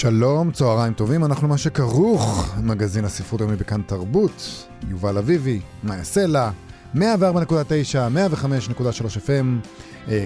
שלום, 0.00 0.50
צהריים 0.50 0.92
טובים, 0.92 1.24
אנחנו 1.24 1.48
מה 1.48 1.58
שכרוך, 1.58 2.54
מגזין 2.62 3.04
הספרות 3.04 3.40
היומי 3.40 3.56
בכאן 3.56 3.82
תרבות, 3.82 4.66
יובל 4.88 5.18
אביבי, 5.18 5.60
מאיה 5.84 6.04
סלע, 6.04 6.50
104.9, 6.94 6.98
105.3 6.98 7.00
FM, 9.26 9.68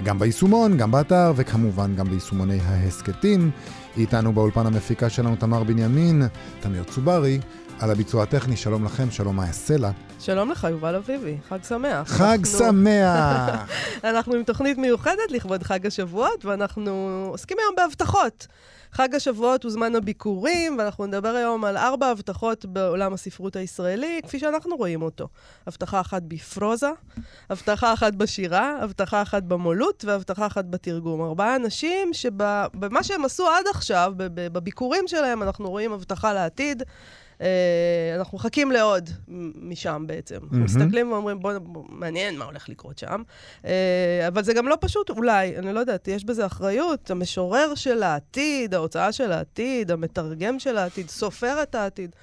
גם 0.05 0.19
ביישומון, 0.19 0.77
גם 0.77 0.91
באתר, 0.91 1.33
וכמובן 1.37 1.95
גם 1.97 2.09
ביישומוני 2.09 2.59
ההסכתים. 2.61 3.51
איתנו 3.97 4.33
באולפן 4.33 4.67
המפיקה 4.67 5.11
שלנו 5.11 5.37
תמר 5.37 5.65
בנימין, 5.65 6.23
תמיר 6.61 6.83
צוברי, 6.83 7.41
על 7.81 7.91
הביצוע 7.91 8.23
הטכני, 8.23 8.57
שלום 8.57 8.85
לכם, 8.85 9.11
שלום 9.11 9.37
מאיה 9.37 9.53
סלע. 9.53 9.91
שלום 10.21 10.51
לך, 10.51 10.67
יובל 10.71 10.95
אביבי, 10.95 11.37
חג 11.49 11.59
שמח. 11.69 12.09
חג 12.09 12.39
אנחנו... 12.39 12.59
שמח! 12.59 13.71
אנחנו 14.11 14.35
עם 14.35 14.43
תוכנית 14.43 14.79
מיוחדת 14.79 15.31
לכבוד 15.31 15.63
חג 15.63 15.87
השבועות, 15.87 16.45
ואנחנו 16.45 17.27
עוסקים 17.31 17.57
היום 17.61 17.75
בהבטחות. 17.77 18.47
חג 18.93 19.15
השבועות 19.15 19.63
הוא 19.63 19.73
זמן 19.73 19.95
הביקורים, 19.95 20.79
ואנחנו 20.79 21.07
נדבר 21.07 21.29
היום 21.29 21.65
על 21.65 21.77
ארבע 21.77 22.07
הבטחות 22.07 22.65
בעולם 22.65 23.13
הספרות 23.13 23.57
הישראלי, 23.57 24.21
כפי 24.27 24.39
שאנחנו 24.39 24.77
רואים 24.77 25.03
אותו. 25.03 25.29
הבטחה 25.67 26.01
אחת 26.01 26.23
בפרוזה, 26.23 26.91
הבטחה 27.51 27.93
אחת 27.93 28.15
בשירה, 28.15 28.77
הבטחה 28.81 29.23
אחת 29.23 29.43
במולות 29.43 30.05
והבטחה 30.05 30.47
אחת 30.47 30.65
בתרגום. 30.65 31.23
ארבעה 31.23 31.57
אנשים 31.57 32.13
שבמה 32.13 33.03
שהם 33.03 33.25
עשו 33.25 33.49
עד 33.49 33.65
עכשיו, 33.71 34.13
בביקורים 34.17 35.09
שלהם, 35.09 35.43
אנחנו 35.43 35.71
רואים 35.71 35.93
הבטחה 35.93 36.33
לעתיד. 36.33 36.83
Uh, 37.43 37.45
אנחנו 38.19 38.39
מחכים 38.39 38.73
לעוד 38.73 39.11
משם 39.55 40.05
בעצם. 40.07 40.37
Mm-hmm. 40.37 40.45
אנחנו 40.45 40.59
מסתכלים 40.59 41.13
ואומרים, 41.13 41.41
בוא, 41.41 41.53
מעניין 41.89 42.39
מה 42.39 42.45
הולך 42.45 42.69
לקרות 42.69 42.99
שם. 42.99 43.23
Uh, 43.63 43.67
אבל 44.29 44.45
זה 44.45 44.55
גם 44.55 44.69
לא 44.69 44.77
פשוט, 44.81 45.11
אולי, 45.11 45.57
אני 45.57 45.73
לא 45.73 45.81
יודעת, 45.81 46.09
יש 46.09 46.25
בזה 46.25 46.47
אחריות. 46.47 47.11
המשורר 47.11 47.75
של 47.75 48.03
העתיד, 48.03 48.75
ההוצאה 48.75 49.13
של 49.13 49.33
העתיד, 49.33 49.91
המתרגם 49.91 50.59
של 50.59 50.77
העתיד, 50.77 51.09
סופר 51.11 51.63
את 51.63 51.75
העתיד. 51.75 52.17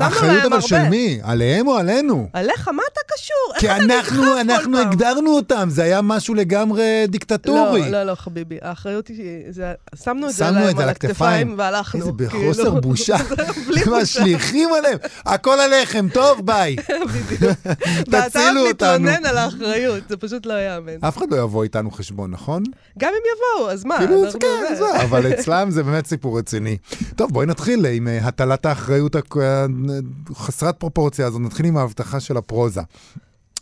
האחריות 0.00 0.44
אבל 0.44 0.60
של 0.60 0.88
מי? 0.88 1.18
עליהם 1.22 1.68
או 1.68 1.76
עלינו? 1.76 2.28
עליך, 2.32 2.68
מה 2.68 2.82
אתה 2.92 3.00
קשור? 3.14 3.58
כי 3.58 3.70
אנחנו, 3.70 4.40
אנחנו 4.40 4.78
הגדרנו 4.78 5.30
אותם, 5.36 5.68
זה 5.70 5.82
היה 5.82 6.02
משהו 6.02 6.34
לגמרי 6.34 7.04
דיקטטורי. 7.08 7.80
לא, 7.80 7.88
לא, 7.88 8.02
לא, 8.02 8.14
חביבי, 8.14 8.58
האחריות 8.62 9.08
היא, 9.08 9.16
זה, 9.50 9.72
שמנו 10.04 10.28
את 10.28 10.32
זה 10.32 10.48
עליהם 10.48 10.78
על 10.78 10.88
הכתפיים 10.88 11.54
והלכנו. 11.58 12.00
איזה 12.00 12.12
בחוסר 12.12 12.62
כאילו. 12.70 12.80
בושה. 12.80 13.16
משליכים 13.86 14.68
עליהם, 14.78 14.98
הכל 15.26 15.60
עליכם, 15.60 16.06
טוב, 16.12 16.46
ביי. 16.46 16.76
תצילו 18.10 18.66
אותנו. 18.68 18.68
ואתה 18.68 18.98
מתלונן 18.98 19.26
על 19.26 19.38
האחריות, 19.38 20.02
זה 20.08 20.16
פשוט 20.16 20.46
לא 20.46 20.54
יאמן. 20.54 20.92
אף 21.08 21.16
אחד 21.18 21.26
לא 21.30 21.36
יבוא 21.36 21.62
איתנו 21.62 21.90
חשבון, 21.90 22.30
נכון? 22.30 22.62
גם 22.98 23.10
אם 23.12 23.22
יבואו, 23.34 23.70
אז 23.70 23.84
מה? 23.84 23.98
כאילו, 23.98 24.24
כן, 24.40 24.74
זה, 24.78 25.02
אבל 25.02 25.32
אצלם 25.34 25.70
זה 25.70 25.82
באמת 25.82 26.06
סיפור 26.06 26.38
רציני. 26.38 26.76
טוב, 27.16 27.32
בואי 27.32 27.46
נתחיל 27.46 27.86
עם 27.86 28.08
אה, 28.08 28.18
הטלת 28.22 28.66
האחריות 28.66 29.16
חסרת 30.34 30.76
פרופורציה 30.76 31.26
הזאת, 31.26 31.40
נתחיל 31.40 31.66
עם 31.66 31.76
ההבטחה 31.76 32.20
של 32.20 32.36
הפרוזה. 32.36 32.80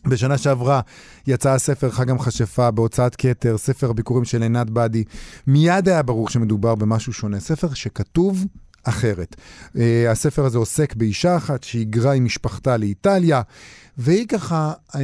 בשנה 0.06 0.38
שעברה 0.38 0.80
יצא 1.26 1.50
הספר 1.50 1.90
חג 1.90 2.10
המכשפה 2.10 2.70
בהוצאת 2.70 3.16
כתר, 3.16 3.58
ספר 3.58 3.90
הביקורים 3.90 4.24
של 4.24 4.42
עינת 4.42 4.70
באדי. 4.70 5.04
מיד 5.46 5.88
היה 5.88 6.02
ברור 6.02 6.28
שמדובר 6.28 6.74
במשהו 6.74 7.12
שונה. 7.12 7.40
ספר 7.40 7.74
שכתוב 7.74 8.46
אחרת. 8.84 9.36
Uh, 9.66 9.78
הספר 10.10 10.44
הזה 10.44 10.58
עוסק 10.58 10.94
באישה 10.94 11.36
אחת 11.36 11.64
שהיגרה 11.64 12.12
עם 12.12 12.24
משפחתה 12.24 12.76
לאיטליה, 12.76 13.42
והיא 13.98 14.26
ככה, 14.26 14.72
um, 14.88 14.96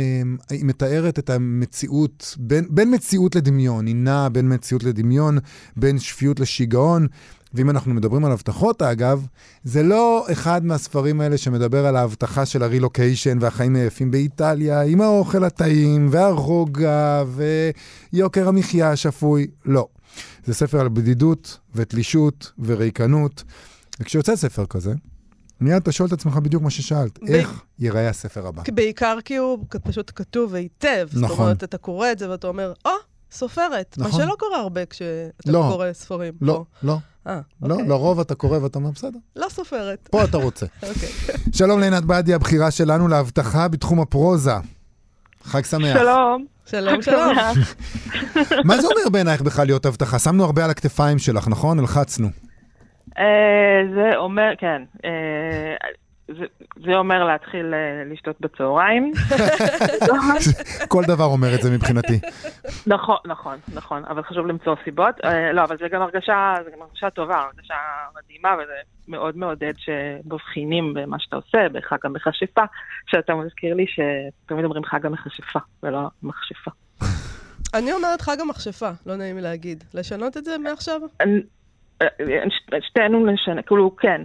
היא 0.51 0.65
מתארת 0.65 1.19
את 1.19 1.31
המציאות, 1.31 2.37
בין, 2.39 2.65
בין 2.71 2.95
מציאות 2.95 3.37
לדמיון, 3.37 3.87
היא 3.87 3.97
נעה 3.97 4.29
בין 4.29 4.53
מציאות 4.53 4.85
לדמיון, 4.85 5.39
בין 5.77 5.99
שפיות 5.99 6.41
לשיגעון. 6.41 7.07
ואם 7.55 7.71
אנחנו 7.71 7.95
מדברים 7.95 8.25
על 8.25 8.33
הבטחות, 8.33 8.83
אגב, 8.83 9.27
זה 9.65 9.83
לא 9.83 10.27
אחד 10.33 10.65
מהספרים 10.65 11.21
האלה 11.21 11.39
שמדבר 11.39 11.87
על 11.87 11.97
ההבטחה 11.97 12.47
של 12.47 12.63
הרילוקיישן 12.63 13.39
והחיים 13.41 13.77
היפים 13.77 14.11
באיטליה, 14.11 14.81
עם 14.81 15.01
האוכל 15.01 15.45
הטעים 15.45 16.09
והרוגע 16.11 17.25
ויוקר 18.13 18.49
המחיה 18.49 18.91
השפוי. 18.91 19.47
לא. 19.65 19.89
זה 20.45 20.55
ספר 20.55 20.81
על 20.81 20.89
בדידות 20.89 21.59
ותלישות 21.75 22.53
וריקנות. 22.59 23.45
וכשיוצא 24.01 24.37
ספר 24.37 24.67
כזה, 24.67 24.95
מיד 25.61 25.77
אתה 25.77 25.93
שואל 25.93 26.09
את 26.09 26.13
עצמך 26.13 26.37
בדיוק 26.37 26.63
מה 26.63 26.71
ששאלת, 26.71 27.19
ב... 27.19 27.27
איך 27.27 27.63
ייראה 27.79 28.09
הספר 28.09 28.47
הבא? 28.47 28.63
בעיקר 28.75 29.19
כי 29.25 29.37
הוא 29.37 29.59
פשוט 29.83 30.13
כתוב 30.15 30.55
היטב. 30.55 31.09
נכון. 31.13 31.29
זאת 31.29 31.39
אומרת, 31.39 31.65
אתה 31.65 31.79
קורא 31.79 32.13
את 32.13 32.19
זה 32.19 32.31
ואתה 32.31 32.47
אומר, 32.47 32.73
או, 32.85 32.91
oh, 32.91 32.95
סופרת. 33.33 33.95
נכון. 33.99 34.21
מה 34.21 34.27
שלא 34.27 34.35
קורה 34.39 34.59
הרבה 34.59 34.87
כשאתה 34.87 35.53
לא, 35.53 35.69
קורא 35.71 35.93
ספרים. 35.93 36.35
לא, 36.41 36.53
פה. 36.53 36.65
לא. 36.87 36.99
אה, 37.29 37.41
לא, 37.63 37.75
אוקיי. 37.75 37.89
לרוב 37.89 38.21
אתה 38.21 38.35
קורא 38.35 38.59
ואתה 38.59 38.79
אומר, 38.79 38.91
בסדר. 38.91 39.19
לא 39.37 39.47
סופרת. 39.49 40.09
פה 40.11 40.25
אתה 40.25 40.37
רוצה. 40.37 40.67
אוקיי. 40.89 41.09
שלום 41.53 41.81
לעינת 41.81 42.05
באדי, 42.05 42.35
הבחירה 42.35 42.71
שלנו 42.71 43.09
להבטחה 43.09 43.69
בתחום 43.69 44.01
הפרוזה. 44.01 44.55
חג 45.43 45.65
שמח. 45.65 45.99
שלום. 45.99 46.45
שלום, 46.67 47.03
שלום. 47.03 47.37
מה 48.69 48.81
זה 48.81 48.87
אומר 48.87 49.09
בעינייך 49.13 49.43
בכלל 49.43 49.67
להיות 49.67 49.87
הבטחה? 49.87 50.19
שמנו 50.19 50.45
הרבה 50.45 50.65
על 50.65 50.71
הכתפיים 50.71 51.19
שלך, 51.19 51.49
נכון? 51.49 51.79
הלחצנו. 51.79 52.29
אה, 53.19 53.25
זה 53.95 54.17
אומר, 54.17 54.51
כן. 54.59 54.83
אה, 56.31 56.35
זה, 56.39 56.45
זה 56.85 56.97
אומר 56.97 57.25
להתחיל 57.25 57.75
אה, 57.75 58.03
לשתות 58.13 58.41
בצהריים. 58.41 59.13
כל 60.89 61.03
דבר 61.07 61.25
אומר 61.25 61.55
את 61.55 61.63
זה 61.63 61.71
מבחינתי. 61.71 62.21
נכון, 62.87 63.17
נכון, 63.25 63.59
נכון, 63.75 64.05
אבל 64.05 64.23
חשוב 64.23 64.47
למצוא 64.47 64.75
סיבות. 64.85 65.15
לא, 65.53 65.65
אבל 65.65 65.77
זה 65.79 65.89
גם 65.89 66.03
הרגשה, 66.03 66.55
זה 66.65 66.71
גם 66.71 66.83
הרגשה 66.83 67.11
טובה, 67.11 67.37
הרגשה 67.37 67.75
מדהימה, 68.17 68.55
וזה 68.63 68.73
מאוד 69.09 69.37
מעודד 69.37 69.73
שמבחינים 69.77 70.95
במה 70.95 71.17
שאתה 71.21 71.37
עושה, 71.37 71.69
בחג 71.73 72.07
המכשפה, 72.07 72.63
שאתה 73.07 73.35
מזכיר 73.35 73.75
לי 73.75 73.87
שתמיד 73.87 74.65
אומרים 74.65 74.85
חג 74.85 75.07
המכשפה, 75.07 75.59
ולא 75.83 76.01
מכשפה. 76.23 76.71
אני 77.75 77.93
אומרת 77.93 78.21
חג 78.21 78.41
המכשפה, 78.41 78.91
לא 79.07 79.17
נעים 79.17 79.37
לי 79.37 79.43
להגיד. 79.43 79.85
לשנות 79.95 80.37
את 80.37 80.45
זה 80.45 80.59
מעכשיו? 80.59 81.01
שתינו 82.81 83.27
נשנה, 83.27 83.63
כאילו, 83.63 83.97
כן. 83.97 84.23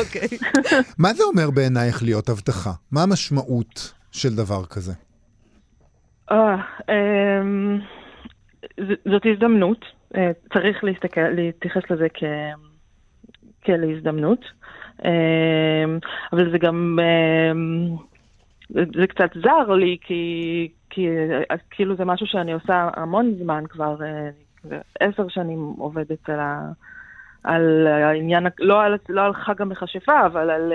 אוקיי. 0.00 0.28
מה 0.98 1.12
זה 1.12 1.22
אומר 1.24 1.50
בעינייך 1.50 2.02
להיות 2.02 2.28
הבטחה? 2.28 2.70
מה 2.92 3.02
המשמעות 3.02 3.92
של 4.12 4.36
דבר 4.36 4.64
כזה? 4.64 4.92
אה, 6.30 6.56
אמ, 6.88 7.78
זאת 8.78 9.22
הזדמנות, 9.32 9.84
אה, 10.16 10.30
צריך 10.52 10.84
להסתכל, 10.84 11.28
להתייחס 11.28 11.82
לזה 11.90 12.06
כלהזדמנות, 13.64 14.40
אמ, 15.04 15.98
אבל 16.32 16.50
זה 16.52 16.58
גם, 16.58 16.98
אמ, 17.52 17.96
זה 18.70 19.06
קצת 19.06 19.30
זר 19.42 19.72
לי, 19.74 19.96
כי 20.00 20.68
כאילו 21.70 21.96
זה 21.96 22.04
משהו 22.04 22.26
שאני 22.26 22.52
עושה 22.52 22.88
המון 22.96 23.34
זמן 23.42 23.64
כבר, 23.68 23.96
אה, 24.02 24.30
עשר 25.00 25.28
שנים 25.28 25.74
עובדת 25.78 26.28
על, 26.28 26.40
ה, 26.40 26.72
על 27.44 27.86
העניין, 27.86 28.46
לא 28.58 28.82
על, 28.82 28.96
לא 29.08 29.20
על 29.24 29.34
חג 29.34 29.62
המכשפה, 29.62 30.26
אבל 30.26 30.50
על, 30.50 30.72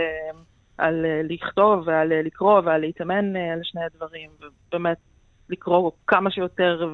על 0.77 1.05
לכתוב 1.23 1.87
ועל 1.87 2.13
לקרוא 2.23 2.61
ועל 2.65 2.81
להתאמן 2.81 3.35
על 3.35 3.59
שני 3.63 3.81
הדברים, 3.83 4.29
ובאמת 4.69 4.97
לקרוא 5.49 5.91
כמה 6.07 6.31
שיותר 6.31 6.89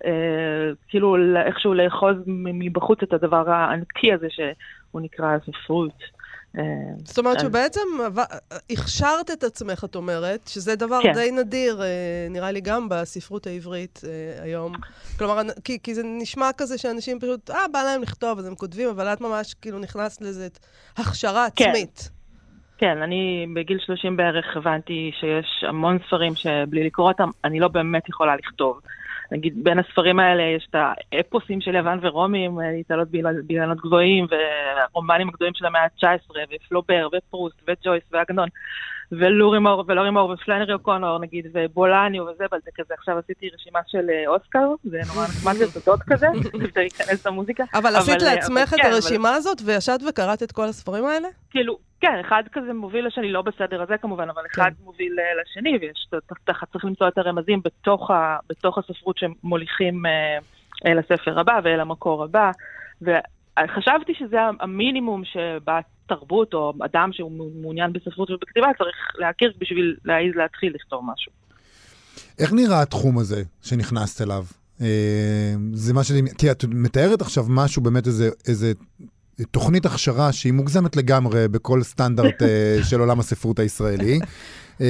וכאילו 0.00 1.16
איכשהו 1.36 1.74
לאחוז 1.74 2.16
מבחוץ 2.26 2.98
את 3.02 3.12
הדבר 3.12 3.50
הענקי 3.50 4.12
הזה 4.12 4.26
שהוא 4.30 5.00
נקרא 5.00 5.38
ספרות. 5.38 6.23
אה, 6.58 6.64
זאת 7.04 7.18
אומרת 7.18 7.40
שבעצם 7.40 7.80
הכשרת 8.70 9.30
את 9.30 9.44
עצמך, 9.44 9.84
את 9.84 9.94
אומרת, 9.94 10.48
שזה 10.48 10.76
דבר 10.76 11.02
כן. 11.02 11.12
די 11.12 11.30
נדיר, 11.32 11.82
אה, 11.82 12.26
נראה 12.30 12.50
לי 12.50 12.60
גם 12.60 12.88
בספרות 12.88 13.46
העברית 13.46 14.00
אה, 14.04 14.42
היום. 14.42 14.72
כלומר, 15.18 15.42
כי, 15.64 15.78
כי 15.82 15.94
זה 15.94 16.02
נשמע 16.04 16.50
כזה 16.56 16.78
שאנשים 16.78 17.20
פשוט, 17.20 17.50
אה, 17.50 17.68
בא 17.72 17.82
להם 17.82 18.02
לכתוב, 18.02 18.38
אז 18.38 18.46
הם 18.46 18.54
כותבים, 18.54 18.88
אבל 18.88 19.06
את 19.06 19.20
ממש 19.20 19.54
כאילו 19.54 19.78
נכנסת 19.78 20.22
לזה 20.22 20.48
הכשרה 20.96 21.46
כן. 21.56 21.70
עצמית. 21.70 22.10
כן, 22.78 23.02
אני 23.02 23.46
בגיל 23.54 23.78
30 23.86 24.16
בערך 24.16 24.56
הבנתי 24.56 25.10
שיש 25.20 25.64
המון 25.68 25.98
ספרים 26.06 26.34
שבלי 26.34 26.86
לקרוא 26.86 27.08
אותם, 27.08 27.30
אני 27.44 27.60
לא 27.60 27.68
באמת 27.68 28.08
יכולה 28.08 28.36
לכתוב. 28.36 28.80
נגיד 29.34 29.64
בין 29.64 29.78
הספרים 29.78 30.18
האלה 30.18 30.42
יש 30.42 30.66
את 30.70 30.76
האפוסים 31.12 31.60
של 31.60 31.74
יוון 31.74 31.98
ורומי 32.02 32.46
עם 32.46 32.60
להתעלות 32.60 33.08
באילנות 33.46 33.78
גבוהים, 33.78 34.26
והרומנים 34.30 35.28
הגדולים 35.28 35.54
של 35.54 35.66
המאה 35.66 35.82
ה-19, 35.82 36.32
ופלובר, 36.54 37.08
ופרוסט, 37.12 37.62
וג'ויס, 37.68 38.02
ועגנון. 38.12 38.48
ולורי 39.18 39.58
מור, 39.58 39.84
ולורי 39.86 40.10
מור, 40.10 40.30
ופלנרי 40.30 40.72
אוקונור, 40.72 41.18
נגיד, 41.18 41.46
ובולני 41.52 42.20
וזה, 42.20 42.44
אבל 42.50 42.58
זה 42.64 42.70
כזה, 42.74 42.94
עכשיו 42.98 43.18
עשיתי 43.18 43.50
רשימה 43.54 43.80
של 43.86 44.10
אה, 44.10 44.24
אוסקר, 44.26 44.68
זה 44.84 45.00
נורא 45.14 45.26
נחמד 45.30 45.54
לתודות 45.56 46.00
כזה, 46.06 46.26
כדי 46.52 46.68
להיכנס 46.76 47.26
למוזיקה. 47.26 47.64
אבל 47.74 47.96
עשית 47.96 48.22
אה, 48.22 48.34
לעצמך 48.34 48.74
את 48.74 48.80
כן, 48.80 48.92
הרשימה 48.92 49.34
הזאת, 49.34 49.58
וישבת 49.64 50.00
וקראת 50.08 50.42
את 50.42 50.52
כל 50.52 50.64
הספרים 50.64 51.04
האלה? 51.04 51.28
כאילו, 51.50 51.78
כן, 52.00 52.20
אחד 52.20 52.42
כזה 52.52 52.72
מוביל 52.72 53.06
לשני, 53.06 53.32
לא 53.32 53.42
בסדר 53.42 53.82
הזה 53.82 53.98
כמובן, 53.98 54.30
אבל 54.30 54.42
אחד 54.54 54.70
כן. 54.78 54.84
מוביל 54.84 55.16
אה, 55.18 55.42
לשני, 55.42 55.78
ויש, 55.80 56.08
צריך 56.72 56.84
למצוא 56.84 57.08
את 57.08 57.18
הרמזים 57.18 57.60
בתוך 58.50 58.78
הספרות 58.78 59.18
שמוליכים 59.18 60.02
לספר 60.84 61.38
הבא 61.38 61.60
ואל 61.64 61.80
המקור 61.80 62.24
הבא. 62.24 62.50
וחשבתי 63.02 64.14
שזה 64.14 64.38
המינימום 64.60 65.24
שבת 65.24 65.84
תרבות 66.06 66.54
או 66.54 66.72
אדם 66.84 67.10
שהוא 67.12 67.32
מעוניין 67.62 67.92
בספרות 67.92 68.30
ובכתיבה 68.30 68.66
צריך 68.78 68.96
להכיר 69.18 69.52
בשביל 69.58 69.96
להעיז 70.04 70.32
להתחיל 70.34 70.74
לכתוב 70.74 71.02
משהו. 71.12 71.32
איך 72.38 72.52
נראה 72.52 72.82
התחום 72.82 73.18
הזה 73.18 73.42
שנכנסת 73.62 74.22
אליו? 74.22 74.44
אה, 74.80 75.54
זה 75.72 75.94
מה 75.94 76.04
ש... 76.04 76.12
כי 76.38 76.50
את 76.50 76.64
מתארת 76.68 77.20
עכשיו 77.20 77.44
משהו, 77.48 77.82
באמת 77.82 78.06
איזה, 78.06 78.30
איזה 78.48 78.72
תוכנית 79.50 79.86
הכשרה 79.86 80.32
שהיא 80.32 80.52
מוגזמת 80.52 80.96
לגמרי 80.96 81.48
בכל 81.48 81.82
סטנדרט 81.82 82.42
אה, 82.42 82.78
של 82.82 83.00
עולם 83.00 83.20
הספרות 83.20 83.58
הישראלי. 83.58 84.18
אמ, 84.80 84.86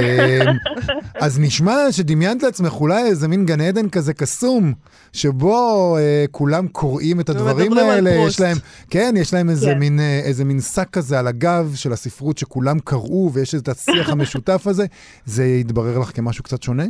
אז 1.24 1.40
נשמע 1.40 1.76
שדמיינת 1.90 2.42
לעצמך 2.42 2.72
אולי 2.72 3.02
איזה 3.02 3.28
מין 3.28 3.46
גן 3.46 3.60
עדן 3.60 3.88
כזה 3.88 4.14
קסום, 4.14 4.72
שבו 5.12 5.96
אה, 5.98 6.24
כולם 6.30 6.68
קוראים 6.68 7.20
את 7.20 7.28
הדברים 7.28 7.72
האלה, 7.72 8.10
יש 8.10 8.40
להם, 8.40 8.56
כן, 8.90 9.14
יש 9.16 9.34
להם 9.34 9.50
איזה, 9.50 9.66
כן. 9.66 9.78
מין, 9.78 10.00
אה, 10.00 10.20
איזה 10.24 10.44
מין 10.44 10.60
שק 10.60 10.88
כזה 10.92 11.18
על 11.18 11.26
הגב 11.26 11.72
של 11.74 11.92
הספרות 11.92 12.38
שכולם 12.38 12.78
קראו, 12.78 13.30
ויש 13.32 13.54
את 13.54 13.68
השיח 13.68 14.08
המשותף 14.10 14.66
הזה, 14.70 14.86
זה 15.24 15.44
יתברר 15.44 15.98
לך 15.98 16.16
כמשהו 16.16 16.44
קצת 16.44 16.62
שונה? 16.62 16.84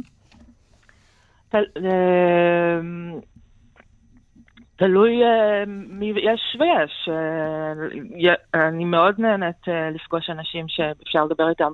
תלוי 4.77 5.23
אה, 5.23 5.65
מי 5.67 6.13
יש 6.17 6.57
ויש. 6.61 7.09
אה, 7.09 8.35
אני 8.69 8.85
מאוד 8.85 9.15
נהנית 9.19 9.69
אה, 9.69 9.91
לפגוש 9.91 10.31
אנשים 10.31 10.67
שאפשר 10.69 11.25
לדבר 11.25 11.49
איתם 11.49 11.73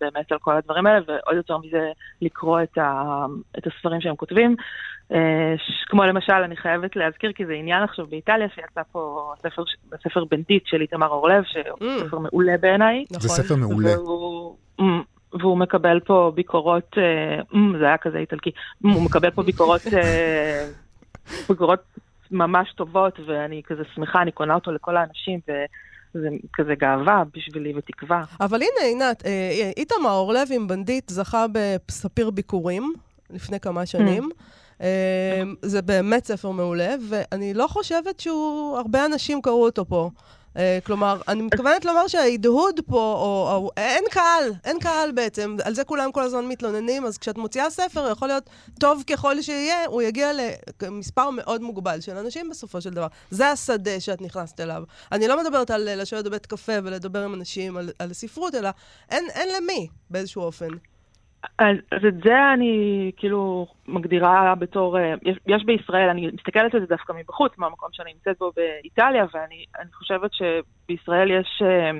באמת 0.00 0.32
על 0.32 0.38
כל 0.38 0.56
הדברים 0.56 0.86
האלה, 0.86 1.00
ועוד 1.06 1.36
יותר 1.36 1.58
מזה 1.58 1.90
לקרוא 2.22 2.62
את, 2.62 2.78
ה, 2.78 3.26
את 3.58 3.66
הספרים 3.66 4.00
שהם 4.00 4.16
כותבים. 4.16 4.56
כמו 5.86 6.04
למשל, 6.04 6.32
אני 6.32 6.56
חייבת 6.56 6.96
להזכיר, 6.96 7.32
כי 7.32 7.46
זה 7.46 7.52
עניין 7.52 7.82
עכשיו 7.82 8.06
באיטליה, 8.06 8.48
שיצא 8.54 8.80
פה 8.92 9.32
ספר, 9.42 9.62
ספר 10.04 10.24
בנדית 10.24 10.62
של 10.66 10.80
איתמר 10.80 11.08
אורלב, 11.08 11.42
שהוא 11.44 11.78
mm. 11.78 12.06
ספר 12.06 12.18
מעולה 12.18 12.56
בעיניי. 12.60 13.04
נכון. 13.10 13.20
זה 13.20 13.28
ספר 13.28 13.56
מעולה. 13.56 13.98
והוא, 13.98 14.56
והוא 15.32 15.58
מקבל 15.58 16.00
פה 16.00 16.32
ביקורות, 16.34 16.96
זה 17.78 17.86
היה 17.86 17.98
כזה 17.98 18.18
איטלקי, 18.18 18.50
הוא 18.82 19.02
מקבל 19.02 19.30
פה 19.30 19.42
ביקורות, 19.42 19.80
ביקורות 21.48 21.80
ממש 22.30 22.72
טובות, 22.72 23.20
ואני 23.26 23.62
כזה 23.66 23.82
שמחה, 23.94 24.22
אני 24.22 24.32
קונה 24.32 24.54
אותו 24.54 24.72
לכל 24.72 24.96
האנשים, 24.96 25.40
וזה 26.14 26.28
כזה 26.52 26.74
גאווה 26.74 27.22
בשבילי 27.34 27.72
ותקווה. 27.76 28.24
אבל 28.40 28.56
הנה, 28.62 28.86
עינת, 28.86 29.26
אה, 29.26 29.30
אה, 29.30 29.70
איתמר 29.76 30.10
אורלב 30.10 30.48
עם 30.52 30.68
בנדיט 30.68 31.08
זכה 31.08 31.46
בספיר 31.88 32.30
ביקורים 32.30 32.94
לפני 33.30 33.60
כמה 33.60 33.86
שנים. 33.86 34.30
Mm. 34.78 34.82
זה 35.62 35.82
באמת 35.82 36.24
ספר 36.24 36.50
מעולה, 36.50 36.94
ואני 37.08 37.54
לא 37.54 37.66
חושבת 37.66 38.20
שהוא... 38.20 38.76
הרבה 38.76 39.06
אנשים 39.06 39.42
קראו 39.42 39.64
אותו 39.64 39.84
פה. 39.84 40.10
Uh, 40.54 40.58
כלומר, 40.84 41.20
אני 41.28 41.42
מתכוונת 41.42 41.84
לומר 41.84 42.08
שההדהוד 42.08 42.80
פה, 42.86 42.96
או, 42.96 43.56
או 43.56 43.70
אין 43.76 44.04
קהל, 44.10 44.52
אין 44.64 44.78
קהל 44.78 45.12
בעצם, 45.12 45.56
על 45.64 45.74
זה 45.74 45.84
כולם 45.84 46.12
כל 46.12 46.22
הזמן 46.22 46.44
מתלוננים, 46.44 47.06
אז 47.06 47.18
כשאת 47.18 47.38
מוציאה 47.38 47.70
ספר, 47.70 48.10
יכול 48.12 48.28
להיות 48.28 48.50
טוב 48.80 49.02
ככל 49.06 49.42
שיהיה, 49.42 49.84
הוא 49.86 50.02
יגיע 50.02 50.30
למספר 50.82 51.30
מאוד 51.30 51.62
מוגבל 51.62 52.00
של 52.00 52.16
אנשים 52.16 52.50
בסופו 52.50 52.80
של 52.80 52.90
דבר. 52.90 53.06
זה 53.30 53.48
השדה 53.48 54.00
שאת 54.00 54.22
נכנסת 54.22 54.60
אליו. 54.60 54.82
אני 55.12 55.28
לא 55.28 55.42
מדברת 55.42 55.70
על 55.70 56.00
לשבת 56.00 56.24
בבית 56.24 56.46
קפה 56.46 56.72
ולדבר 56.84 57.24
עם 57.24 57.34
אנשים 57.34 57.76
על, 57.76 57.90
על 57.98 58.12
ספרות, 58.12 58.54
אלא 58.54 58.68
אין, 59.10 59.24
אין 59.30 59.48
למי 59.56 59.88
באיזשהו 60.10 60.42
אופן. 60.42 60.68
אז, 61.58 61.76
אז 61.92 62.04
את 62.08 62.14
זה 62.24 62.52
אני 62.54 63.10
כאילו 63.16 63.66
מגדירה 63.88 64.54
בתור, 64.54 64.98
אה, 64.98 65.14
יש, 65.22 65.36
יש 65.46 65.64
בישראל, 65.64 66.08
אני 66.08 66.30
מסתכלת 66.34 66.74
על 66.74 66.80
זה 66.80 66.86
דווקא 66.86 67.12
מבחוץ, 67.12 67.52
מהמקום 67.58 67.88
שאני 67.92 68.12
נמצאת 68.12 68.38
בו 68.38 68.52
באיטליה, 68.56 69.24
ואני 69.34 69.64
חושבת 69.92 70.30
שבישראל 70.32 71.30
יש 71.30 71.62
אה, 71.62 71.90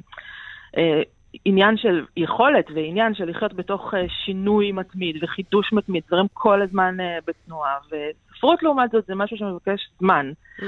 אה, 0.76 1.02
עניין 1.44 1.76
של 1.76 2.04
יכולת 2.16 2.66
ועניין 2.74 3.14
של 3.14 3.30
לחיות 3.30 3.54
בתוך 3.54 3.94
אה, 3.94 4.04
שינוי 4.24 4.72
מתמיד 4.72 5.24
וחידוש 5.24 5.72
מתמיד, 5.72 6.02
דברים 6.08 6.26
כל 6.32 6.62
הזמן 6.62 7.00
אה, 7.00 7.18
בתנועה, 7.26 7.74
וספרות 7.86 8.62
לעומת 8.62 8.90
זאת 8.90 9.06
זה 9.06 9.14
משהו 9.14 9.36
שמבקש 9.36 9.90
זמן. 9.98 10.32
Mm. 10.58 10.64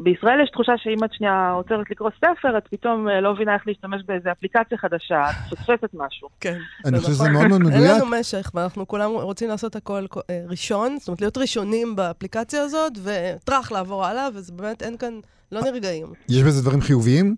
בישראל 0.00 0.40
יש 0.42 0.50
תחושה 0.50 0.72
שאם 0.76 1.04
את 1.04 1.12
שנייה 1.12 1.50
עוצרת 1.50 1.90
לקרוא 1.90 2.10
ספר, 2.16 2.58
את 2.58 2.68
פתאום 2.70 3.08
אה, 3.08 3.20
לא 3.20 3.34
מבינה 3.34 3.54
איך 3.54 3.62
להשתמש 3.66 4.02
באיזה 4.06 4.32
אפליקציה 4.32 4.78
חדשה, 4.78 5.30
את 5.30 5.34
מפספסת 5.52 5.90
משהו. 5.94 6.28
כן. 6.40 6.58
אני 6.84 6.98
חושב 6.98 7.12
שזה 7.12 7.30
מאוד 7.30 7.46
מאוד 7.46 7.60
מדויק. 7.60 7.76
אין 7.76 7.96
לנו 7.96 8.06
משך, 8.06 8.50
ואנחנו 8.54 8.88
כולם 8.88 9.10
רוצים 9.10 9.48
לעשות 9.48 9.76
הכל 9.76 10.06
אה, 10.30 10.44
ראשון, 10.48 10.96
זאת 10.98 11.08
אומרת, 11.08 11.20
להיות 11.20 11.38
ראשונים 11.38 11.96
באפליקציה 11.96 12.62
הזאת, 12.62 12.92
וטראח 13.04 13.72
לעבור 13.72 14.04
הלאה, 14.04 14.28
וזה 14.34 14.52
באמת, 14.52 14.82
אין 14.82 14.96
כאן, 14.96 15.20
לא 15.52 15.60
נרגעים. 15.60 16.06
יש 16.28 16.42
בזה 16.42 16.62
דברים 16.62 16.80
חיוביים? 16.80 17.36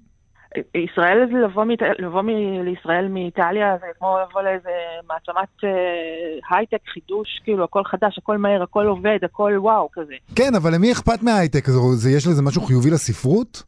ישראל, 0.75 1.19
לבוא, 1.45 1.65
מת... 1.65 1.79
לבוא 1.99 2.23
מ... 2.23 2.29
לישראל 2.65 3.09
מאיטליה 3.09 3.77
זה 3.81 3.87
כמו 3.99 4.19
לבוא 4.29 4.43
לאיזה 4.43 4.71
מעצמת 5.09 5.65
אה, 5.65 6.57
הייטק, 6.57 6.81
חידוש, 6.93 7.41
כאילו 7.45 7.65
הכל 7.65 7.85
חדש, 7.85 8.19
הכל 8.19 8.39
מהר, 8.39 8.63
הכל 8.63 8.87
עובד, 8.87 9.19
הכל 9.23 9.53
וואו 9.59 9.89
כזה. 9.93 10.15
כן, 10.37 10.55
אבל 10.55 10.75
למי 10.75 10.93
אכפת 10.93 11.23
מההייטק? 11.23 11.67
זה, 11.95 12.11
יש 12.11 12.27
לזה 12.27 12.43
משהו 12.43 12.63
חיובי 12.63 12.91
לספרות? 12.91 13.63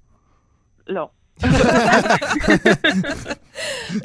לא. 0.86 1.08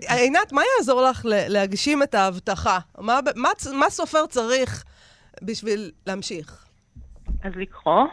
עינת, 0.09 0.51
מה 0.51 0.62
יעזור 0.77 1.01
לך 1.01 1.21
להגשים 1.25 2.03
את 2.03 2.15
ההבטחה? 2.15 2.80
מה, 3.00 3.19
מה, 3.35 3.50
מה 3.80 3.89
סופר 3.89 4.25
צריך 4.25 4.83
בשביל 5.41 5.91
להמשיך? 6.07 6.65
אז 7.44 7.51
לקרוא, 7.56 8.03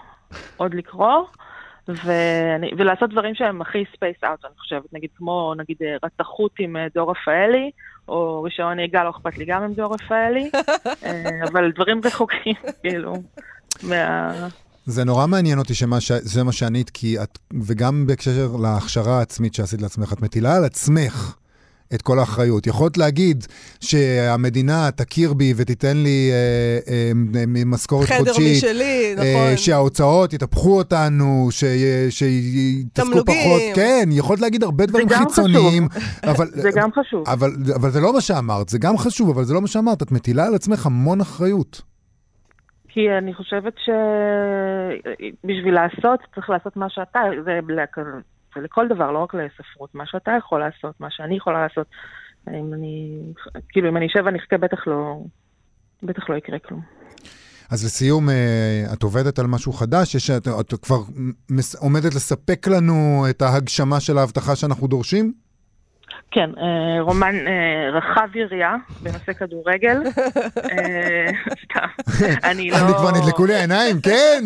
עוד 0.57 0.75
לקרוא. 0.75 1.25
ואני, 2.05 2.71
ולעשות 2.79 3.11
דברים 3.11 3.35
שהם 3.35 3.63
הכי 3.63 3.85
space 3.97 4.17
out, 4.25 4.45
אני 4.45 4.55
חושבת, 4.59 4.93
נגיד 4.93 5.11
כמו, 5.17 5.55
נגיד, 5.57 5.77
אה, 5.83 5.97
רתחות 6.05 6.53
עם 6.59 6.77
אה, 6.77 6.87
דור 6.95 7.11
רפאלי, 7.11 7.71
או 8.09 8.43
רישיון 8.43 8.77
נהיגה, 8.77 9.05
לא 9.05 9.11
אכפת 9.11 9.39
לי 9.39 9.45
גם 9.45 9.63
עם 9.63 9.75
דור 9.75 9.95
רפאלי, 9.95 10.51
אה, 11.05 11.49
אבל 11.53 11.73
דברים 11.73 12.01
רחוקים, 12.05 12.55
כאילו, 12.83 13.15
מה... 13.83 14.33
זה 14.87 15.05
נורא 15.05 15.27
מעניין 15.27 15.59
אותי 15.59 15.75
שזה 15.75 16.45
מה 16.45 16.53
שענית, 16.53 16.91
כי 16.91 17.23
את, 17.23 17.39
וגם 17.67 18.07
בהקשר 18.07 18.49
להכשרה 18.63 19.19
העצמית 19.19 19.55
שעשית 19.55 19.83
לעצמך, 19.83 20.13
את 20.13 20.23
מטילה 20.23 20.57
על 20.57 20.65
עצמך 20.65 21.35
את 21.95 22.03
כל 22.03 22.19
האחריות. 22.19 22.67
יכולת 22.67 22.99
להגיד 22.99 23.45
שהמדינה 23.81 24.91
תכיר 24.91 25.33
בי 25.33 25.53
ותיתן 25.57 25.97
לי 25.97 26.31
אה, 26.33 26.93
אה, 26.93 27.13
משכורת 27.67 28.09
חודשית. 28.09 28.37
חדר 28.37 28.43
משלי, 28.57 29.15
אה, 29.19 29.35
נכון. 29.35 29.57
שההוצאות 29.57 30.33
יתהפכו 30.33 30.79
אותנו, 30.79 31.49
שיתעסקו 32.11 33.25
פחות. 33.25 33.63
כן, 33.75 34.09
יכולת 34.13 34.41
להגיד 34.41 34.63
הרבה 34.63 34.87
דברים 34.87 35.09
חיצוניים. 35.09 35.89
אבל, 36.25 36.47
זה 36.65 36.71
גם 36.75 36.91
חשוב. 36.93 37.29
אבל, 37.29 37.51
אבל 37.75 37.91
זה 37.91 38.01
לא 38.01 38.13
מה 38.13 38.21
שאמרת, 38.21 38.69
זה 38.69 38.79
גם 38.79 38.99
חשוב, 38.99 39.31
אבל 39.31 39.45
זה 39.45 39.55
לא 39.55 39.61
מה 39.61 39.67
שאמרת. 39.67 40.03
את 40.03 40.13
מטילה 40.13 40.47
על 40.47 40.55
עצמך 40.55 40.87
המון 40.87 41.21
אחריות. 41.21 41.83
כי 42.89 43.01
אני 43.19 43.35
חושבת 43.35 43.75
שבשביל 45.45 45.75
לעשות, 45.75 46.21
צריך 46.35 46.51
לעשות 46.51 46.77
מה 46.77 46.87
שאתה, 46.89 47.21
זה 47.45 47.59
ולכל 48.57 48.89
דבר, 48.89 49.11
לא 49.11 49.19
רק 49.19 49.35
לספרות, 49.35 49.95
מה 49.95 50.07
שאתה 50.07 50.31
יכול 50.39 50.61
לעשות, 50.61 51.01
מה 51.01 51.09
שאני 51.11 51.37
יכולה 51.37 51.63
לעשות. 51.63 51.87
אם 52.49 52.75
אני, 52.75 53.21
כאילו, 53.69 53.89
אם 53.89 53.97
אני 53.97 54.07
אשב 54.07 54.23
ואני 54.25 54.39
אחכה, 54.39 54.59
בטח 54.59 54.87
לא, 54.87 55.21
בטח 56.03 56.31
לא 56.31 56.35
יקרה 56.35 56.59
כלום. 56.59 56.81
אז 57.71 57.85
לסיום, 57.85 58.31
אה, 58.31 58.85
את 58.93 59.03
עובדת 59.03 59.39
על 59.39 59.47
משהו 59.47 59.73
חדש? 59.73 60.15
יש, 60.15 60.31
את, 60.31 60.49
את 60.61 60.75
כבר 60.83 61.01
עומדת 61.79 62.15
לספק 62.15 62.67
לנו 62.69 63.27
את 63.31 63.43
ההגשמה 63.43 64.01
של 64.01 64.19
ההבטחה 64.19 64.57
שאנחנו 64.57 64.87
דורשים? 64.87 65.33
כן, 66.31 66.51
אה, 66.59 67.01
רומן 67.01 67.35
אה, 67.47 67.91
רחב 67.93 68.37
יריעה 68.37 68.77
בנושא 69.03 69.33
כדורגל. 69.33 70.03
אה, 70.73 71.27
סתם, 71.65 71.89
אני 72.45 72.71
לא... 72.71 72.77
אני 72.77 72.93
כבר 72.93 73.11
נדלקו 73.11 73.47
לי 73.47 73.55
העיניים, 73.55 73.97
כן, 74.03 74.43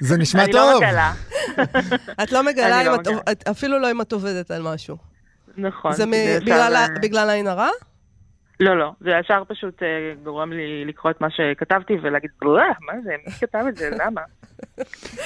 זה 0.00 0.18
נשמע 0.18 0.44
טוב. 0.52 0.54
אני 0.54 0.62
לא 0.62 0.88
מגלה. 0.88 1.12
את 2.22 2.32
לא 2.32 2.42
מגלה, 2.42 2.82
לא 2.84 2.96
אפילו 3.50 3.78
לא 3.78 3.90
אם 3.90 4.00
את 4.00 4.12
עובדת 4.12 4.50
על 4.50 4.62
משהו. 4.62 4.96
נכון. 5.56 5.92
זה 5.92 6.04
בגלל 7.02 7.30
העין 7.30 7.46
הרע? 7.46 7.68
לא, 8.60 8.78
לא, 8.78 8.92
זה 9.00 9.10
ישר 9.20 9.42
פשוט 9.48 9.82
גורם 10.22 10.52
לי 10.52 10.84
לקרוא 10.84 11.10
את 11.10 11.20
מה 11.20 11.28
שכתבתי 11.30 11.92
ולהגיד, 12.02 12.30
"בלה, 12.40 12.72
מה 12.80 12.92
זה, 13.04 13.10
מי 13.26 13.32
כתב 13.32 13.64
את 13.68 13.76
זה, 13.76 13.90
למה? 13.90 14.20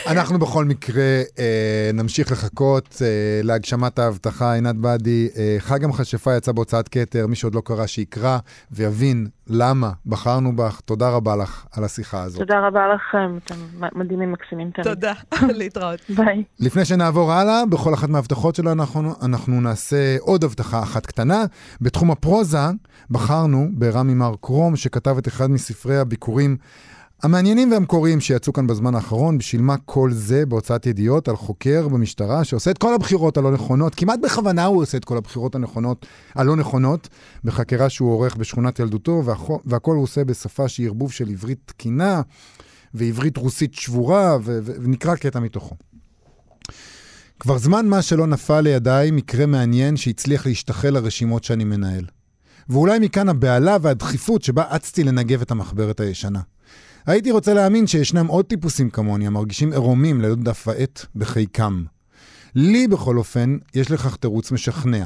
אנחנו 0.07 0.39
בכל 0.39 0.65
מקרה 0.65 1.23
אה, 1.39 1.91
נמשיך 1.95 2.33
לחכות 2.33 3.03
אה, 3.03 3.07
להגשמת 3.43 3.99
ההבטחה, 3.99 4.53
עינת 4.55 4.77
באדי. 4.77 5.29
אה, 5.37 5.57
חג 5.59 5.85
המכשפה 5.85 6.37
יצא 6.37 6.53
בהוצאת 6.53 6.89
כתר, 6.89 7.27
מי 7.27 7.37
שעוד 7.37 7.55
לא 7.55 7.61
קרא 7.61 7.87
שיקרא 7.87 8.39
ויבין 8.71 9.27
למה 9.47 9.91
בחרנו 10.07 10.57
בך. 10.57 10.81
תודה 10.81 11.09
רבה 11.09 11.37
לך 11.37 11.67
על 11.73 11.85
השיחה 11.85 12.23
הזאת. 12.23 12.39
תודה 12.39 12.67
רבה 12.67 12.81
לכם, 12.95 13.39
אתם 13.45 13.55
מדהימים, 13.95 14.33
מקסימים 14.33 14.71
תמיד. 14.71 14.87
תודה, 14.87 15.13
להתראות. 15.59 16.01
ביי. 16.09 16.45
לפני 16.61 16.85
שנעבור 16.85 17.33
הלאה, 17.33 17.67
בכל 17.67 17.95
אחת 17.95 18.09
מההבטחות 18.09 18.55
שלנו 18.55 18.83
אנחנו, 18.83 19.15
אנחנו 19.23 19.61
נעשה 19.61 20.17
עוד 20.21 20.45
הבטחה 20.45 20.83
אחת 20.83 21.07
קטנה. 21.07 21.45
בתחום 21.81 22.11
הפרוזה 22.11 22.59
בחרנו 23.11 23.69
ברמי 23.73 24.15
מר 24.15 24.35
קרום, 24.41 24.77
שכתב 24.77 25.17
את 25.19 25.29
אחד 25.29 25.51
מספרי 25.51 25.99
הביקורים 25.99 26.57
המעניינים 27.23 27.73
והמקוריים 27.73 28.21
שיצאו 28.21 28.53
כאן 28.53 28.67
בזמן 28.67 28.95
האחרון, 28.95 29.39
בשביל 29.39 29.63
מה 29.63 29.77
כל 29.85 30.13
זה 30.13 30.47
בהוצאת 30.47 30.87
ידיעות 30.87 31.29
על 31.29 31.37
חוקר 31.37 31.89
במשטרה 31.89 32.45
שעושה 32.45 32.71
את 32.71 32.79
כל 32.79 32.95
הבחירות 32.95 33.37
הלא 33.37 33.53
נכונות, 33.53 33.95
כמעט 33.95 34.21
בכוונה 34.23 34.65
הוא 34.65 34.83
עושה 34.83 34.99
את 34.99 35.05
כל 35.05 35.17
הבחירות 35.17 35.55
הנכונות, 35.55 36.07
הלא 36.35 36.57
נכונות, 36.57 37.09
בחקירה 37.45 37.89
שהוא 37.89 38.13
עורך 38.13 38.37
בשכונת 38.37 38.79
ילדותו, 38.79 39.23
והכו- 39.25 39.61
והכל 39.65 39.95
הוא 39.95 40.03
עושה 40.03 40.25
בשפה 40.25 40.69
שהיא 40.69 40.87
ערבוב 40.87 41.13
של 41.13 41.29
עברית 41.29 41.59
תקינה 41.67 42.23
ועברית 42.95 43.37
רוסית 43.37 43.75
שבורה, 43.75 44.37
ו- 44.45 44.59
ו- 44.63 44.73
ונקרא 44.83 45.15
קטע 45.15 45.41
מתוכו. 45.41 45.77
כבר 47.41 47.59
זמן 47.59 47.87
מה 47.87 48.03
שלא 48.03 48.27
נפל 48.27 48.61
לידיי 48.61 49.11
מקרה 49.11 49.47
מעניין 49.47 49.97
שהצליח 49.97 50.47
להשתחל 50.47 50.91
לרשימות 50.91 51.45
שאני 51.45 51.65
מנהל. 51.65 52.05
ואולי 52.69 52.99
מכאן 52.99 53.29
הבהלה 53.29 53.77
והדחיפות 53.83 54.43
שבה 54.43 54.65
אצתי 54.77 55.05
לנגב 55.05 55.43
את 55.43 55.51
המחברת 55.51 56.01
הישנה. 56.01 56.41
הייתי 57.09 57.31
רוצה 57.31 57.55
להאמין 57.55 57.87
שישנם 57.87 58.27
עוד 58.27 58.45
טיפוסים 58.45 58.91
כמוני 58.91 59.27
המרגישים 59.27 59.73
עירומים 59.73 60.21
ללא 60.21 60.35
דף 60.35 60.65
ועט 60.67 61.07
בחיקם. 61.17 61.85
לי 62.55 62.89
בכל 62.89 63.19
אופן, 63.19 63.59
יש 63.75 63.91
לכך 63.91 64.17
תירוץ 64.17 64.53
משכנע. 64.53 65.05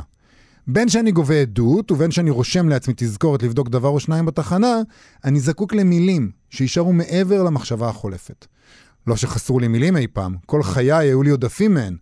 בין 0.66 0.88
שאני 0.88 1.12
גובה 1.12 1.40
עדות 1.40 1.90
ובין 1.92 2.10
שאני 2.10 2.30
רושם 2.30 2.68
לעצמי 2.68 2.94
תזכורת 2.96 3.42
לבדוק 3.42 3.68
דבר 3.68 3.88
או 3.88 4.00
שניים 4.00 4.26
בתחנה, 4.26 4.80
אני 5.24 5.40
זקוק 5.40 5.74
למילים 5.74 6.30
שיישארו 6.50 6.92
מעבר 6.92 7.42
למחשבה 7.42 7.88
החולפת. 7.88 8.46
לא 9.06 9.16
שחסרו 9.16 9.58
לי 9.58 9.68
מילים 9.68 9.96
אי 9.96 10.06
פעם, 10.12 10.36
כל 10.46 10.62
חיי 10.62 10.92
היו 10.92 11.22
לי 11.22 11.30
עודפים 11.30 11.74
מהן. 11.74 11.96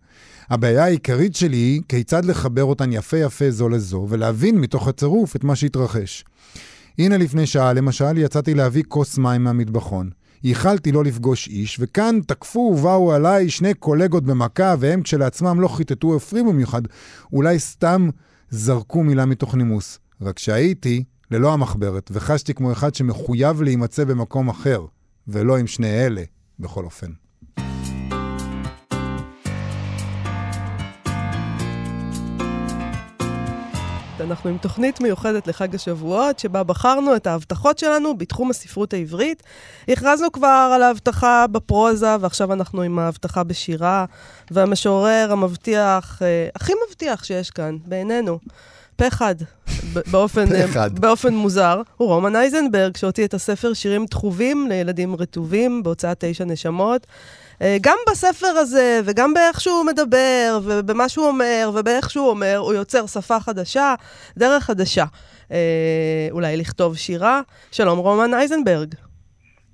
הבעיה 0.49 0.83
העיקרית 0.83 1.35
שלי 1.35 1.57
היא 1.57 1.81
כיצד 1.89 2.25
לחבר 2.25 2.63
אותן 2.63 2.93
יפה 2.93 3.17
יפה 3.17 3.51
זו 3.51 3.69
לזו, 3.69 4.05
ולהבין 4.09 4.59
מתוך 4.59 4.87
הצירוף 4.87 5.35
את 5.35 5.43
מה 5.43 5.55
שהתרחש. 5.55 6.25
הנה 6.97 7.17
לפני 7.17 7.45
שעה, 7.45 7.73
למשל, 7.73 8.17
יצאתי 8.17 8.53
להביא 8.53 8.83
כוס 8.87 9.17
מים 9.17 9.43
מהמטבחון. 9.43 10.09
ייחלתי 10.43 10.91
לא 10.91 11.03
לפגוש 11.03 11.47
איש, 11.47 11.77
וכאן 11.79 12.19
תקפו 12.27 12.59
ובאו 12.59 13.13
עליי 13.13 13.49
שני 13.49 13.73
קולגות 13.73 14.23
במכה, 14.23 14.75
והם 14.79 15.01
כשלעצמם 15.01 15.61
לא 15.61 15.67
חיטטו 15.67 16.07
או 16.07 16.15
הפרימו 16.15 16.53
במיוחד, 16.53 16.81
אולי 17.33 17.59
סתם 17.59 18.09
זרקו 18.49 19.03
מילה 19.03 19.25
מתוך 19.25 19.55
נימוס. 19.55 19.99
רק 20.21 20.39
שהייתי 20.39 21.03
ללא 21.31 21.53
המחברת, 21.53 22.11
וחשתי 22.13 22.53
כמו 22.53 22.71
אחד 22.71 22.95
שמחויב 22.95 23.61
להימצא 23.61 24.03
במקום 24.03 24.49
אחר, 24.49 24.85
ולא 25.27 25.57
עם 25.57 25.67
שני 25.67 26.05
אלה, 26.05 26.23
בכל 26.59 26.85
אופן. 26.85 27.11
אנחנו 34.21 34.49
עם 34.49 34.57
תוכנית 34.57 35.01
מיוחדת 35.01 35.47
לחג 35.47 35.75
השבועות, 35.75 36.39
שבה 36.39 36.63
בחרנו 36.63 37.15
את 37.15 37.27
ההבטחות 37.27 37.79
שלנו 37.79 38.17
בתחום 38.17 38.49
הספרות 38.49 38.93
העברית. 38.93 39.43
הכרזנו 39.87 40.31
כבר 40.31 40.71
על 40.75 40.83
ההבטחה 40.83 41.45
בפרוזה, 41.51 42.15
ועכשיו 42.19 42.53
אנחנו 42.53 42.81
עם 42.81 42.99
ההבטחה 42.99 43.43
בשירה, 43.43 44.05
והמשורר 44.51 45.29
המבטיח, 45.31 46.21
אה, 46.21 46.47
הכי 46.55 46.73
מבטיח 46.87 47.23
שיש 47.23 47.49
כאן, 47.49 47.77
בעינינו. 47.85 48.39
פה 48.95 49.07
אחד, 49.07 49.35
באופן, 50.11 50.55
אה. 50.55 50.89
באופן 50.89 51.33
מוזר, 51.33 51.81
הוא 51.97 52.07
רומן 52.07 52.35
אייזנברג, 52.35 52.97
שהוציא 52.97 53.25
את 53.25 53.33
הספר 53.33 53.73
שירים 53.73 54.05
דחובים 54.05 54.67
לילדים 54.69 55.15
רטובים 55.15 55.83
בהוצאת 55.83 56.17
תשע 56.19 56.45
נשמות. 56.45 57.07
אה, 57.61 57.77
גם 57.81 57.97
בספר 58.11 58.47
הזה, 58.47 59.01
וגם 59.05 59.33
באיך 59.33 59.61
שהוא 59.61 59.83
מדבר, 59.83 60.59
ובמה 60.63 61.09
שהוא 61.09 61.27
אומר, 61.27 61.71
ובאיך 61.73 62.09
שהוא 62.09 62.29
אומר, 62.29 62.57
הוא 62.57 62.73
יוצר 62.73 63.07
שפה 63.07 63.39
חדשה, 63.39 63.95
דרך 64.37 64.63
חדשה. 64.63 65.05
אה, 65.51 66.27
אולי 66.31 66.57
לכתוב 66.57 66.97
שירה. 66.97 67.41
שלום, 67.71 67.99
רומן 67.99 68.33
אייזנברג. 68.33 68.95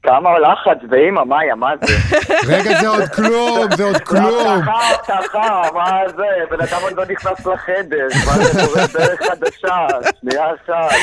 כמה 0.03 0.39
לחץ 0.39 0.77
באמא, 0.89 1.23
מאיה, 1.23 1.55
מה 1.55 1.71
זה? 1.81 1.93
רגע, 2.53 2.79
זה 2.81 2.87
עוד 2.87 3.03
כלום, 3.15 3.65
זה 3.77 3.83
עוד 3.83 3.97
כלום. 3.97 4.47
הבטחה, 4.47 5.13
הבטחה, 5.13 5.61
מה 5.73 6.01
זה? 6.17 6.25
בן 6.49 6.61
אדם 6.61 6.81
עוד 6.81 6.93
לא 6.97 7.03
נכנס 7.05 7.45
לחדר, 7.45 8.07
מה 8.25 8.43
זה 8.43 8.65
קורה 8.65 8.87
דרך 8.93 9.21
חדשה? 9.21 9.87
שנייה 10.19 10.45
אחת. 10.53 10.95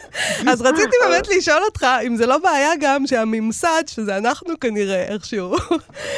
אז 0.50 0.62
רציתי 0.62 0.96
באמת 1.04 1.28
לשאול 1.36 1.62
אותך, 1.64 1.86
אם 2.06 2.16
זה 2.16 2.26
לא 2.26 2.38
בעיה 2.38 2.70
גם 2.80 3.06
שהממסד, 3.06 3.82
שזה 3.86 4.16
אנחנו 4.16 4.60
כנראה 4.60 5.02
איכשהו, 5.02 5.56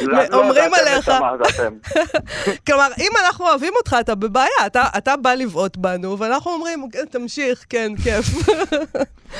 לא, 0.00 0.18
לא, 0.30 0.36
אומרים 0.38 0.70
זה 0.74 0.98
אתם 0.98 1.22
עליך. 1.24 1.46
כלומר, 2.66 2.88
אם 2.98 3.10
אנחנו 3.26 3.48
אוהבים 3.48 3.72
אותך, 3.76 3.96
אתה 4.00 4.14
בבעיה, 4.14 4.66
אתה, 4.66 4.84
אתה 4.98 5.16
בא 5.16 5.34
לבעוט 5.34 5.76
בנו, 5.76 6.18
ואנחנו 6.18 6.50
אומרים, 6.50 6.88
תמשיך, 7.10 7.64
כן, 7.68 7.92
כיף. 8.04 8.24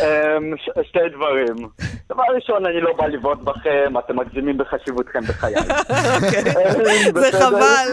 אמ, 0.01 0.55
שתי 0.83 1.09
דברים. 1.15 1.69
דבר 2.11 2.23
ראשון, 2.35 2.67
אני 2.67 2.81
לא 2.81 2.88
בא 2.97 3.07
לבעוט 3.07 3.39
בכם, 3.39 3.95
אתם 3.99 4.17
מגזימים 4.19 4.59
בחשיבותכם 4.59 5.21
בחיי. 5.21 5.55
אוקיי. 6.17 6.41
אמ, 7.09 7.15
זה? 7.21 7.33
חבל. 7.33 7.89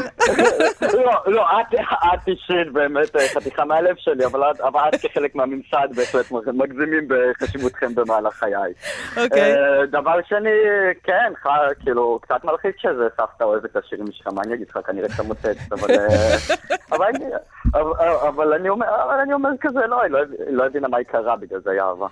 לא, 1.06 1.14
לא, 1.26 1.46
את, 1.62 2.28
אישית 2.28 2.72
באמת 2.74 3.16
אה, 3.16 3.28
חתיכה 3.34 3.66
מהלב 3.66 3.96
שלי, 3.98 4.26
אבל 4.26 4.52
את, 4.52 4.60
כחלק 5.02 5.36
מהממסד 5.36 5.88
בהחלט 5.96 6.32
מגזימים 6.32 7.08
בחשיבותכם 7.08 7.96
במהלך 7.96 8.34
חיי. 8.34 8.54
אוקיי. 9.24 9.56
אה, 9.56 9.86
דבר 9.86 10.20
שני, 10.28 10.50
כן, 11.04 11.34
כאילו, 11.84 12.20
קצת 12.22 12.44
מלחיץ 12.44 12.76
שזה 12.78 13.08
סבתא 13.18 13.44
אוהבת 13.44 13.66
את 13.66 13.76
השירים 13.76 14.06
שלך, 14.12 14.28
מה 14.34 14.42
אני 14.46 14.54
אגיד 14.54 14.68
לך, 14.70 14.80
כנראה 14.88 15.10
שאתה 15.10 15.24
מוצץ, 15.24 15.58
אבל... 15.74 15.92
אה, 15.92 16.36
אבל 18.28 18.54
אני- 18.54 18.74
אומר, 19.34 19.50
כזה, 19.62 19.80
לא, 19.88 20.02
היא 20.02 20.12
לא- 20.12 20.20
היא 20.48 20.56
לא 20.56 20.66
הבינה 20.66 20.88
מה 20.88 20.98
היא 20.98 21.06
קרה, 21.06 21.36
בגלל 21.36 21.60
זה 21.64 21.72
היא 21.72 21.82
אהבה. 21.82 22.08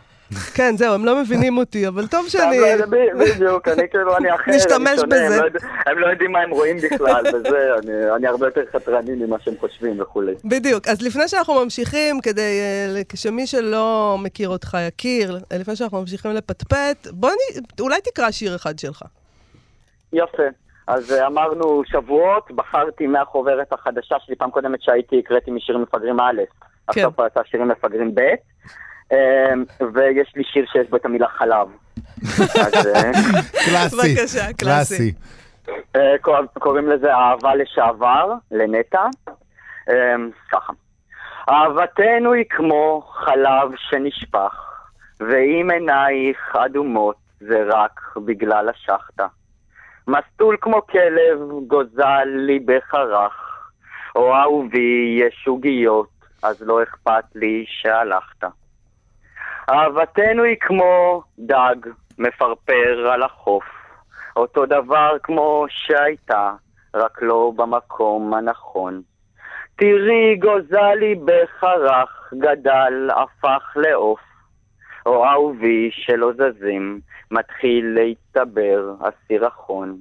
כן, 0.54 0.78
זהו, 0.78 0.94
הם 0.94 1.06
לא 1.06 1.22
מבינים 1.22 1.58
אותי, 1.58 1.88
אבל 1.88 2.08
טוב 2.08 2.28
שאני... 2.30 2.74
אבל 2.74 2.86
ב- 2.86 3.24
בדיוק, 3.24 3.68
אני 3.68 3.90
כאילו, 3.90 4.18
אני 4.18 4.36
אחר, 4.36 4.52
נשתמש 4.52 4.88
אני 4.90 4.98
שונה, 4.98 5.16
בזה. 5.26 5.38
לא 5.42 5.48
הם 5.92 6.00
לא 6.00 6.08
יודעים 6.08 6.32
מה 6.32 6.40
הם 6.40 6.50
רואים 6.52 6.78
בכלל, 6.78 7.24
וזה, 7.36 7.58
אני- 7.84 8.16
אני 8.16 8.28
הרבה 8.28 8.48
יותר 8.48 8.62
חתרני 8.74 9.12
ממה 9.26 9.38
שהם 9.40 9.54
חושבים 9.60 10.02
וכולי. 10.02 10.34
בדיוק. 10.46 10.88
אז 10.88 11.02
לפני 11.02 11.28
שאנחנו 11.28 11.64
ממשיכים, 11.64 12.22
כדי 12.22 12.60
אה, 12.96 13.02
שמי 13.16 13.48
שלא 13.48 14.16
מכיר 14.20 14.50
אותך 14.50 14.78
יכיר, 14.88 15.40
אה, 15.52 15.58
לפני 15.58 15.76
שאנחנו 15.76 16.00
ממשיכים 16.00 16.32
לפטפט, 16.32 17.08
בוא 17.12 17.30
נ... 17.30 17.34
אולי 17.82 18.02
תקרא 18.02 18.32
שיר 18.32 18.56
אחד 18.56 18.80
שלך. 18.80 19.02
יפה. 20.14 20.44
אז 20.88 21.12
אה, 21.12 21.28
אמרנו 21.28 21.82
שבועות, 21.86 22.52
בחרתי 22.52 23.08
מהחוברת 23.08 23.74
החדשה 23.74 24.16
שלי, 24.26 24.36
פעם 24.36 24.52
קודמת 24.52 24.82
שהייתי, 24.82 25.20
הקראתי 25.26 25.52
משירים 25.52 25.82
מפגרים 25.82 26.20
א', 26.20 26.42
עכשיו 26.88 27.14
כבר 27.14 27.26
יצא 27.28 27.40
שירים 27.52 27.68
מפגרים 27.68 28.16
ב', 28.16 28.22
ויש 29.94 30.34
לי 30.36 30.44
שיר 30.44 30.66
שיש 30.72 30.90
בו 30.90 30.98
את 30.98 31.06
המילה 31.06 31.28
חלב. 31.28 31.68
אה, 32.96 33.12
קלאסי, 33.66 34.16
קלאסי. 34.58 35.14
אה, 35.96 36.16
קור- 36.22 36.36
קוראים 36.60 36.90
לזה 36.90 37.14
אהבה 37.16 37.56
לשעבר, 37.56 38.34
לנטע. 38.52 39.06
אה, 39.90 40.16
ככה. 40.52 40.74
אהבתנו 41.50 42.34
היא 42.34 42.46
כמו 42.50 43.02
חלב 43.14 43.70
שנשפך, 43.90 44.56
ואם 45.20 45.68
עינייך 45.74 46.56
אדומות 46.66 47.16
זה 47.40 47.64
רק 47.70 48.00
בגלל 48.26 48.70
השחטה. 48.70 49.28
מסטול 50.08 50.58
כמו 50.62 50.82
כלב 50.88 51.40
גוזל 51.68 52.24
לי 52.26 52.60
בחרך, 52.60 53.34
או 54.16 54.36
אהובי 54.36 55.20
יש 55.22 55.44
עוגיות, 55.48 56.10
אז 56.44 56.62
לא 56.62 56.84
אכפת 56.84 57.24
לי 57.36 57.66
שהלכת. 57.68 58.44
אהבתנו 59.70 60.44
היא 60.44 60.56
כמו 60.60 61.24
דג 61.40 61.76
מפרפר 62.18 63.12
על 63.14 63.24
החוף, 63.24 63.64
אותו 64.36 64.66
דבר 64.66 65.18
כמו 65.24 65.66
שהייתה, 65.70 66.52
רק 66.94 67.22
לא 67.22 67.52
במקום 67.56 68.34
הנכון. 68.34 69.02
תראי 69.76 70.36
גוזלי 70.36 71.16
בחרך, 71.26 72.34
גדל, 72.40 73.10
הפך 73.16 73.74
לעוף, 73.76 74.20
או 75.06 75.26
אהובי 75.26 75.90
שלא 75.92 76.32
זזים, 76.34 77.00
מתחיל 77.32 78.00
להצטבר 78.00 78.94
הסירחון. 79.02 79.98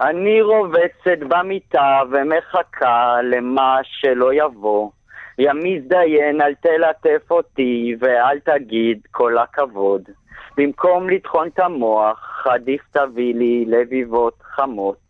אני 0.00 0.42
רובצת 0.42 1.18
במיטה 1.28 2.00
ומחכה 2.10 3.16
למה 3.22 3.78
שלא 3.82 4.34
יבוא, 4.34 4.90
יא 5.38 5.52
מזדיין, 5.52 6.40
אל 6.40 6.54
תלטף 6.54 7.30
אותי 7.30 7.96
ואל 8.00 8.38
תגיד 8.38 8.98
כל 9.10 9.38
הכבוד. 9.38 10.02
במקום 10.56 11.10
לטחון 11.10 11.48
את 11.48 11.58
המוח, 11.58 12.46
עדיף 12.50 12.80
תביא 12.92 13.34
לי 13.34 13.64
לביבות 13.68 14.38
חמות. 14.42 15.04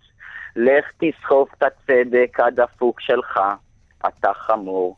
לך 0.57 0.85
תסחוף 1.01 1.49
את 1.59 1.63
הצדק 1.63 2.41
הדפוק 2.41 3.01
שלך, 3.01 3.41
אתה 4.09 4.31
חמור. 4.35 4.97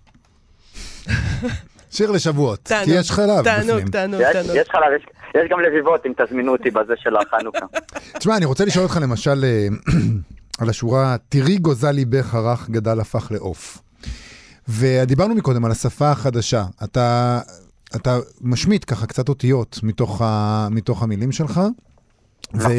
שיר 1.90 2.10
לשבועות, 2.10 2.58
כי 2.58 2.74
תענוג, 2.74 2.88
יש 3.00 3.10
חלב 3.10 3.44
תענוג, 3.44 3.76
בפנים. 3.76 3.88
תענוג, 3.88 4.20
יש, 4.20 4.32
תענוג. 4.32 4.56
יש 4.56 4.68
חלב, 4.68 4.92
יש, 4.96 5.06
יש 5.34 5.50
גם 5.50 5.60
לביבות 5.60 6.06
אם 6.06 6.12
תזמינו 6.16 6.52
אותי 6.52 6.70
בזה 6.70 6.94
של 6.96 7.16
החנוכה. 7.16 7.66
תשמע, 8.18 8.36
אני 8.36 8.44
רוצה 8.44 8.64
לשאול 8.64 8.84
אותך 8.84 8.98
למשל 9.02 9.44
אה, 9.44 9.66
על 10.60 10.68
השורה, 10.68 11.16
תראי 11.28 11.58
גוזל 11.58 11.90
ליבך 11.90 12.34
הרך 12.34 12.70
גדל 12.70 13.00
הפך 13.00 13.32
לעוף. 13.32 13.78
ודיברנו 14.68 15.34
מקודם 15.34 15.64
על 15.64 15.70
השפה 15.70 16.10
החדשה. 16.10 16.64
אתה, 16.84 17.40
אתה 17.96 18.18
משמיט 18.40 18.84
ככה 18.86 19.06
קצת 19.06 19.28
אותיות 19.28 19.80
מתוך, 19.82 20.22
ה, 20.22 20.68
מתוך 20.70 21.02
המילים 21.02 21.32
שלך, 21.32 21.60
ו, 22.54 22.56
נכון. 22.56 22.72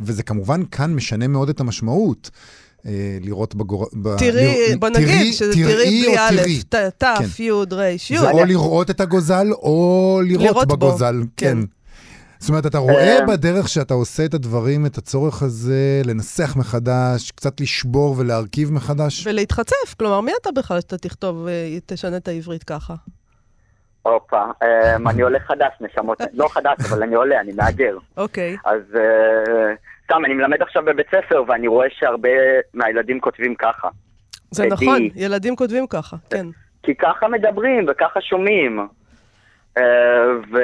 וזה 0.00 0.22
כמובן 0.22 0.62
כאן 0.70 0.94
משנה 0.94 1.28
מאוד 1.28 1.48
את 1.48 1.60
המשמעות. 1.60 2.30
אה, 2.86 3.18
לראות 3.20 3.54
בגור... 3.54 3.86
ב- 4.02 4.16
תראי, 4.16 4.76
בוא 4.76 4.88
נגיד 4.88 5.32
שזה 5.32 5.52
תראי 5.52 6.02
בלי 6.02 6.18
א'. 6.18 6.42
ת, 6.68 6.74
ת', 6.74 7.04
כן. 7.18 7.42
י', 7.42 7.50
ר', 7.70 7.82
י'. 8.10 8.18
זה 8.18 8.30
או 8.30 8.44
לראות 8.44 8.90
את 8.90 9.00
הגוזל, 9.00 9.52
או 9.52 10.20
לראות 10.24 10.44
לראות 10.44 10.68
בו, 10.68 10.76
בגוזל. 10.76 11.22
כן. 11.36 11.58
זאת 12.40 12.48
אומרת, 12.48 12.66
אתה 12.66 12.78
רואה 12.78 13.18
אה. 13.20 13.26
בדרך 13.26 13.68
שאתה 13.68 13.94
עושה 13.94 14.24
את 14.24 14.34
הדברים, 14.34 14.86
את 14.86 14.98
הצורך 14.98 15.42
הזה 15.42 16.02
לנסח 16.04 16.56
מחדש, 16.56 17.30
קצת 17.30 17.60
לשבור 17.60 18.14
ולהרכיב 18.18 18.72
מחדש. 18.72 19.26
ולהתחצף, 19.26 19.94
כלומר, 19.98 20.20
מי 20.20 20.32
אתה 20.42 20.50
בכלל 20.56 20.80
שאתה 20.80 20.98
תכתוב, 20.98 21.46
אה, 21.46 21.78
תשנה 21.86 22.16
את 22.16 22.28
העברית 22.28 22.64
ככה? 22.64 22.94
הופה, 24.02 24.42
אמ, 24.42 25.08
אני 25.08 25.22
עולה 25.22 25.40
חדש, 25.40 25.72
נשמות, 25.80 26.20
לא 26.32 26.48
חדש, 26.48 26.76
אבל 26.88 27.02
אני 27.02 27.14
עולה, 27.14 27.40
אני 27.40 27.52
מהגר. 27.52 27.98
אוקיי. 28.16 28.56
אז 28.64 28.82
אה, 28.96 29.74
סתם, 30.04 30.24
אני 30.24 30.34
מלמד 30.34 30.62
עכשיו 30.62 30.82
בבית 30.84 31.06
ספר, 31.06 31.42
ואני 31.48 31.66
רואה 31.68 31.86
שהרבה 31.90 32.28
מהילדים 32.74 33.20
כותבים 33.20 33.54
ככה. 33.54 33.88
זה. 34.50 34.66
נכון, 34.66 35.08
ילדים 35.14 35.56
כותבים 35.56 35.86
ככה, 35.86 36.16
כן. 36.30 36.46
כי 36.82 36.94
ככה 36.94 37.28
מדברים 37.28 37.86
וככה 37.88 38.20
שומעים. 38.20 38.80
אה, 39.78 39.82
ו... 40.52 40.58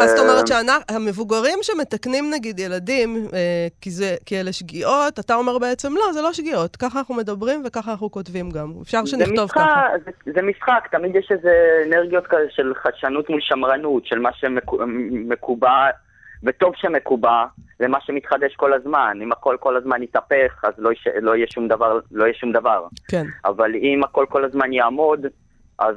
אז 0.00 0.10
זאת 0.10 0.18
אומרת 0.18 0.46
שהמבוגרים 0.46 1.58
שמתקנים 1.62 2.24
נגיד 2.34 2.58
ילדים, 2.58 3.16
אה, 3.32 3.66
כי, 3.80 3.90
זה, 3.90 4.16
כי 4.26 4.40
אלה 4.40 4.52
שגיאות, 4.52 5.18
אתה 5.18 5.34
אומר 5.34 5.58
בעצם 5.58 5.94
לא, 5.94 6.12
זה 6.12 6.22
לא 6.22 6.32
שגיאות, 6.32 6.76
ככה 6.76 6.98
אנחנו 6.98 7.14
מדברים 7.14 7.62
וככה 7.66 7.90
אנחנו 7.90 8.10
כותבים 8.10 8.50
גם. 8.50 8.72
אפשר 8.82 9.04
שנכתוב 9.04 9.44
משחק, 9.44 9.56
ככה. 9.56 9.86
זה, 10.04 10.32
זה 10.34 10.42
משחק, 10.42 10.88
תמיד 10.90 11.16
יש 11.16 11.28
איזה 11.30 11.52
אנרגיות 11.86 12.26
כזה 12.26 12.46
של 12.50 12.72
חדשנות 12.82 13.30
מול 13.30 13.40
שמרנות, 13.40 14.06
של 14.06 14.18
מה 14.18 14.30
שמקובע, 14.32 15.86
וטוב 16.42 16.72
שמקובע, 16.76 17.44
למה 17.80 17.98
שמתחדש 18.00 18.54
כל 18.56 18.72
הזמן. 18.72 19.18
אם 19.22 19.32
הכל 19.32 19.56
כל 19.60 19.76
הזמן 19.76 20.02
יתהפך, 20.02 20.64
אז 20.64 20.72
לא, 20.78 20.92
יש, 20.92 21.08
לא, 21.20 21.36
יהיה 21.36 21.46
שום 21.50 21.68
דבר, 21.68 22.00
לא 22.12 22.24
יהיה 22.24 22.34
שום 22.34 22.52
דבר. 22.52 22.86
כן. 23.08 23.26
אבל 23.44 23.74
אם 23.74 24.00
הכל 24.04 24.26
כל 24.28 24.44
הזמן 24.44 24.72
יעמוד, 24.72 25.26
אז 25.78 25.94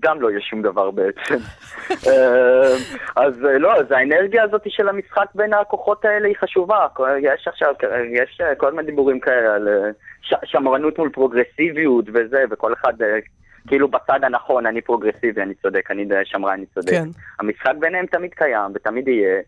גם 0.00 0.22
לא 0.22 0.30
יהיה 0.30 0.40
שום 0.40 0.62
דבר 0.62 0.90
בעצם. 0.90 1.34
אה, 2.08 2.76
אז 3.16 3.44
אה, 3.44 3.58
לא, 3.58 3.76
אז 3.76 3.90
האנרגיה 3.90 4.42
הזאת 4.42 4.62
של 4.68 4.88
המשחק 4.88 5.26
בין 5.34 5.54
הכוחות 5.54 6.04
האלה 6.04 6.28
היא 6.28 6.36
חשובה. 6.36 6.86
יש 7.20 7.48
עכשיו, 7.48 7.74
יש 8.12 8.40
אה, 8.40 8.54
כל 8.54 8.70
מיני 8.70 8.86
דיבורים 8.86 9.20
כאלה 9.20 9.54
על 9.54 9.68
שמרנות 10.44 10.98
מול 10.98 11.08
פרוגרסיביות 11.08 12.04
וזה, 12.08 12.44
וכל 12.50 12.72
אחד 12.72 12.92
כאילו 13.66 13.88
בצד 13.88 14.20
הנכון, 14.22 14.66
אני 14.66 14.80
פרוגרסיבי, 14.80 15.42
אני 15.42 15.54
צודק, 15.54 15.90
אני 15.90 16.08
שמרן, 16.24 16.52
אני 16.52 16.66
צודק. 16.66 16.92
כן. 16.92 17.08
המשחק 17.40 17.72
ביניהם 17.78 18.06
תמיד 18.06 18.34
קיים 18.34 18.70
ותמיד 18.74 19.08
יהיה. 19.08 19.40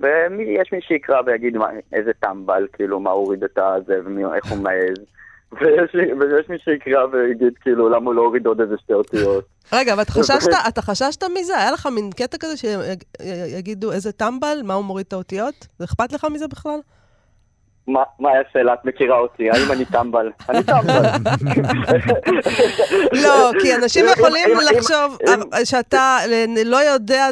ויש 0.00 0.72
מי 0.72 0.80
שיקרא 0.80 1.20
ויגיד 1.26 1.56
מה, 1.56 1.70
איזה 1.92 2.12
טמבל, 2.20 2.66
כאילו, 2.72 3.00
מה 3.00 3.10
הוריד 3.10 3.44
את 3.44 3.58
הזה 3.58 4.00
ואיך 4.04 4.46
הוא 4.46 4.62
מעז. 4.62 5.06
ויש, 5.60 5.90
ויש 5.94 6.48
מי 6.48 6.56
שיקרא 6.64 7.04
ויגיד, 7.12 7.52
כאילו, 7.60 7.88
למה 7.88 8.06
הוא 8.06 8.14
לא 8.14 8.22
הוריד 8.22 8.46
עוד 8.46 8.60
איזה 8.60 8.74
שתי 8.82 8.92
אותיות. 8.92 9.44
רגע, 9.72 9.92
אבל 9.92 10.02
חששת, 10.18 10.48
אתה 10.68 10.82
חששת 10.82 11.24
מזה? 11.24 11.58
היה 11.58 11.70
לך 11.70 11.86
מין 11.86 12.10
קטע 12.10 12.36
כזה 12.40 12.54
שיגידו 12.56 13.92
איזה 13.92 14.12
טמבל, 14.12 14.60
מה 14.64 14.74
הוא 14.74 14.84
מוריד 14.84 15.06
את 15.08 15.12
האותיות? 15.12 15.66
זה 15.78 15.84
אכפת 15.84 16.12
לך 16.12 16.26
מזה 16.32 16.48
בכלל? 16.48 16.78
מה, 17.86 18.00
מה 18.20 18.28
השאלה? 18.50 18.74
את 18.74 18.84
מכירה 18.84 19.18
אותי? 19.18 19.50
האם 19.50 19.72
אני 19.72 19.84
טמבל? 19.84 20.30
אני 20.48 20.62
טמבל. 20.64 21.02
לא, 23.24 23.50
כי 23.60 23.74
אנשים 23.74 24.06
יכולים 24.12 24.48
לחשוב 24.76 25.18
שאתה 25.64 26.18
לא 26.64 26.76
יודע, 26.76 27.28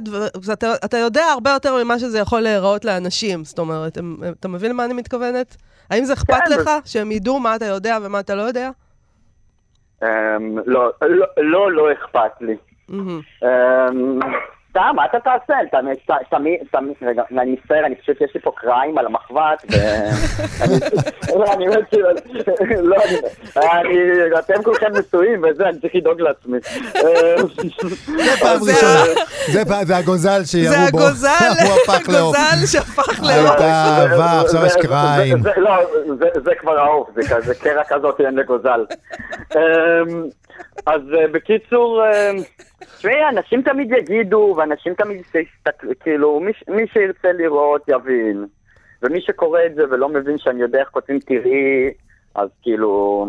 אתה- 0.85 0.99
יודע 0.99 1.25
הרבה 1.25 1.51
יותר 1.51 1.85
ממה 1.85 1.99
שזה 1.99 2.19
יכול 2.19 2.41
להיראות 2.41 2.85
לאנשים. 2.85 3.45
זאת 3.45 3.59
אומרת, 3.59 3.99
אתה 4.41 4.49
מבין 4.49 4.71
למה 4.71 4.85
אני 4.85 4.95
מתכוונת? 4.95 5.57
האם 5.91 6.05
זה 6.05 6.13
אכפת 6.13 6.35
כן, 6.49 6.53
לך 6.53 6.71
שהם 6.85 7.13
ידעו 7.13 7.41
מה 7.41 7.57
אתה 7.57 7.65
יודע 7.65 7.99
ומה 8.03 8.21
אתה 8.21 8.35
לא 8.35 8.43
יודע? 8.43 8.71
אמ, 10.03 10.09
לא, 10.67 10.91
לא, 11.03 11.27
לא, 11.37 11.73
לא 11.73 11.93
אכפת 11.93 12.41
לי. 12.41 12.57
סתם, 14.71 14.93
מה 14.97 15.05
אתה 15.05 15.19
תעשה? 15.21 15.55
תמיד, 15.71 15.97
תמיד, 16.31 16.59
תמיד, 16.73 16.95
רגע, 17.03 17.23
אני 17.31 17.51
מצטער, 17.53 17.87
אני 17.87 17.95
פשוט, 17.97 18.21
יש 18.21 18.31
לי 18.35 18.41
פה 18.41 18.53
קריים 18.57 18.99
על 18.99 19.07
המחבת, 19.07 19.65
ו... 19.71 19.75
אני- 20.63 20.81
לא, 21.41 21.53
אני 21.53 21.67
מת 21.67 21.89
כאילו, 21.91 22.09
לא, 22.83 22.97
אני- 23.57 24.01
אתם 24.39 24.63
כולכם 24.63 24.87
נשואים 24.93 25.43
וזה, 25.51 25.69
אני 25.69 25.81
צריך 25.81 25.95
לדאוג 25.95 26.21
לעצמי. 26.21 26.59
זה 28.07 28.33
פעם 28.41 28.59
זה 28.59 28.73
ראשונה. 28.73 29.05
זה 29.53 29.63
זה 29.85 29.97
הגוזל 29.97 30.45
שירו 30.45 30.75
זה 30.75 30.79
בו. 30.91 30.99
הגוזל, 30.99 31.29
הוא 31.65 31.73
הפך 31.85 32.09
לעוף. 32.09 32.37
הגוזל 32.37 32.67
שהפך 32.67 33.09
הייתה 33.09 33.43
לעוף. 33.43 33.61
אהבה, 33.61 34.41
עכשיו 34.41 34.67
יש 34.67 34.73
זה- 34.73 34.79
קריים. 34.83 35.43
זה- 35.43 35.51
זה- 35.55 35.61
לא, 35.61 35.73
זה- 36.19 36.41
זה 36.45 36.51
כבר 36.61 36.79
העוף, 36.79 37.09
זה 37.15 37.35
כזה 37.35 37.55
קרע 37.55 37.83
כזאת 37.89 38.21
אין 38.21 38.35
לגוזל. 38.35 38.85
אז 40.87 41.01
אה, 41.15 41.29
בקיצור, 41.29 42.03
אמ, 42.07 42.37
תשמעי, 42.81 43.29
אנשים 43.29 43.63
תמיד 43.63 43.93
יגידו, 43.93 44.55
ואנשים 44.57 44.95
תמיד 44.95 45.21
יסתכלו, 45.21 45.91
כאילו, 46.01 46.41
מי 46.41 46.53
מי 46.69 46.87
שירצה 46.87 47.33
לראות 47.33 47.83
יבין. 47.89 48.47
ומי 49.03 49.21
שקורא 49.21 49.61
את 49.67 49.75
זה 49.75 49.83
ולא 49.91 50.09
מבין 50.09 50.39
שאני 50.39 50.63
יודע 50.63 50.81
איך 50.81 50.89
כותבים 50.89 51.19
תראי, 51.19 51.91
אז 52.35 52.49
כאילו, 52.63 53.27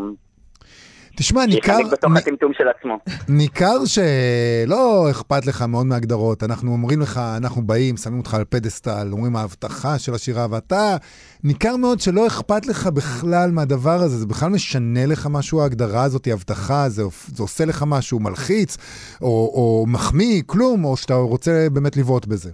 תשמע, 1.15 1.45
ניכר, 1.45 1.78
שיחניק 1.78 1.93
בתוך 1.93 2.12
הטמטום 2.15 2.54
של 2.54 2.67
עצמו. 2.67 3.00
ניכר 3.30 3.78
שלא 3.86 5.08
אכפת 5.12 5.45
לך 5.45 5.62
מאוד 5.62 5.86
מהגדרות. 5.86 6.43
אנחנו 6.43 6.71
אומרים 6.71 7.02
לך, 7.02 7.21
אנחנו 7.38 7.62
באים, 7.62 7.97
שמים 7.97 8.17
אותך 8.17 8.34
על 8.34 8.43
פדסטל, 8.50 9.08
אומרים 9.12 9.36
ההבטחה 9.36 10.00
של 10.00 10.13
השירה, 10.13 10.47
ואתה, 10.50 10.97
ניכר 11.43 11.76
מאוד 11.76 12.00
שלא 12.00 12.28
אכפת 12.28 12.65
לך 12.65 12.88
בכלל 12.88 13.52
מהדבר 13.52 14.02
הזה. 14.02 14.17
זה 14.17 14.26
בכלל 14.26 14.50
משנה 14.50 15.06
לך 15.06 15.28
משהו, 15.32 15.62
ההגדרה 15.62 16.04
הזאת, 16.04 16.28
ההבטחה, 16.28 16.89
זה, 16.89 17.04
זה 17.28 17.43
עושה 17.43 17.65
לך 17.65 17.84
משהו 17.88 18.19
מלחיץ, 18.19 18.78
או, 19.21 19.28
או 19.28 19.86
מחמיא, 19.88 20.41
כלום, 20.45 20.86
או 20.86 20.97
שאתה 20.97 21.13
רוצה 21.13 21.67
באמת 21.71 21.97
לבעוט 21.97 22.26
בזה. 22.26 22.52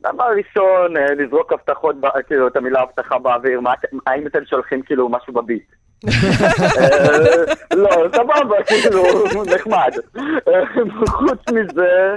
דבר 0.00 0.24
ראשון, 0.36 0.96
אה, 0.96 1.14
לזרוק 1.14 1.52
הבטחות, 1.52 1.96
כאילו, 2.26 2.46
את 2.46 2.56
המילה 2.56 2.80
הבטחה 2.80 3.18
באוויר, 3.18 3.60
האם 4.06 4.26
אתם 4.26 4.44
שולחים 4.44 4.82
כאילו 4.82 5.08
משהו 5.08 5.32
בביט? 5.32 5.64
אה, 6.78 7.06
לא, 7.74 7.90
סבבה, 8.14 8.62
כאילו, 8.66 9.04
נחמד. 9.54 9.90
אה, 10.48 10.64
חוץ 11.06 11.40
מזה, 11.52 12.14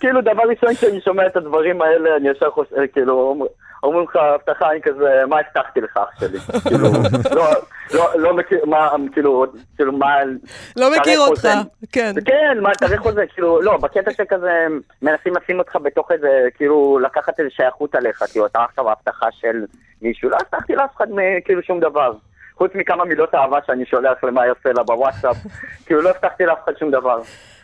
כאילו, 0.00 0.20
דבר 0.20 0.42
ראשון 0.48 0.74
כשאני 0.74 1.00
שומע 1.00 1.26
את 1.26 1.36
הדברים 1.36 1.82
האלה, 1.82 2.16
אני 2.16 2.28
ישר 2.28 2.50
חושב, 2.50 2.74
אה, 2.76 2.86
כאילו, 2.86 3.20
אומר- 3.20 3.46
אומרים 3.82 4.06
לך 4.08 4.16
הבטחה, 4.16 4.70
אני 4.70 4.82
כזה, 4.82 5.22
מה 5.28 5.36
הבטחתי 5.38 5.80
לך, 5.80 5.96
אח 5.96 6.20
שלי? 6.20 6.38
כאילו, 6.68 6.88
לא, 7.34 7.44
לא, 7.94 8.08
לא 8.18 8.34
מכיר, 8.36 8.64
מה, 8.66 8.88
כאילו, 9.12 9.46
כאילו, 9.76 9.92
מה... 9.92 10.16
לא 10.76 10.90
מכיר 10.98 11.20
אותך. 11.20 11.48
כן. 11.92 12.12
כן, 12.24 12.58
מה, 12.60 12.70
תאריך 12.74 13.00
חוזה, 13.00 13.24
כאילו, 13.34 13.62
לא, 13.62 13.76
בקטע 13.76 14.10
שכזה 14.10 14.66
מנסים 15.02 15.32
לשים 15.36 15.58
אותך 15.58 15.76
בתוך 15.82 16.12
איזה, 16.12 16.28
כאילו, 16.54 16.98
לקחת 17.02 17.40
איזה 17.40 17.50
שייכות 17.50 17.94
עליך, 17.94 18.22
כאילו, 18.32 18.46
אתה 18.46 18.64
עכשיו 18.64 18.90
הבטחה 18.90 19.26
של 19.32 19.64
מישהו, 20.02 20.30
לא 20.30 20.36
הבטחתי 20.36 20.74
לאף 20.74 20.96
אחד 20.96 21.06
כאילו 21.44 21.62
שום 21.62 21.80
דבר. 21.80 22.12
חוץ 22.54 22.70
מכמה 22.74 23.04
מילות 23.04 23.34
אהבה 23.34 23.58
שאני 23.66 23.86
שולח 23.86 24.24
למאיה 24.24 24.52
סלע 24.62 24.82
בוואטסאפ, 24.82 25.36
כאילו, 25.86 26.00
לא 26.02 26.08
הבטחתי 26.10 26.46
לאף 26.46 26.58
אחד 26.64 26.72
שום 26.78 26.90
דבר. 26.90 27.20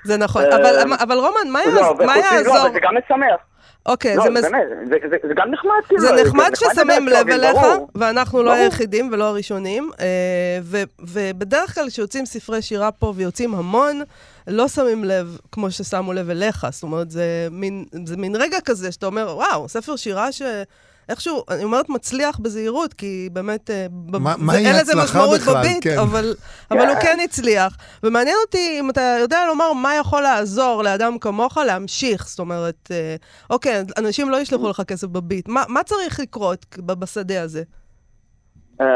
זה 0.07 0.17
נכון. 0.17 0.43
אה, 0.45 0.57
אבל- 0.57 0.93
אבל 1.01 1.17
רומן, 1.19 1.51
מה 1.51 1.61
לא, 1.67 1.71
יעז- 1.71 1.81
מה 1.81 1.91
וחוץ 1.91 2.01
מזה, 2.01 2.31
לא, 2.31 2.37
יעזור? 2.37 2.59
אבל 2.63 2.73
זה 2.73 2.79
גם 2.83 2.91
משמח. 3.05 3.41
אוקיי, 3.87 4.17
לא, 4.17 4.23
זה, 4.23 4.31
מז... 4.31 4.43
באמת, 4.45 4.63
זה, 4.89 4.97
זה, 5.11 5.17
זה 5.29 5.35
גם 5.37 5.51
נחמד, 5.51 5.71
כאילו. 5.89 6.01
זה 6.01 6.13
נחמד 6.25 6.51
ששמים 6.55 7.09
לב 7.09 7.29
אליך, 7.29 7.53
ברור. 7.57 7.89
ואנחנו 7.95 8.43
לא 8.43 8.51
ברור. 8.51 8.65
היחידים 8.65 9.09
ולא 9.13 9.25
הראשונים. 9.25 9.91
אה, 10.01 10.07
ו- 10.63 10.83
ובדרך 11.01 11.75
כלל 11.75 11.89
כשיוצאים 11.91 12.27
ספרי 12.27 12.63
שירה 12.63 12.91
פה 12.93 13.13
ויוצאים 13.17 13.55
המון, 13.55 14.03
לא 14.47 14.69
שמים 14.69 15.05
לב 15.05 15.39
כמו 15.53 15.71
ששמו 15.71 16.13
לב 16.13 16.31
אליך. 16.31 16.67
זאת 16.71 16.83
אומרת, 16.83 17.11
זה 17.11 17.25
מין, 17.51 17.85
זה 18.05 18.17
מין 18.17 18.37
רגע 18.37 18.59
כזה 18.65 18.93
שאתה 18.93 19.07
אומר, 19.07 19.33
וואו, 19.37 19.69
ספר 19.69 19.97
שירה 19.97 20.33
ש... 20.33 20.43
איכשהו, 21.09 21.45
אני 21.51 21.65
אומרת 21.65 21.89
מצליח 21.89 22.39
בזהירות, 22.39 22.95
כי 22.95 23.29
באמת, 23.33 23.71
אה, 23.71 23.87
ב- 23.91 24.17
מה- 24.19 24.55
אין 24.55 24.77
לזה 24.81 24.93
משמעות 24.97 25.41
בכלל? 25.41 25.55
בביט, 25.59 25.79
כן. 25.85 25.99
אבל, 25.99 26.35
אבל 26.71 26.89
הוא 26.89 26.97
כן 27.03 27.19
הצליח. 27.25 27.77
ומעניין 28.03 28.37
אותי 28.47 28.77
אם 28.81 28.91
אתה 28.91 29.17
יודע 29.21 29.39
לומר 29.49 29.73
מה 29.73 29.95
יכול 29.95 30.23
לעזור 30.23 30.83
לאדם 30.83 31.19
כמוך 31.19 31.57
להמשיך. 31.59 32.29
זאת 32.29 32.39
אומרת, 32.39 32.89
אה, 32.91 33.17
אוקיי, 33.51 33.73
אנשים 33.99 34.31
לא 34.31 34.37
ישלחו 34.37 34.69
לך 34.71 34.83
כסף 34.89 35.07
בביט. 35.07 35.49
מה, 35.49 35.63
מה 35.69 35.83
צריך 35.83 36.21
לקרות 36.21 36.67
בשדה 36.79 37.43
הזה? 37.43 37.63
אמ, 38.81 38.87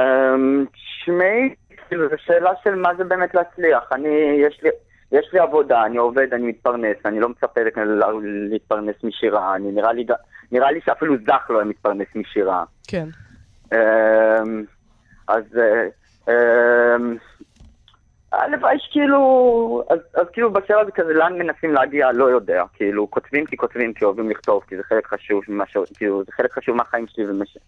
תשמעי, 0.73 1.55
זו 1.91 2.17
שאלה 2.27 2.51
של 2.65 2.75
מה 2.75 2.89
זה 2.99 3.05
באמת 3.05 3.35
להצליח. 3.35 3.83
אני, 3.93 4.09
יש 4.49 4.61
לי... 4.63 4.71
יש 5.13 5.31
לי 5.33 5.39
עבודה, 5.39 5.85
אני 5.85 5.97
עובד, 5.97 6.35
אני 6.35 6.47
מתפרנס, 6.47 6.97
אני 7.05 7.21
לא 7.21 7.29
מצפה 7.29 7.61
להתפרנס 8.51 8.95
משירה, 9.05 9.55
אני 9.55 9.73
נראה 9.73 9.93
לי, 9.93 10.07
נראה 10.53 10.73
לי 10.73 10.81
שאפילו 10.85 11.15
זך 11.27 11.51
לא 11.51 11.59
היה 11.59 11.65
מתפרנס 11.65 12.09
משירה. 12.15 12.65
כן. 12.89 13.09
אמ, 13.73 14.65
אז 15.29 15.45
אה, 15.59 15.89
אמ, 16.29 17.17
הלוואי 18.33 18.79
שכאילו, 18.79 19.83
אז, 19.91 19.99
אז 20.15 20.27
כאילו 20.33 20.53
בשלב 20.53 20.79
הזה 20.79 20.91
כזה 20.91 21.13
לאן 21.13 21.39
מנסים 21.39 21.73
להגיע, 21.73 22.13
לא 22.13 22.31
יודע, 22.31 22.65
כאילו 22.73 23.11
כותבים 23.11 23.47
כי 23.47 23.57
כותבים 23.57 23.95
כי 23.95 24.05
אוהבים 24.05 24.31
לכתוב, 24.31 24.63
כי 24.69 24.77
זה 24.77 24.83
חלק 24.83 25.07
חשוב, 25.07 25.43
ממה 25.49 25.65
ש... 25.67 25.77
כאילו 25.95 26.25
זה 26.25 26.33
חלק 26.33 26.53
חשוב 26.53 26.77
מהחיים 26.77 27.07
שלי 27.09 27.31
ומש... 27.31 27.59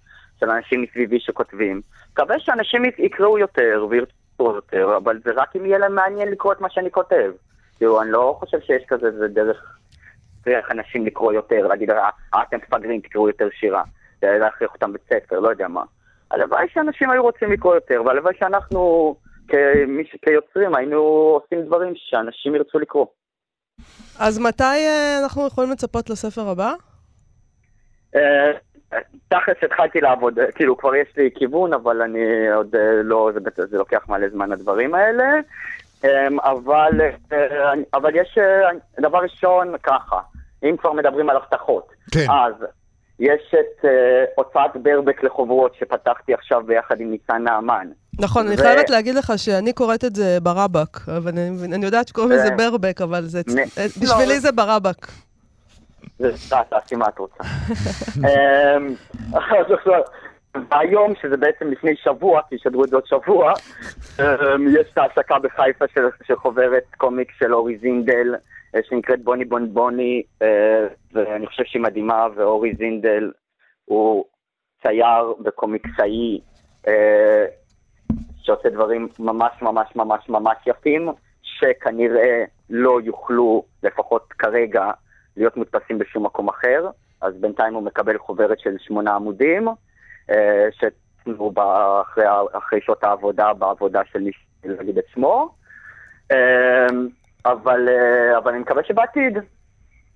של 0.41 0.51
אנשים 0.51 0.83
מסביבי 0.83 1.21
שכותבים. 1.21 1.81
מקווה 2.13 2.39
שאנשים 2.39 2.83
יקראו 2.99 3.39
יותר 3.39 3.87
וירצו 3.91 4.13
יותר, 4.51 4.97
אבל 4.97 5.21
זה 5.25 5.31
רק 5.37 5.57
אם 5.57 5.67
יהיה 5.67 5.79
להם 5.79 5.95
מעניין 5.95 6.29
לקרוא 6.29 6.53
את 6.53 6.61
מה 6.61 6.71
שאני 6.71 6.91
כותב. 6.91 7.33
כאילו, 7.77 8.03
אני 8.03 8.11
לא 8.11 8.37
חושב 8.39 8.61
שיש 8.61 8.83
כזה, 8.89 9.11
זה 9.11 9.29
דרך, 9.29 9.79
דרך 10.47 10.71
אנשים 10.71 11.07
לקרוא 11.07 11.33
יותר, 11.33 11.67
להגיד, 11.67 11.91
אה, 11.91 12.09
אתם 12.43 12.57
מפגרים, 12.57 13.01
תקראו 13.01 13.29
יותר 13.29 13.49
שירה, 13.61 13.83
להכריח 14.23 14.75
אותם 14.75 14.93
בית 14.93 15.03
ספר, 15.13 15.41
לא 15.41 15.49
יודע 15.49 15.69
מה. 15.69 15.83
הלוואי 16.31 16.67
שאנשים 16.73 17.11
היו 17.11 17.23
רוצים 17.23 17.53
לקרוא 17.53 17.75
יותר, 17.75 18.03
והלוואי 18.07 18.35
שאנחנו 18.39 19.15
כמי, 19.49 20.05
ש- 20.05 20.17
כיוצרים 20.23 20.75
היינו 20.75 20.99
עושים 21.43 21.67
דברים 21.67 21.93
שאנשים 21.97 22.55
ירצו 22.55 22.79
לקרוא. 22.79 23.07
אז 24.19 24.39
מתי 24.39 24.65
אה, 24.65 25.19
אנחנו 25.23 25.47
יכולים 25.47 25.71
לצפות 25.71 26.11
לספר 26.11 26.49
הבא? 26.49 26.73
תכלס 29.29 29.57
התחלתי 29.63 30.01
לעבוד, 30.01 30.39
כאילו 30.55 30.77
כבר 30.77 30.95
יש 30.95 31.09
לי 31.17 31.31
כיוון, 31.35 31.73
אבל 31.73 32.03
אני 32.03 32.21
עוד 32.55 32.75
אה, 32.75 33.03
לא, 33.03 33.31
זה, 33.35 33.67
זה 33.67 33.79
לוקח 33.79 34.09
מלא 34.09 34.29
זמן 34.29 34.53
הדברים 34.53 34.95
האלה. 34.95 35.25
אה, 36.05 36.27
אבל, 36.45 37.01
אה, 37.33 37.73
אני- 37.73 37.83
אבל 37.95 38.17
יש, 38.17 38.39
אה, 38.39 38.71
דבר 39.01 39.19
ראשון, 39.19 39.75
ככה, 39.83 40.19
אם 40.65 40.77
כבר 40.77 40.93
מדברים 40.93 41.31
על 41.31 41.37
הבטחות, 41.37 41.89
כן. 42.13 42.27
אז 42.31 42.55
יש 43.21 43.55
את 43.61 43.85
הוצאת 44.37 44.77
ברבק 44.83 45.23
לחוברות 45.25 45.75
שפתחתי 45.79 46.35
עכשיו 46.35 46.63
ביחד 46.67 47.01
עם 47.01 47.11
ניצן 47.11 47.43
נעמן. 47.45 47.87
נכון, 48.21 48.47
אני 48.47 48.55
ו- 48.55 48.59
חייבת 48.59 48.91
להגיד 48.91 49.15
לך 49.15 49.33
שאני 49.37 49.73
קוראת 49.73 50.05
את 50.05 50.17
זה 50.17 50.39
ברבק, 50.43 51.09
אבל 51.09 51.29
אני, 51.29 51.49
אני 51.75 51.85
יודעת 51.87 52.09
שקוראים 52.09 52.33
לזה. 52.33 52.51
ברבק, 52.51 53.01
אבל 53.01 53.23
זה, 53.23 53.41
נ- 53.49 53.65
בשבילי 54.03 54.35
לא. 54.35 54.39
זה 54.39 54.53
ברבק. 54.53 55.07
תעשי 56.69 56.97
מה 56.97 57.09
את 57.09 57.19
רוצה. 57.19 57.45
אמ, 58.29 58.95
היום, 60.71 61.15
שזה 61.23 61.37
בעצם 61.37 61.71
לפני 61.71 61.97
שבוע, 61.97 62.41
כי 62.49 62.55
ישדרו 62.55 62.85
את 62.85 62.89
זה 62.89 62.97
עוד 62.97 63.07
שבוע, 63.07 63.53
אמ, 64.21 64.69
יש 64.81 64.87
את 64.93 64.99
ההשקה 64.99 65.39
בחיפה 65.39 65.85
של, 65.95 66.09
של 66.23 66.37
חוברת 66.37 66.85
קומיק 66.97 67.33
של 67.39 67.55
אורי 67.55 67.79
זינדל, 67.79 68.35
אה, 68.75 68.81
שנקראת 68.89 69.25
בוני 69.25 69.45
בון 69.45 69.75
בוני, 69.75 70.23
אה, 70.43 70.87
ואני 71.13 71.47
חושב 71.47 71.65
שהיא 71.65 71.83
מדהימה, 71.83 72.27
ואורי 72.35 72.75
זינדל 72.75 73.33
הוא 73.85 74.25
צייר 74.83 75.35
וקומיקסאי, 75.45 76.41
אה, 76.89 77.45
שעושה 78.43 78.69
דברים 78.71 79.09
ממש 79.19 79.53
ממש 79.63 79.97
ממש 79.97 80.29
ממש 80.29 80.57
יפים, 80.67 81.09
שכנראה 81.43 82.45
לא 82.71 83.01
יוכלו, 83.05 83.65
לפחות 83.83 84.33
כרגע, 84.39 84.91
להיות 85.37 85.57
מודפסים 85.57 85.99
בשום 85.99 86.27
מקום 86.27 86.49
אחר, 86.49 86.91
אז 87.21 87.35
בינתיים 87.41 87.75
הוא 87.75 87.83
מקבל 87.83 88.19
חוברת 88.19 88.61
של 88.61 88.77
שמונה 88.79 89.15
עמודים, 89.15 89.69
אה, 90.31 90.69
שתנו 90.73 91.53
אחרי, 92.03 92.25
אחרי 92.53 92.81
שעות 92.81 93.05
העבודה, 93.05 93.53
בעבודה 93.53 94.01
של 94.13 94.21
מי 94.21 94.31
להגיד 94.65 94.99
את 94.99 95.05
שמו, 95.15 95.55
אה, 96.33 96.87
אבל, 97.47 97.89
אה, 97.89 98.39
אבל 98.39 98.53
אני 98.53 98.61
מקווה 98.61 98.85
שבעתיד, 98.85 99.39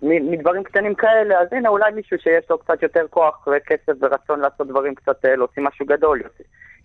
מדברים 0.02 0.64
קטנים 0.64 0.94
כאלה, 0.94 1.40
אז 1.40 1.48
הנה 1.52 1.68
אולי 1.68 1.92
מישהו 1.92 2.18
שיש 2.18 2.50
לו 2.50 2.58
קצת 2.58 2.82
יותר 2.82 3.06
כוח 3.10 3.48
וכסף 3.52 3.92
ורצון 4.00 4.40
לעשות 4.40 4.68
דברים 4.68 4.94
קצת, 4.94 5.24
להוציא 5.24 5.62
משהו 5.62 5.86
גדול, 5.86 6.22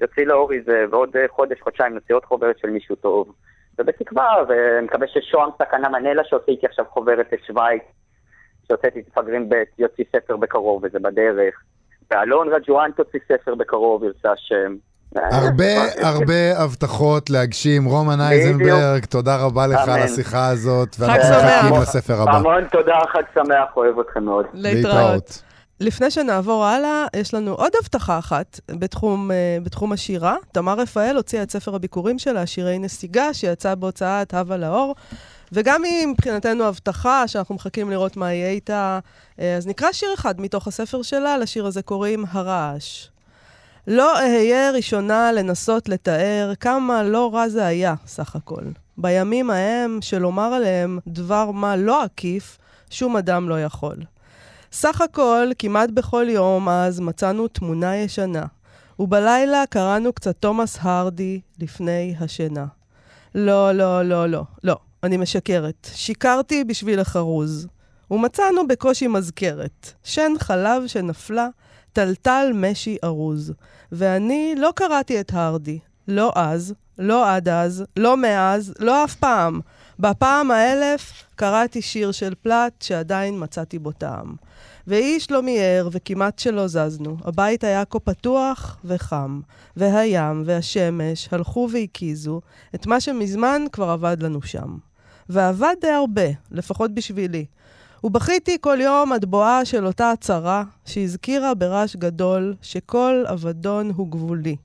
יוציא, 0.02 0.26
לאורי 0.26 0.62
זה, 0.62 0.86
ועוד 0.92 1.16
חודש, 1.30 1.62
חודשיים 1.62 1.94
נוציא 1.94 2.16
עוד 2.16 2.26
חוברת 2.26 2.60
של 2.60 2.70
מישהו 2.70 2.96
טוב. 2.96 3.34
ובתקווה, 3.80 4.44
ואני 4.48 4.86
מקווה 4.86 5.08
ששוהם 5.08 5.50
סכנה 5.62 5.90
מנלה 5.90 6.24
שעושה 6.24 6.52
איתי 6.52 6.66
עכשיו 6.66 6.86
חוברת 6.86 7.28
לשוויץ, 7.32 7.84
שהוצאתי 8.72 9.00
את 9.00 9.06
מפגרים 9.08 9.50
ב', 9.50 9.64
יוציא 9.80 10.04
ספר 10.16 10.38
בקרוב 10.38 10.84
וזה 10.84 11.00
בדרך. 11.00 11.56
ואלון 12.12 12.48
רג'ואן 12.54 12.92
תוציא 12.92 13.20
ספר 13.32 13.56
בקרוב, 13.56 14.04
ירצה 14.04 14.32
השם. 14.32 14.76
הרבה 15.16 15.64
אה, 15.64 16.10
הרבה 16.10 16.58
הבטחות 16.58 17.30
להגשים. 17.30 17.86
רומן. 17.86 18.22
אייזנברג, 18.22 19.06
תודה 19.06 19.46
רבה 19.46 19.68
לך. 19.68 19.80
על 19.88 20.02
השיחה 20.02 20.48
הזאת, 20.48 20.96
ואנחנו. 21.00 21.36
מחכים 21.38 21.82
לספר 21.82 22.22
הבא. 22.22 22.32
המון 22.32 22.64
תודה, 22.72 23.00
חג 23.14 23.22
שמח, 23.34 23.78
אוהב 23.78 24.00
אתכם 24.00 24.24
מאוד. 24.24 24.46
להתראות. 24.54 25.42
לפני 25.80 26.12
שנעבור 26.12 26.66
הלאה, 26.66 27.06
יש 27.16 27.34
לנו 27.34 27.52
עוד 27.52 27.72
הבטחה 27.82 28.20
אחת 28.20 28.60
בתחום, 28.72 29.32
אה, 29.32 29.58
בתחום 29.64 29.92
השירה. 29.92 30.36
תמר 30.52 30.74
רפאל 30.74 31.16
הוציאה 31.16 31.44
את 31.44 31.52
ספר 31.52 31.76
הביקורים 31.76 32.20
שלה, 32.20 32.46
שירי 32.46 32.80
נסיגה, 32.80 33.34
שיצא 33.34 33.76
בהוצאת 33.76 34.34
הווה 34.34 34.58
לאור. 34.58 34.96
וגם 35.52 35.84
היא 35.84 36.08
מבחינתנו 36.08 36.64
הבטחה 36.64 37.28
שאנחנו 37.28 37.56
מחכים 37.56 37.90
לראות 37.90 38.18
מה 38.18 38.34
יהיה 38.34 38.50
איתה. 38.50 39.00
אה, 39.40 39.58
אז 39.58 39.68
נקרא 39.68 39.92
שיר 39.92 40.10
אחד 40.14 40.42
מתוך 40.42 40.68
הספר 40.68 41.02
שלה, 41.02 41.38
לשיר 41.38 41.66
הזה 41.66 41.82
קוראים 41.82 42.26
הרעש. 42.32 43.08
לא 43.88 44.18
אהיה 44.18 44.72
ראשונה 44.72 45.32
לנסות 45.32 45.90
לתאר 45.90 46.54
כמה 46.60 47.04
לא 47.04 47.34
רע 47.34 47.50
זה 47.50 47.66
היה, 47.66 47.96
סך 48.06 48.36
הכל. 48.36 48.64
בימים 48.98 49.50
ההם, 49.50 50.00
שלומר 50.02 50.54
עליהם 50.54 51.00
דבר 51.08 51.52
מה 51.52 51.76
לא 51.76 52.04
עקיף, 52.04 52.58
שום 52.90 53.18
אדם 53.18 53.50
לא 53.50 53.62
יכול. 53.64 53.96
סך 54.72 55.02
הכל, 55.02 55.52
כמעט 55.60 55.90
בכל 55.90 56.26
יום 56.30 56.70
אז 56.70 57.00
מצאנו 57.00 57.48
תמונה 57.48 57.98
ישנה, 57.98 58.46
ובלילה 59.00 59.64
קראנו 59.70 60.14
קצת 60.14 60.36
תומאס 60.40 60.78
הרדי 60.82 61.42
לפני 61.60 62.16
השינה. 62.20 62.66
לא, 63.36 63.72
לא, 63.72 64.02
לא, 64.02 64.30
לא, 64.30 64.44
לא, 64.64 64.76
אני 65.04 65.18
משקרת. 65.18 65.88
שיקרתי 65.94 66.64
בשביל 66.64 67.00
החרוז. 67.00 67.68
ומצאנו 68.12 68.68
בקושי 68.68 69.08
מזכרת. 69.08 69.94
שן 70.04 70.32
חלב 70.40 70.88
שנפלה, 70.88 71.48
טלטל 71.94 72.52
משי 72.54 72.98
ארוז. 73.04 73.54
ואני 73.92 74.54
לא 74.58 74.72
קראתי 74.76 75.20
את 75.20 75.32
הרדי. 75.34 75.80
לא 76.08 76.32
אז, 76.36 76.74
לא 77.00 77.30
עד 77.30 77.50
אז, 77.50 77.84
לא 77.98 78.18
מאז, 78.18 78.74
לא 78.80 79.04
אף 79.04 79.16
פעם. 79.16 79.60
בפעם 80.00 80.52
האלף 80.52 81.24
קראתי 81.36 81.82
שיר 81.82 82.12
של 82.12 82.34
פלט 82.42 82.82
שעדיין 82.82 83.44
מצאתי 83.44 83.80
בו 83.80 83.92
טעם. 83.92 84.36
ואיש 84.88 85.32
לא 85.32 85.42
מיהר 85.42 85.90
וכמעט 85.92 86.40
שלא 86.40 86.68
זזנו. 86.68 87.18
הבית 87.24 87.64
היה 87.64 87.86
כה 87.86 88.00
פתוח 88.00 88.78
וחם, 88.86 89.42
והים 89.76 90.44
והשמש 90.46 91.30
הלכו 91.32 91.68
והקיזו 91.72 92.42
את 92.76 92.88
מה 92.88 93.00
שמזמן 93.00 93.62
כבר 93.72 93.90
עבד 93.90 94.18
לנו 94.24 94.42
שם. 94.42 94.78
ועבד 95.32 95.76
די 95.82 95.88
הרבה, 95.90 96.28
לפחות 96.52 96.94
בשבילי. 96.94 97.46
ובכיתי 98.04 98.58
כל 98.62 98.78
יום 98.82 99.14
עד 99.14 99.26
בואה 99.26 99.66
של 99.66 99.86
אותה 99.86 100.12
הצהרה, 100.12 100.64
שהזכירה 100.86 101.54
ברעש 101.54 101.96
גדול 101.96 102.56
שכל 102.62 103.24
אבדון 103.28 103.92
הוא 103.96 104.08
גבולי. 104.12 104.56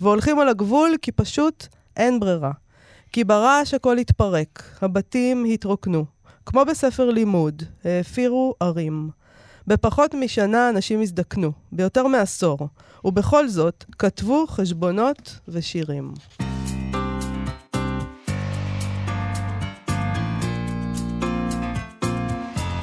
והולכים 0.00 0.38
על 0.38 0.48
הגבול 0.48 0.94
כי 1.02 1.12
פשוט 1.12 1.66
אין 1.96 2.20
ברירה. 2.20 2.52
כי 3.12 3.24
ברעש 3.24 3.74
הכל 3.74 3.98
התפרק, 3.98 4.62
הבתים 4.82 5.44
התרוקנו. 5.44 6.04
כמו 6.46 6.64
בספר 6.64 7.10
לימוד, 7.10 7.62
העפירו 7.84 8.54
ערים. 8.60 9.10
בפחות 9.66 10.14
משנה 10.14 10.68
אנשים 10.68 11.02
הזדקנו, 11.02 11.52
ביותר 11.72 12.06
מעשור, 12.06 12.58
ובכל 13.04 13.48
זאת 13.48 13.84
כתבו 13.98 14.46
חשבונות 14.46 15.38
ושירים. 15.48 16.14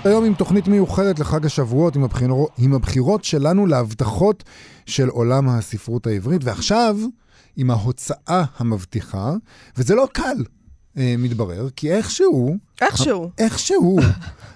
היום 0.03 0.25
עם 0.25 0.33
תוכנית 0.33 0.67
מיוחדת 0.67 1.19
לחג 1.19 1.45
השבועות, 1.45 1.95
עם, 1.95 2.03
הבחיר... 2.03 2.29
עם 2.57 2.73
הבחירות 2.73 3.23
שלנו 3.23 3.65
להבטחות 3.65 4.43
של 4.85 5.09
עולם 5.09 5.49
הספרות 5.49 6.07
העברית, 6.07 6.43
ועכשיו 6.43 6.97
עם 7.57 7.69
ההוצאה 7.69 8.43
המבטיחה, 8.57 9.33
וזה 9.77 9.95
לא 9.95 10.07
קל, 10.13 10.43
אה, 10.97 11.15
מתברר, 11.17 11.69
כי 11.75 11.91
איכשהו... 11.91 12.57
איכשהו. 12.81 13.31
איכשהו, 13.37 13.99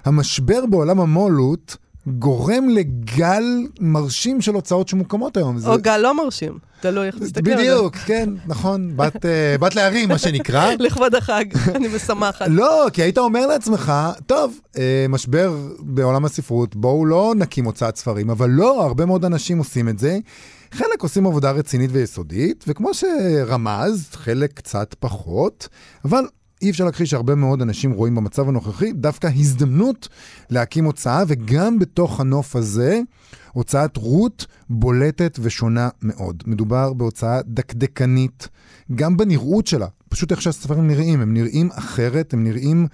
המשבר 0.06 0.66
בעולם 0.66 1.00
המו"לות 1.00 1.78
גורם 2.08 2.70
לגל 2.70 3.44
מרשים 3.80 4.42
של 4.42 4.54
הוצאות 4.54 4.88
שמוקמות 4.88 5.38
היום. 5.38 5.58
או 5.68 5.78
גל 5.82 5.98
לא 5.98 6.18
מרשים, 6.18 6.58
תלוי 6.82 7.08
איך 7.08 7.16
תסתכל 7.16 7.52
על 7.52 7.58
זה. 7.58 7.64
בדיוק, 7.64 7.96
כן, 7.96 8.30
נכון. 8.48 8.98
בת, 8.98 9.16
uh, 9.16 9.20
בת 9.60 9.76
להרים, 9.76 10.10
מה 10.10 10.18
שנקרא. 10.18 10.72
לכבוד 10.80 11.16
החג, 11.16 11.46
אני 11.76 11.88
משמחת. 11.88 12.48
לא, 12.48 12.88
כי 12.94 13.02
היית 13.02 13.18
אומר 13.18 13.48
לעצמך, 13.48 13.94
טוב, 14.26 14.60
uh, 14.74 14.78
משבר 15.10 15.56
בעולם 15.80 16.26
הספרות, 16.26 16.76
בואו 16.76 17.06
לא 17.06 17.34
נקים 17.38 17.66
הוצאת 17.66 17.96
ספרים, 17.96 18.30
אבל 18.30 18.50
לא, 18.50 18.84
הרבה 18.84 19.06
מאוד 19.06 19.26
אנשים 19.26 19.58
עושים 19.58 19.90
את 19.90 20.00
זה. 20.00 20.20
חלק 20.72 21.02
עושים 21.02 21.28
עבודה 21.28 21.52
רצינית 21.52 21.90
ויסודית, 21.94 22.66
וכמו 22.68 22.94
שרמז, 22.94 24.10
חלק 24.12 24.54
קצת 24.54 24.96
פחות, 25.00 25.68
אבל 26.06 26.26
אי 26.66 26.70
אפשר 26.70 26.86
להכחיש 26.86 27.10
שהרבה 27.10 27.36
מאוד 27.36 27.62
אנשים 27.62 27.92
רואים 27.92 28.16
במצב 28.16 28.50
הנוכחי 28.50 28.92
דווקא 28.92 29.30
הזדמנות 29.36 30.08
להקים 30.50 30.86
הוצאה, 30.86 31.24
וגם 31.28 31.80
בתוך 31.80 32.20
הנוף 32.20 32.56
הזה, 32.56 33.02
הוצאת 33.52 33.98
רות 33.98 34.46
בולטת 34.70 35.40
ושונה 35.42 35.90
מאוד. 36.02 36.44
מדובר 36.48 36.94
בהוצאה 36.94 37.40
דקדקנית, 37.46 38.48
גם 38.96 39.18
בנראות 39.18 39.68
שלה, 39.68 39.88
פשוט 40.10 40.32
איך 40.32 40.42
שהספרים 40.42 40.88
נראים, 40.88 41.22
הם 41.22 41.34
נראים 41.34 41.70
אחרת, 41.74 42.34
הם 42.34 42.44
נראים... 42.44 42.88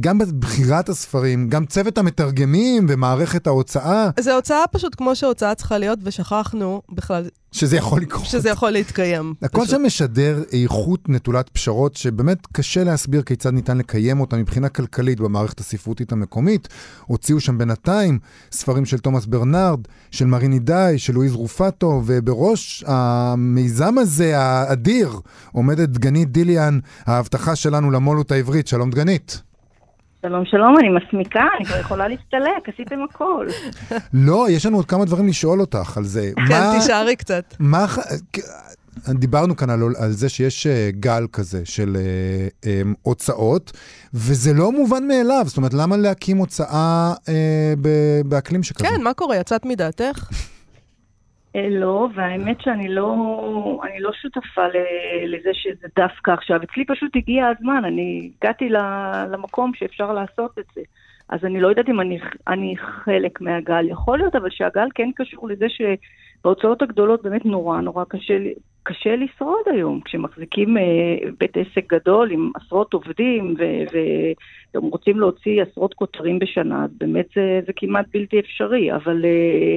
גם 0.00 0.18
בבחירת 0.18 0.88
הספרים, 0.88 1.48
גם 1.48 1.66
צוות 1.66 1.98
המתרגמים 1.98 2.86
ומערכת 2.88 3.46
ההוצאה. 3.46 4.10
זה 4.20 4.34
הוצאה 4.34 4.64
פשוט 4.72 4.94
כמו 4.94 5.16
שהוצאה 5.16 5.54
צריכה 5.54 5.78
להיות, 5.78 5.98
ושכחנו 6.02 6.82
בכלל... 6.88 7.28
שזה 7.52 7.76
יכול 7.76 8.00
לקרות. 8.00 8.24
שזה 8.24 8.48
יכול 8.48 8.70
להתקיים. 8.70 9.34
הכל 9.42 9.66
שם 9.66 9.82
משדר 9.86 10.42
איכות 10.52 11.08
נטולת 11.08 11.48
פשרות, 11.48 11.96
שבאמת 11.96 12.46
קשה 12.52 12.84
להסביר 12.84 13.22
כיצד 13.22 13.50
ניתן 13.50 13.78
לקיים 13.78 14.20
אותה 14.20 14.36
מבחינה 14.36 14.68
כלכלית 14.68 15.20
במערכת 15.20 15.60
הספרותית 15.60 16.12
המקומית. 16.12 16.68
הוציאו 17.06 17.40
שם 17.40 17.58
בינתיים 17.58 18.18
ספרים 18.52 18.86
של 18.86 18.98
תומאס 18.98 19.26
ברנרד, 19.26 19.80
של 20.10 20.26
מריני 20.26 20.58
די, 20.58 20.94
של 20.96 21.14
לואיז 21.14 21.32
רופטו, 21.32 22.02
ובראש 22.06 22.84
המיזם 22.86 23.98
הזה, 23.98 24.38
האדיר, 24.38 25.20
עומדת 25.52 25.88
דגנית 25.88 26.32
דיליאן, 26.32 26.78
ההבטחה 27.06 27.56
שלנו 27.56 27.90
למו"לות 27.90 28.32
העברית. 28.32 28.66
שלום 28.66 28.90
דגנית. 28.90 29.42
שלום, 30.22 30.44
שלום, 30.44 30.78
אני 30.78 30.88
מסמיקה, 30.88 31.42
אני 31.56 31.66
כבר 31.66 31.76
יכולה 31.80 32.08
להסתלק, 32.08 32.68
עשיתם 32.74 32.96
הכל. 33.10 33.46
לא, 34.28 34.46
יש 34.50 34.66
לנו 34.66 34.76
עוד 34.76 34.86
כמה 34.86 35.04
דברים 35.04 35.28
לשאול 35.28 35.60
אותך 35.60 35.96
על 35.96 36.04
זה. 36.04 36.30
כן, 36.48 36.78
תישארי 36.78 37.16
קצת. 37.16 37.54
מה... 37.58 37.86
דיברנו 39.08 39.56
כאן 39.56 39.70
על, 39.70 39.80
על 39.98 40.10
זה 40.10 40.28
שיש 40.28 40.66
uh, 40.66 40.70
גל 40.90 41.26
כזה 41.32 41.62
של 41.64 41.96
uh, 41.96 42.64
um, 42.64 42.94
הוצאות, 43.02 43.72
וזה 44.14 44.52
לא 44.52 44.72
מובן 44.72 45.08
מאליו. 45.08 45.42
זאת 45.46 45.56
אומרת, 45.56 45.74
למה 45.74 45.96
להקים 45.96 46.36
הוצאה 46.36 47.12
uh, 47.14 47.26
באקלים 48.24 48.62
שכזה? 48.62 48.84
כן, 48.88 49.02
מה 49.02 49.14
קורה? 49.14 49.36
יצאת 49.36 49.66
מדעתך? 49.66 50.28
אה, 51.56 51.68
לא, 51.70 52.08
והאמת 52.14 52.60
שאני 52.60 52.88
לא, 52.88 53.14
אני 53.84 54.00
לא 54.00 54.12
שותפה 54.12 54.66
לזה 55.26 55.50
שזה 55.52 55.88
דווקא 55.96 56.30
עכשיו. 56.30 56.60
אצלי 56.62 56.84
פשוט 56.84 57.16
הגיע 57.16 57.46
הזמן, 57.46 57.84
אני 57.84 58.30
הגעתי 58.36 58.68
למקום 59.30 59.72
שאפשר 59.74 60.12
לעשות 60.12 60.58
את 60.58 60.64
זה. 60.74 60.80
אז 61.28 61.44
אני 61.44 61.60
לא 61.60 61.68
יודעת 61.68 61.88
אם 61.88 62.00
אני, 62.00 62.18
אני 62.48 62.74
חלק 62.76 63.40
מהגל. 63.40 63.88
יכול 63.88 64.18
להיות, 64.18 64.36
אבל 64.36 64.50
שהגל 64.50 64.88
כן 64.94 65.10
קשור 65.16 65.48
לזה 65.48 65.66
שבהוצאות 65.68 66.82
הגדולות 66.82 67.22
באמת 67.22 67.46
נורא 67.46 67.80
נורא 67.80 68.04
קשה, 68.08 68.38
קשה 68.82 69.16
לשרוד 69.16 69.64
היום. 69.66 70.00
כשמחזיקים 70.00 70.78
אה, 70.78 70.82
בית 71.38 71.56
עסק 71.56 71.92
גדול 71.92 72.30
עם 72.30 72.50
עשרות 72.54 72.92
עובדים 72.92 73.54
והם 74.74 74.82
רוצים 74.82 75.20
להוציא 75.20 75.62
עשרות 75.62 75.94
כותרים 75.94 76.38
בשנה, 76.38 76.86
באמת 76.98 77.26
זה, 77.34 77.60
זה 77.66 77.72
כמעט 77.76 78.06
בלתי 78.12 78.40
אפשרי. 78.40 78.92
אבל... 78.92 79.24
אה, 79.24 79.76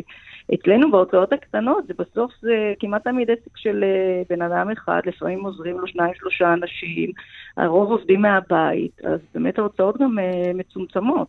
אצלנו 0.53 0.91
בהוצאות 0.91 1.33
הקטנות 1.33 1.87
זה 1.87 1.93
בסוף 1.99 2.31
זה 2.41 2.73
כמעט 2.79 3.03
תמיד 3.03 3.31
עסק 3.31 3.57
של 3.57 3.83
אה, 3.83 4.21
בן 4.29 4.41
אדם 4.41 4.71
אחד, 4.71 5.01
לפעמים 5.05 5.45
עוזרים 5.45 5.79
לו 5.79 5.87
שניים 5.87 6.13
שלושה 6.15 6.53
אנשים, 6.53 7.11
הרוב 7.57 7.91
עובדים 7.91 8.21
מהבית, 8.21 8.91
אז 9.03 9.19
באמת 9.33 9.59
ההוצאות 9.59 9.97
גם 10.01 10.19
אה, 10.19 10.51
מצומצמות. 10.53 11.27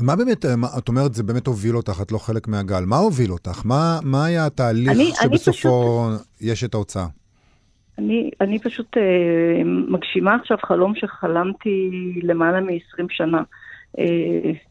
מה 0.00 0.16
באמת, 0.16 0.44
אה, 0.44 0.56
מה, 0.56 0.66
את 0.78 0.88
אומרת, 0.88 1.14
זה 1.14 1.22
באמת 1.22 1.46
הוביל 1.46 1.76
אותך, 1.76 2.02
את 2.02 2.12
לא 2.12 2.18
חלק 2.18 2.48
מהגל. 2.48 2.84
מה 2.86 2.96
הוביל 2.96 3.32
אותך? 3.32 3.62
מה, 3.64 3.98
מה 4.02 4.24
היה 4.24 4.46
התהליך 4.46 4.88
אני, 4.88 5.10
שבסופו 5.22 6.08
אני 6.08 6.18
פשוט, 6.18 6.26
יש 6.40 6.64
את 6.64 6.74
ההוצאה? 6.74 7.06
אני, 7.98 8.30
אני 8.40 8.58
פשוט 8.58 8.96
אה, 8.96 9.62
מגשימה 9.64 10.34
עכשיו 10.34 10.56
חלום 10.66 10.94
שחלמתי 10.94 11.90
למעלה 12.22 12.60
מ-20 12.60 13.06
שנה. 13.10 13.38
אה, 13.38 13.42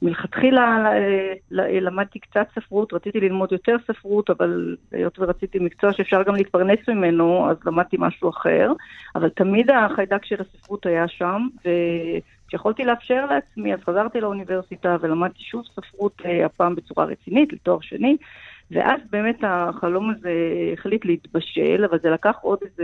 מלכתחילה 0.02 0.94
למדתי 1.52 2.20
קצת 2.20 2.48
ספרות, 2.56 2.94
רציתי 2.94 3.20
ללמוד 3.20 3.52
יותר 3.52 3.76
ספרות, 3.88 4.30
אבל 4.30 4.76
היות 4.92 5.20
ורציתי 5.20 5.60
מקצוע 5.60 5.94
שאפשר 5.94 6.24
גם 6.24 6.36
להתפרנס 6.36 6.80
ממנו, 6.88 7.50
אז 7.50 7.58
למדתי 7.66 7.98
משהו 8.00 8.30
אחר. 8.30 8.72
אבל 9.16 9.30
תמיד 9.30 9.72
החיידק 9.72 10.26
של 10.26 10.36
הספרות 10.42 10.86
היה 10.86 11.08
שם, 11.08 11.48
וכשיכולתי 12.48 12.84
לאפשר 12.84 13.26
לעצמי, 13.26 13.74
אז 13.74 13.80
חזרתי 13.80 14.22
לאוניברסיטה 14.22 14.98
ולמדתי 15.02 15.44
שוב 15.44 15.64
ספרות, 15.66 16.22
אה, 16.26 16.46
הפעם 16.46 16.76
בצורה 16.76 17.06
רצינית, 17.06 17.54
לתואר 17.54 17.80
שני. 17.82 18.18
ואז 18.72 19.02
באמת 19.10 19.40
החלום 19.44 20.10
הזה 20.10 20.32
החליט 20.74 21.06
להתבשל, 21.06 21.86
אבל 21.90 22.00
זה 22.00 22.10
לקח 22.10 22.36
עוד 22.42 22.60
איזה 22.62 22.84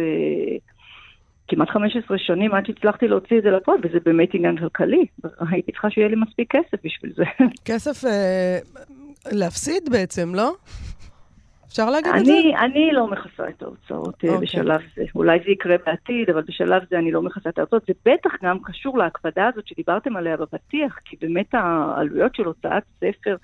כמעט 1.47 1.69
15 1.69 2.17
שנים 2.17 2.53
עד 2.53 2.65
שהצלחתי 2.65 3.07
להוציא 3.07 3.38
את 3.38 3.43
זה 3.43 3.49
לפועל, 3.49 3.77
וזה 3.83 3.97
באמת 4.05 4.29
עניין 4.33 4.57
כלכלי. 4.57 5.05
הייתי 5.51 5.71
צריכה 5.71 5.89
שיהיה 5.89 6.07
לי 6.07 6.15
מספיק 6.15 6.55
כסף 6.55 6.86
בשביל 6.86 7.13
זה. 7.15 7.23
כסף 7.69 8.05
אה, 8.05 8.57
להפסיד 9.31 9.89
בעצם, 9.91 10.36
לא? 10.36 10.53
אפשר 11.67 11.89
להגיד 11.89 12.12
אני, 12.12 12.19
את 12.19 12.25
זה? 12.25 12.65
אני 12.65 12.91
לא 12.91 13.07
מכסה 13.07 13.49
את 13.49 13.62
ההוצאות 13.62 14.23
okay. 14.23 14.27
אה, 14.27 14.33
אוקיי. 14.33 14.47
בשלב 14.47 14.81
זה. 14.95 15.03
אולי 15.15 15.39
זה 15.45 15.51
יקרה 15.51 15.75
בעתיד, 15.86 16.29
אבל 16.29 16.41
בשלב 16.41 16.81
זה 16.89 16.99
אני 16.99 17.12
לא 17.12 17.21
מכסה 17.21 17.49
את 17.49 17.60
ההוצאות. 17.60 17.83
זה 17.88 17.93
בטח 18.05 18.31
גם 18.43 18.57
קשור 18.63 18.97
להקפדה 18.97 19.47
הזאת 19.47 19.67
שדיברתם 19.67 20.17
עליה 20.17 20.38
בפתיח, 20.38 20.99
כי 21.05 21.15
באמת 21.21 21.53
העלויות 21.53 22.36
של 22.36 22.45
הוצאת 22.45 22.83
ספר... 22.99 23.36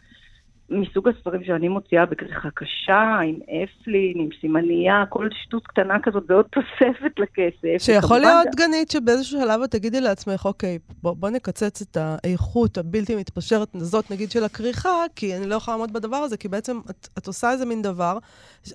מסוג 0.69 1.07
הספרים 1.07 1.43
שאני 1.43 1.67
מוציאה 1.67 2.05
בכריכה 2.05 2.49
קשה, 2.53 3.19
עם 3.27 3.35
אפלין, 3.35 4.13
עם 4.15 4.29
סימנייה, 4.41 5.03
כל 5.09 5.29
שטות 5.43 5.67
קטנה 5.67 5.93
כזאת 6.03 6.23
ועוד 6.27 6.45
תוספת 6.45 7.19
לכסף. 7.19 7.85
שיכול 7.85 8.19
להיות, 8.19 8.47
גנית, 8.55 8.91
שבאיזשהו 8.91 9.41
שלב 9.41 9.61
את 9.61 9.71
תגידי 9.71 10.01
לעצמך, 10.01 10.45
אוקיי, 10.45 10.79
בוא, 11.01 11.13
בוא 11.13 11.29
נקצץ 11.29 11.81
את 11.81 11.97
האיכות 11.99 12.77
הבלתי 12.77 13.15
מתפשרת 13.15 13.75
הזאת, 13.75 14.11
נגיד, 14.11 14.31
של 14.31 14.43
הכריכה, 14.43 15.03
כי 15.15 15.35
אני 15.37 15.47
לא 15.47 15.55
יכולה 15.55 15.77
לעמוד 15.77 15.93
בדבר 15.93 16.17
הזה, 16.17 16.37
כי 16.37 16.47
בעצם 16.47 16.79
את, 16.89 17.07
את 17.17 17.27
עושה 17.27 17.51
איזה 17.51 17.65
מין 17.65 17.81
דבר, 17.81 18.17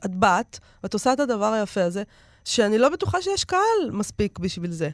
את 0.05 0.15
בת, 0.15 0.61
ואת 0.83 0.95
עושה 0.95 1.13
את 1.13 1.21
הדבר 1.21 1.53
היפה 1.53 1.85
הזה, 1.85 2.03
שאני 2.45 2.79
לא 2.79 2.89
בטוחה 2.89 3.23
שיש 3.23 3.45
קהל 3.45 3.91
מספיק 3.93 4.39
בשביל 4.39 4.71
זה. 4.71 4.89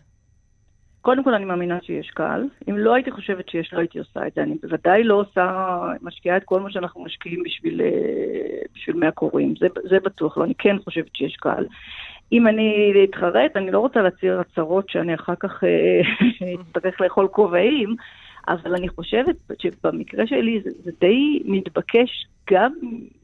קודם 1.05 1.25
כל 1.25 1.35
אני 1.35 1.45
מאמינה 1.45 1.79
שיש 1.83 2.11
קהל. 2.11 2.49
אם 2.69 2.79
לא 2.79 2.95
הייתי 2.95 3.11
חושבת 3.11 3.49
שיש, 3.49 3.73
לא 3.73 3.79
הייתי 3.79 3.99
עושה 3.99 4.27
את 4.27 4.33
זה. 4.35 4.43
אני 4.43 4.55
בוודאי 4.63 5.05
לא 5.05 5.15
עושה, 5.15 5.79
משקיעה 6.03 6.37
את 6.37 6.45
כל 6.45 6.61
מה 6.61 6.71
שאנחנו 6.71 7.05
משקיעים 7.05 7.43
בשביל, 7.45 7.81
אה, 7.81 8.63
בשביל 8.75 8.97
100 8.97 9.11
קוראים. 9.11 9.55
זה, 9.61 9.67
זה 9.91 9.97
בטוח 10.05 10.39
לא. 10.39 10.45
אני 10.45 10.55
כן 10.59 10.77
חושבת 10.85 11.17
שיש 11.17 11.37
קהל. 11.37 11.67
אם 12.33 12.47
אני 12.47 12.93
אתחרט, 13.05 13.57
אני 13.57 13.71
לא 13.71 13.79
רוצה 13.79 14.03
להצהיר 14.03 14.41
הצהרות 14.41 14.91
שאני 14.91 15.15
אחר 15.15 15.35
כך 15.41 15.65
אה, 15.65 16.01
אצטרך 16.61 17.01
לאכול 17.01 17.29
כובעים, 17.29 17.97
אבל 18.49 18.75
אני 18.75 18.89
חושבת 18.89 19.37
שבמקרה 19.59 20.27
שלי 20.27 20.61
זה, 20.65 20.71
זה 20.85 20.91
די 21.01 21.43
מתבקש 21.45 22.27
גם 22.51 22.73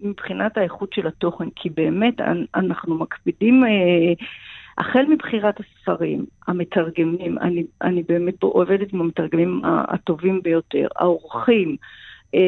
מבחינת 0.00 0.58
האיכות 0.58 0.92
של 0.92 1.06
התוכן, 1.06 1.50
כי 1.56 1.70
באמת 1.70 2.20
אנחנו 2.54 2.94
מקפידים... 2.94 3.64
אה, 3.64 4.12
החל 4.80 5.04
מבחירת 5.08 5.54
הספרים, 5.60 6.26
המתרגמים, 6.48 7.38
אני, 7.38 7.64
אני 7.82 8.02
באמת 8.02 8.42
עובדת 8.42 8.92
עם 8.92 9.00
המתרגמים 9.00 9.62
הטובים 9.64 10.42
ביותר, 10.42 10.88
האורחים, 10.96 11.76
אה, 12.34 12.40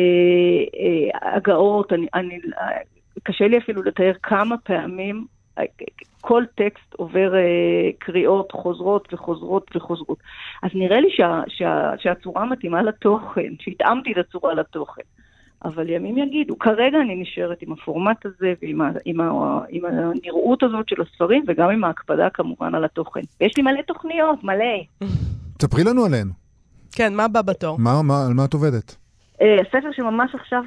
אה, 0.81 1.37
הגאות, 1.37 1.92
אני, 1.92 2.07
אני, 2.14 2.38
קשה 3.23 3.49
לי 3.49 3.59
אפילו 3.59 3.83
לתאר 3.83 4.12
כמה 4.23 4.59
פעמים 4.59 5.27
אה, 5.59 5.64
כל 6.21 6.45
טקסט 6.55 6.95
עובר 6.95 7.33
קריאות 7.99 8.53
חוזרות 8.53 9.14
וחוזרות 9.14 9.77
וחוזרות. 9.77 10.18
אז 10.62 10.71
נראה 10.75 11.01
לי 11.01 11.09
שה, 11.11 11.42
שה, 11.49 11.92
שהצורה 11.99 12.45
מתאימה 12.45 12.83
לתוכן, 12.83 13.53
שהתאמתי 13.61 14.12
את 14.12 14.16
הצורה 14.18 14.55
לתוכן. 14.55 15.03
אבל 15.64 15.90
ימים 15.90 16.18
יגידו. 16.18 16.59
כרגע 16.59 16.98
אני 17.01 17.14
נשארת 17.14 17.62
עם 17.62 17.72
הפורמט 17.72 18.27
הזה 18.27 18.53
ועם 18.62 18.81
ה, 18.81 18.90
עם 19.05 19.20
ה, 19.20 19.61
עם 19.68 19.83
הנראות 19.85 20.62
הזאת 20.62 20.88
של 20.88 21.03
הספרים, 21.03 21.44
וגם 21.48 21.70
עם 21.70 21.85
ההקפדה 21.85 22.31
כמובן 22.31 22.75
על 22.75 22.85
התוכן. 22.85 23.20
ויש 23.40 23.57
לי 23.57 23.62
מלא 23.62 23.83
תוכניות, 23.83 24.44
מלא. 24.44 25.09
ספרי 25.62 25.85
לנו 25.85 26.05
עליהן. 26.05 26.29
כן, 26.92 27.14
מה 27.14 27.29
בא 27.29 27.42
בתור? 27.42 27.79
מה, 27.79 28.03
מה, 28.03 28.27
על 28.27 28.33
מה 28.35 28.44
את 28.44 28.55
עובדת? 28.55 28.96
הספר 29.40 29.92
שממש 29.92 30.35
עכשיו 30.35 30.62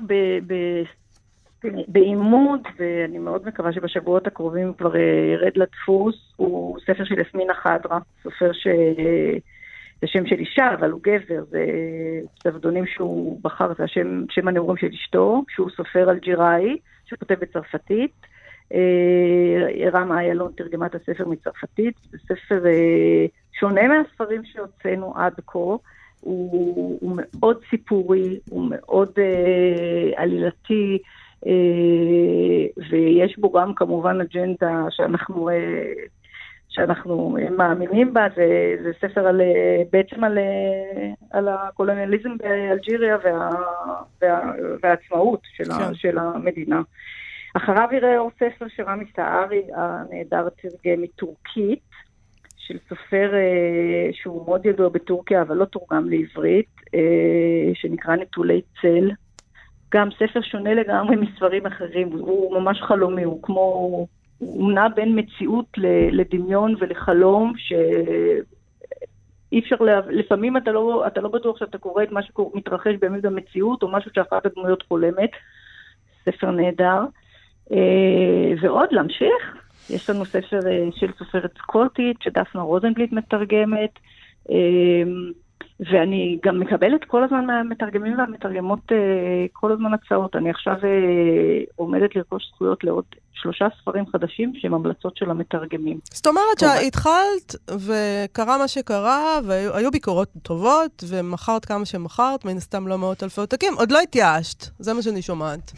בעימוד, 1.88 2.60
ואני 2.80 3.18
מאוד 3.18 3.48
מקווה 3.48 3.74
שבשבועות 3.74 4.28
הקרובים 4.28 4.74
כבר 4.74 4.96
ירד 5.34 5.52
לדפוס, 5.56 6.16
הוא 6.36 6.80
ספר 6.80 7.04
של 7.04 7.20
יסמינה 7.20 7.54
חדרה, 7.54 8.00
סופר 8.24 8.52
ש... 8.54 8.68
זה 10.02 10.08
שם 10.08 10.28
של 10.28 10.36
אישה, 10.40 10.74
אבל 10.74 10.92
הוא 10.92 11.02
גבר, 11.04 11.44
זה 11.50 11.66
פסבדונים 12.40 12.86
שהוא 12.86 13.40
בחר, 13.42 13.74
זה 13.78 13.84
השם, 13.84 14.26
שם 14.30 14.48
הנעורים 14.48 14.78
של 14.78 14.90
אשתו, 14.94 15.44
שהוא 15.50 15.70
סופר 15.70 16.12
אלג'יראי, 16.12 16.78
שכותב 17.06 17.36
בצרפתית. 17.40 18.12
אה, 18.74 19.90
רמה 19.94 20.20
איילון 20.20 20.52
תרגמה 20.58 20.86
את 20.86 20.96
הספר 20.96 21.28
מצרפתית, 21.28 21.96
זה 22.12 22.18
ספר 22.18 22.66
אה, 22.66 23.26
שונה 23.60 23.82
מהספרים 23.88 24.42
שהוצאנו 24.46 25.14
עד 25.18 25.34
כה. 25.48 25.60
הוא, 26.26 26.98
הוא 27.02 27.18
מאוד 27.22 27.58
סיפורי, 27.70 28.40
הוא 28.50 28.68
מאוד 28.70 29.12
אה, 29.18 30.24
עלילתי, 30.24 30.98
אה, 31.48 32.86
ויש 32.90 33.40
בו 33.40 33.52
גם 33.52 33.74
כמובן 33.74 34.22
אג'נדה 34.22 34.86
שאנחנו 34.90 35.50
אה, 35.50 35.92
שאנחנו 36.76 37.38
מאמינים 37.58 38.14
בה, 38.14 38.28
זה, 38.36 38.76
זה 38.84 38.92
ספר 39.02 39.28
על, 39.28 39.42
בעצם 39.92 40.24
על, 40.24 40.38
על 41.32 41.48
הקולוניאליזם 41.48 42.38
באלג'יריה 42.38 43.18
וה, 43.24 43.50
וה, 44.22 44.52
והעצמאות 44.84 45.42
של, 45.44 45.64
כן. 45.64 45.72
ה, 45.72 45.94
של 45.94 46.18
המדינה. 46.18 46.82
אחריו 47.58 47.90
יראה 47.92 48.18
אור 48.18 48.32
ספר 48.36 48.66
שרמי 48.68 49.06
סהרי 49.16 49.64
הנהדר 49.76 50.48
תרגם 50.50 51.02
מטורקית, 51.02 51.80
של 52.68 52.78
סופר 52.90 53.34
אה, 53.34 54.10
שהוא 54.14 54.46
מאוד 54.46 54.66
ידוע 54.66 54.90
בטורקיה, 54.90 55.42
אבל 55.42 55.58
לא 55.58 55.66
תורגם 55.66 56.10
לעברית, 56.10 56.76
אה, 56.96 57.72
שנקרא 57.74 58.16
נטולי 58.16 58.62
צל. 58.82 59.12
גם 59.94 60.10
ספר 60.12 60.42
שונה 60.42 60.74
לגמרי 60.74 61.16
מספרים 61.16 61.66
אחרים, 61.66 62.12
הוא 62.12 62.60
ממש 62.60 62.82
חלומי, 62.82 63.24
הוא 63.24 63.44
כמו 63.44 64.08
הוא 64.38 64.72
נע 64.72 64.88
בין 64.88 65.20
מציאות 65.20 65.78
לדמיון 66.12 66.76
ולחלום, 66.80 67.54
שאי 67.58 69.60
אפשר, 69.60 69.76
לה... 69.76 70.00
לפעמים 70.10 70.58
אתה 70.58 70.72
לא, 70.72 71.08
אתה 71.08 71.22
לא 71.22 71.30
בטוח 71.30 71.58
שאתה 71.58 71.78
קורא 71.78 72.04
את 72.04 72.12
מה 72.12 72.20
שמתרחש 72.24 72.94
באמת 73.00 73.22
במציאות, 73.22 73.84
או 73.84 73.92
משהו 73.92 74.12
שאחת 74.16 74.46
הדמויות 74.46 74.84
חולמת. 74.88 75.32
ספר 76.26 76.52
נהדר. 76.52 77.00
אה, 77.72 78.54
ועוד, 78.62 78.90
להמשיך, 78.92 79.58
יש 79.90 80.10
לנו 80.10 80.26
ספר 80.26 80.60
אה, 80.68 80.88
של 80.96 81.12
סופרת 81.18 81.52
סקוטית, 81.58 82.22
שדפנה 82.22 82.62
רוזנבליט 82.62 83.12
מתרגמת. 83.12 84.00
ואני 85.80 86.40
גם 86.46 86.60
מקבלת 86.60 87.04
כל 87.08 87.24
הזמן 87.24 87.46
מהמתרגמים 87.46 88.18
והמתרגמות 88.18 88.92
אה, 88.92 88.98
כל 89.54 89.72
הזמן 89.72 89.94
הצעות. 89.94 90.36
אני 90.36 90.50
עכשיו 90.50 90.74
אה, 90.84 91.64
עומדת 91.76 92.16
לרכוש 92.16 92.44
זכויות 92.54 92.84
לעוד 92.84 93.06
שלושה 93.34 93.68
ספרים 93.82 94.06
חדשים 94.08 94.54
שהם 94.56 94.74
המלצות 94.74 95.18
של 95.18 95.30
המתרגמים. 95.30 96.00
זאת 96.14 96.28
אומרת 96.28 96.60
שהתחלת 96.60 97.56
וקרה 97.72 98.58
מה 98.58 98.68
שקרה, 98.68 99.40
והיו 99.46 99.92
ביקורות 99.92 100.30
טובות, 100.42 101.04
ומכרת 101.10 101.66
כמה 101.66 101.86
שמכרת, 101.86 102.46
מן 102.46 102.58
הסתם 102.58 102.88
לא 102.88 102.98
מאות 102.98 103.24
אלפי 103.24 103.42
עותקים. 103.42 103.74
עוד 103.78 103.92
לא 103.92 104.00
התייאשת, 104.00 104.66
זה 104.80 104.94
מה 104.94 105.02
שאני 105.02 105.22
שומעת. 105.22 105.72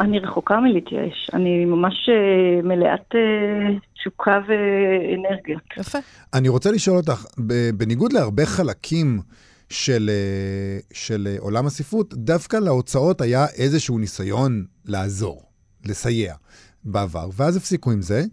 אני 0.00 0.18
רחוקה 0.18 0.60
מלהתייאש. 0.60 1.30
אני 1.32 1.64
ממש 1.64 2.08
אה, 2.08 2.62
מלאת 2.62 3.14
תשוקה 3.94 4.40
ואנרגיה. 4.48 5.58
יפה. 5.80 5.98
אני 6.34 6.48
רוצה 6.48 6.70
לשאול 6.72 6.96
אותך, 6.96 7.26
בניגוד 7.74 8.12
להרבה 8.12 8.46
חלקים 8.46 9.20
של, 9.68 10.10
של 10.92 11.36
עולם 11.38 11.66
הספרות, 11.66 12.14
דווקא 12.14 12.56
להוצאות 12.56 13.20
היה 13.20 13.46
איזשהו 13.56 13.98
ניסיון 13.98 14.64
לעזור, 14.84 15.42
לסייע 15.86 16.34
בעבר, 16.84 17.28
ואז 17.36 17.56
הפסיקו 17.56 17.92
עם 17.92 18.02
זה. 18.02 18.24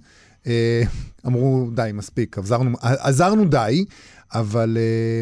אה, 0.47 0.81
אמרו, 1.27 1.69
די, 1.73 1.89
מספיק, 1.93 2.37
עזרנו, 2.37 2.77
עזרנו 2.81 3.45
די, 3.45 3.85
אבל 4.33 4.77
אה, 4.77 5.21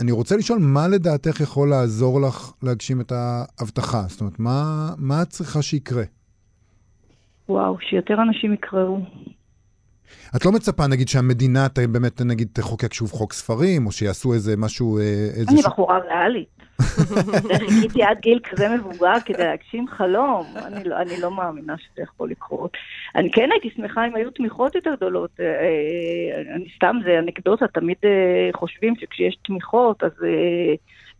אני 0.00 0.12
רוצה 0.12 0.36
לשאול, 0.36 0.58
מה 0.58 0.88
לדעתך 0.88 1.40
יכול 1.40 1.70
לעזור 1.70 2.20
לך 2.20 2.52
להגשים 2.62 3.00
את 3.00 3.12
ההבטחה? 3.12 4.02
זאת 4.08 4.20
אומרת, 4.20 4.38
מה, 4.38 4.90
מה 4.98 5.22
את 5.22 5.28
צריכה 5.28 5.62
שיקרה? 5.62 6.02
וואו, 7.48 7.76
שיותר 7.80 8.14
אנשים 8.22 8.52
יקראו. 8.52 9.00
את 10.36 10.44
לא 10.46 10.52
מצפה, 10.52 10.86
נגיד, 10.86 11.08
שהמדינה 11.08 11.66
באמת, 11.92 12.22
נגיד, 12.22 12.48
תחוקק 12.52 12.94
שוב 12.94 13.10
חוק 13.10 13.32
ספרים, 13.32 13.86
או 13.86 13.92
שיעשו 13.92 14.32
איזה 14.32 14.56
משהו... 14.56 14.98
אה, 14.98 15.02
איזה 15.36 15.50
אני 15.52 15.62
בחורה 15.62 15.98
ריאלית. 15.98 16.60
חיכיתי 17.58 18.02
עד 18.02 18.18
גיל 18.20 18.40
כזה 18.44 18.68
מבוגר 18.68 19.20
כדי 19.24 19.44
להגשים 19.44 19.88
חלום. 19.88 20.46
אני 20.66 20.84
לא, 20.84 20.96
אני 20.96 21.20
לא 21.20 21.30
מאמינה 21.30 21.74
שזה 21.78 22.02
יכול 22.02 22.30
לקרות. 22.30 22.72
אני 23.14 23.30
כן 23.32 23.48
הייתי 23.52 23.70
שמחה 23.76 24.06
אם 24.06 24.14
היו 24.14 24.30
תמיכות 24.30 24.74
יותר 24.74 24.94
גדולות. 24.94 25.30
אה, 25.40 25.44
אה, 25.46 26.54
אני 26.54 26.68
סתם, 26.76 26.96
זה 27.04 27.18
אנקדוטה, 27.18 27.66
תמיד 27.68 27.96
חושבים 28.54 28.94
שכשיש 29.00 29.38
תמיכות, 29.44 30.04
אז... 30.04 30.12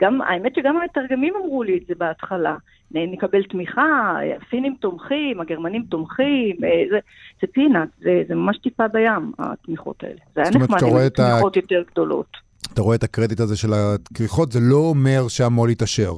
גם, 0.01 0.21
האמת 0.23 0.55
שגם 0.55 0.77
המתרגמים 0.77 1.35
אמרו 1.45 1.63
לי 1.63 1.79
את 1.79 1.87
זה 1.89 1.95
בהתחלה. 1.99 2.57
נקבל 2.91 3.43
תמיכה, 3.43 4.17
הסינים 4.47 4.75
תומכים, 4.81 5.41
הגרמנים 5.41 5.83
תומכים, 5.89 6.57
אה, 6.65 6.69
זה, 6.91 6.99
זה 7.41 7.47
פינאט, 7.53 7.89
זה, 7.99 8.23
זה 8.29 8.35
ממש 8.35 8.59
טיפה 8.59 8.89
בים, 8.89 9.33
התמיכות 9.39 10.05
האלה. 10.05 10.21
זה 10.35 10.41
היה 10.41 10.51
נחמד 10.51 10.83
עם 10.83 11.09
תמיכות 11.09 11.57
ה... 11.57 11.59
יותר 11.59 11.83
גדולות. 11.93 12.27
אתה 12.73 12.83
רואה 12.83 12.97
את 12.97 13.03
הקרדיט 13.03 13.41
הזה 13.41 13.57
של 13.57 13.69
הכריכות, 13.73 14.53
זה 14.53 14.61
לא 14.63 14.77
אומר 14.77 15.29
שהמו"ל 15.29 15.71
יתעשר. 15.71 16.13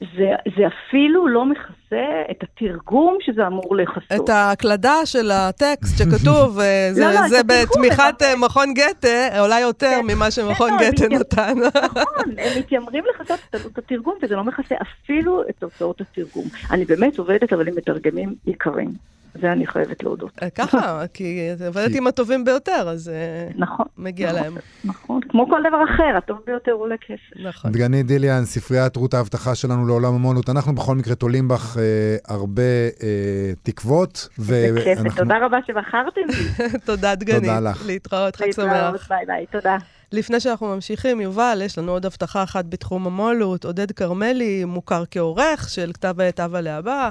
זה, 0.00 0.30
זה 0.56 0.62
אפילו 0.66 1.28
לא 1.28 1.46
מכסה 1.46 2.22
את 2.30 2.42
התרגום 2.42 3.16
שזה 3.20 3.46
אמור 3.46 3.76
לכסות. 3.76 4.24
את 4.24 4.28
ההקלדה 4.28 5.06
של 5.06 5.30
הטקסט 5.30 5.98
שכתוב, 5.98 6.58
אה, 6.58 6.88
זה, 6.92 7.04
לא, 7.04 7.12
לא, 7.12 7.28
זה 7.28 7.40
בתמיכת 7.42 8.22
אה, 8.22 8.36
מכון 8.36 8.74
גתה, 8.74 9.40
עולה 9.40 9.60
יותר 9.60 9.90
כן, 10.00 10.06
ממה 10.06 10.30
שמכון 10.30 10.70
כן, 10.78 10.90
גתה 10.90 11.08
נתן. 11.08 11.58
נכון, 11.94 12.38
הם 12.38 12.58
מתיימרים 12.58 13.04
לכסות 13.10 13.40
את 13.50 13.78
התרגום, 13.78 14.14
וזה 14.22 14.36
לא 14.36 14.44
מכסה 14.44 14.74
אפילו 14.82 15.42
את 15.48 15.62
הוצאות 15.62 16.00
התרגום. 16.00 16.44
אני 16.70 16.84
באמת 16.84 17.18
עובדת, 17.18 17.52
אבל 17.52 17.68
עם 17.68 17.74
מתרגמים 17.76 18.34
יקרים. 18.46 19.17
זה 19.34 19.52
אני 19.52 19.66
חייבת 19.66 20.02
להודות. 20.02 20.30
אה, 20.42 20.50
ככה, 20.50 21.02
כי 21.14 21.50
את 21.52 21.62
עובדת 21.66 21.94
עם 21.94 22.06
הטובים 22.06 22.44
ביותר, 22.44 22.88
אז 22.88 23.08
אה, 23.08 23.48
נכון, 23.56 23.86
מגיע 23.98 24.28
נכון, 24.28 24.42
להם. 24.42 24.56
נכון, 24.84 25.20
כמו 25.28 25.48
כל 25.48 25.60
דבר 25.68 25.84
אחר, 25.84 26.16
הטוב 26.16 26.38
ביותר 26.46 26.72
עולה 26.72 26.96
כסף. 26.96 27.46
נכון. 27.46 27.72
דגנית 27.72 28.06
דיליאן, 28.06 28.44
ספריית 28.44 28.96
רות 28.96 29.14
ההבטחה 29.14 29.54
שלנו 29.54 29.86
לעולם 29.86 30.14
המו"לות. 30.14 30.48
אנחנו 30.50 30.74
בכל 30.74 30.94
מקרה 30.94 31.14
תולים 31.14 31.48
בך 31.48 31.76
אה, 31.78 32.16
הרבה 32.28 32.62
אה, 33.02 33.52
תקוות. 33.62 34.28
ואנחנו... 34.38 35.04
בכיף, 35.04 35.16
תודה 35.16 35.38
רבה 35.46 35.58
שבחרתם 35.66 36.20
בי. 36.28 36.78
תודה, 36.86 37.14
דגנית. 37.14 37.40
תודה 37.40 37.60
לך. 37.60 37.86
להתראות, 37.86 38.36
חג 38.36 38.50
שמח. 38.52 38.64
להתראות, 38.64 39.00
ביי 39.08 39.26
ביי, 39.26 39.46
תודה. 39.46 39.76
לפני 40.12 40.40
שאנחנו 40.40 40.66
ממשיכים, 40.66 41.20
יובל, 41.20 41.62
יש 41.64 41.78
לנו 41.78 41.92
עוד 41.92 42.06
הבטחה 42.06 42.42
אחת 42.42 42.64
בתחום 42.68 43.06
המו"לות. 43.06 43.64
עודד 43.64 43.92
כרמלי 43.92 44.64
מוכר 44.64 45.04
כעורך 45.10 45.68
של 45.70 45.90
כתב 45.94 46.20
העת 46.20 46.40
אבא 46.40 46.60
לאבא. 46.60 47.08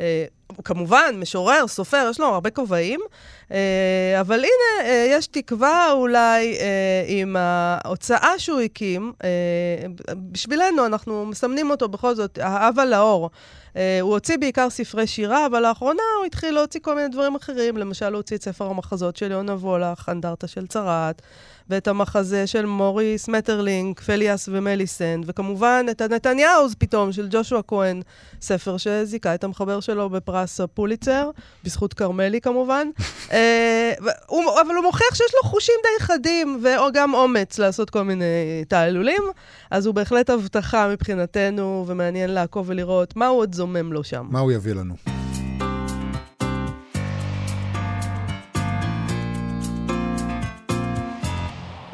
אה, 0.00 0.24
כמובן, 0.64 1.14
משורר, 1.18 1.66
סופר, 1.66 2.08
יש 2.10 2.20
לו 2.20 2.26
הרבה 2.26 2.50
כובעים. 2.50 3.00
אה, 3.52 4.20
אבל 4.20 4.38
הנה, 4.38 4.88
אה, 4.88 5.06
יש 5.10 5.26
תקווה 5.26 5.92
אולי 5.92 6.58
אה, 6.58 7.04
עם 7.06 7.36
ההוצאה 7.38 8.38
שהוא 8.38 8.60
הקים. 8.60 9.12
אה, 9.24 9.28
בשבילנו, 10.32 10.86
אנחנו 10.86 11.26
מסמנים 11.26 11.70
אותו 11.70 11.88
בכל 11.88 12.14
זאת, 12.14 12.38
האבא 12.42 12.84
לאור. 12.84 13.30
Uh, 13.68 13.80
הוא 14.00 14.12
הוציא 14.12 14.36
בעיקר 14.38 14.70
ספרי 14.70 15.06
שירה, 15.06 15.46
אבל 15.46 15.62
לאחרונה 15.62 16.02
הוא 16.18 16.26
התחיל 16.26 16.54
להוציא 16.54 16.80
כל 16.80 16.94
מיני 16.94 17.08
דברים 17.08 17.34
אחרים. 17.34 17.76
למשל, 17.76 18.06
הוא 18.06 18.16
הוציא 18.16 18.36
את 18.36 18.42
ספר 18.42 18.64
המחזות 18.64 19.16
של 19.16 19.30
יונה 19.30 19.52
וולך, 19.52 20.08
אנדרטה 20.08 20.46
של 20.46 20.66
צרעת, 20.66 21.22
ואת 21.70 21.88
המחזה 21.88 22.46
של 22.46 22.66
מוריס 22.66 23.28
מטרלינק, 23.28 24.00
פליאס 24.00 24.48
ומליסנד, 24.52 25.24
וכמובן 25.26 25.86
את 25.90 26.00
הנתניהוז 26.00 26.74
פתאום 26.78 27.12
של 27.12 27.26
ג'ושוע 27.30 27.60
כהן, 27.68 28.02
ספר 28.40 28.76
שזיכה 28.76 29.34
את 29.34 29.44
המחבר 29.44 29.80
שלו 29.80 30.10
בפרס 30.10 30.60
הפוליצר, 30.60 31.30
בזכות 31.64 31.94
כרמלי 31.94 32.40
כמובן. 32.40 32.88
אה, 33.28 33.32
הוא, 34.26 34.44
אבל 34.66 34.74
הוא 34.74 34.84
מוכיח 34.84 35.14
שיש 35.14 35.34
לו 35.34 35.50
חושים 35.50 35.74
די 35.82 36.04
חדים, 36.04 36.62
וגם 36.62 37.14
אומץ 37.14 37.58
לעשות 37.58 37.90
כל 37.90 38.02
מיני 38.02 38.64
תעלולים, 38.68 39.22
אז 39.70 39.86
הוא 39.86 39.94
בהחלט 39.94 40.30
הבטחה 40.30 40.88
מבחינתנו, 40.88 41.84
ומעניין 41.86 42.30
לעקוב 42.30 42.64
ולראות 42.68 43.16
מה 43.16 43.26
הוא 43.26 43.38
עוד 43.38 43.54
זומם 43.54 43.92
לו 43.92 44.04
שם. 44.04 44.26
מה 44.30 44.40
הוא 44.40 44.52
יביא 44.52 44.74
לנו? 44.74 45.17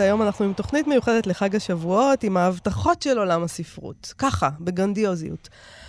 היום 0.00 0.22
אנחנו 0.22 0.44
עם 0.44 0.52
תוכנית 0.52 0.86
מיוחדת 0.86 1.26
לחג 1.26 1.56
השבועות, 1.56 2.22
עם 2.22 2.36
ההבטחות 2.36 3.02
של 3.02 3.18
עולם 3.18 3.42
הספרות. 3.42 4.14
ככה, 4.18 4.48
בגרנדיוזיות. 4.60 5.48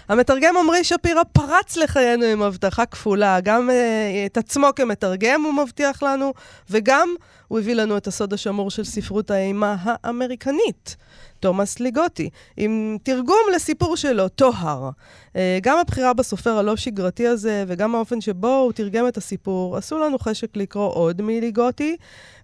המתרגם 0.10 0.58
עמרי 0.58 0.84
שפירא 0.84 1.24
פרץ 1.24 1.78
לחיינו 1.78 2.26
עם 2.26 2.42
הבטחה 2.42 2.86
כפולה. 2.86 3.40
גם 3.44 3.70
uh, 3.70 3.74
את 4.26 4.38
עצמו 4.38 4.68
כמתרגם 4.76 5.42
הוא 5.42 5.54
מבטיח 5.54 6.04
לנו, 6.04 6.34
וגם 6.70 7.10
הוא 7.48 7.60
הביא 7.60 7.76
לנו 7.76 7.98
את 7.98 8.08
הסוד 8.08 8.34
השמור 8.34 8.72
של 8.72 8.84
ספרות 8.84 9.32
האימה 9.32 9.76
האמריקנית. 9.80 10.96
תומאס 11.46 11.80
ליגוטי, 11.80 12.30
עם 12.58 12.98
תרגום 13.04 13.42
לסיפור 13.56 13.96
שלו, 13.96 14.28
טוהר. 14.30 14.90
אה, 15.36 15.60
גם 15.62 15.78
הבחירה 15.78 16.14
בסופר 16.14 16.58
הלא 16.58 16.76
שגרתי 16.76 17.28
הזה, 17.28 17.64
וגם 17.68 17.96
האופן 17.96 18.22
שבו 18.22 18.56
הוא 18.56 18.72
תרגם 18.72 19.08
את 19.08 19.18
הסיפור, 19.18 19.78
עשו 19.78 20.00
לנו 20.00 20.20
חשק 20.20 20.58
לקרוא 20.58 20.94
עוד 20.94 21.22
מליגוטי, 21.22 21.98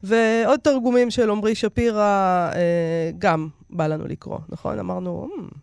ועוד 0.03 0.59
תרגומים 0.59 1.11
של 1.11 1.29
עמרי 1.29 1.55
שפירא, 1.55 2.49
אה, 2.55 3.11
גם 3.19 3.47
בא 3.69 3.87
לנו 3.87 4.07
לקרוא, 4.07 4.37
נכון? 4.49 4.79
אמרנו, 4.79 5.27
hmm. 5.37 5.55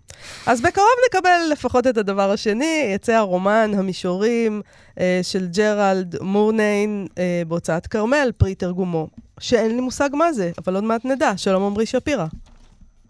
אז 0.47 0.61
בקרוב 0.61 0.89
נקבל 1.09 1.41
לפחות 1.53 1.87
את 1.87 1.97
הדבר 1.97 2.31
השני, 2.31 2.91
יצא 2.95 3.13
הרומן 3.13 3.71
המישורים 3.77 4.63
אה, 5.01 5.21
של 5.23 5.47
ג'רלד 5.47 6.23
מורניין 6.23 7.07
אה, 7.19 7.43
בהוצאת 7.49 7.87
כרמל, 7.87 8.31
פרי 8.37 8.55
תרגומו, 8.55 9.09
שאין 9.41 9.75
לי 9.75 9.81
מושג 9.81 10.11
מה 10.13 10.33
זה, 10.33 10.51
אבל 10.59 10.75
עוד 10.75 10.85
מעט 10.85 11.05
נדע. 11.05 11.33
שלום 11.37 11.63
עמרי 11.63 11.87
שפירא. 11.87 12.27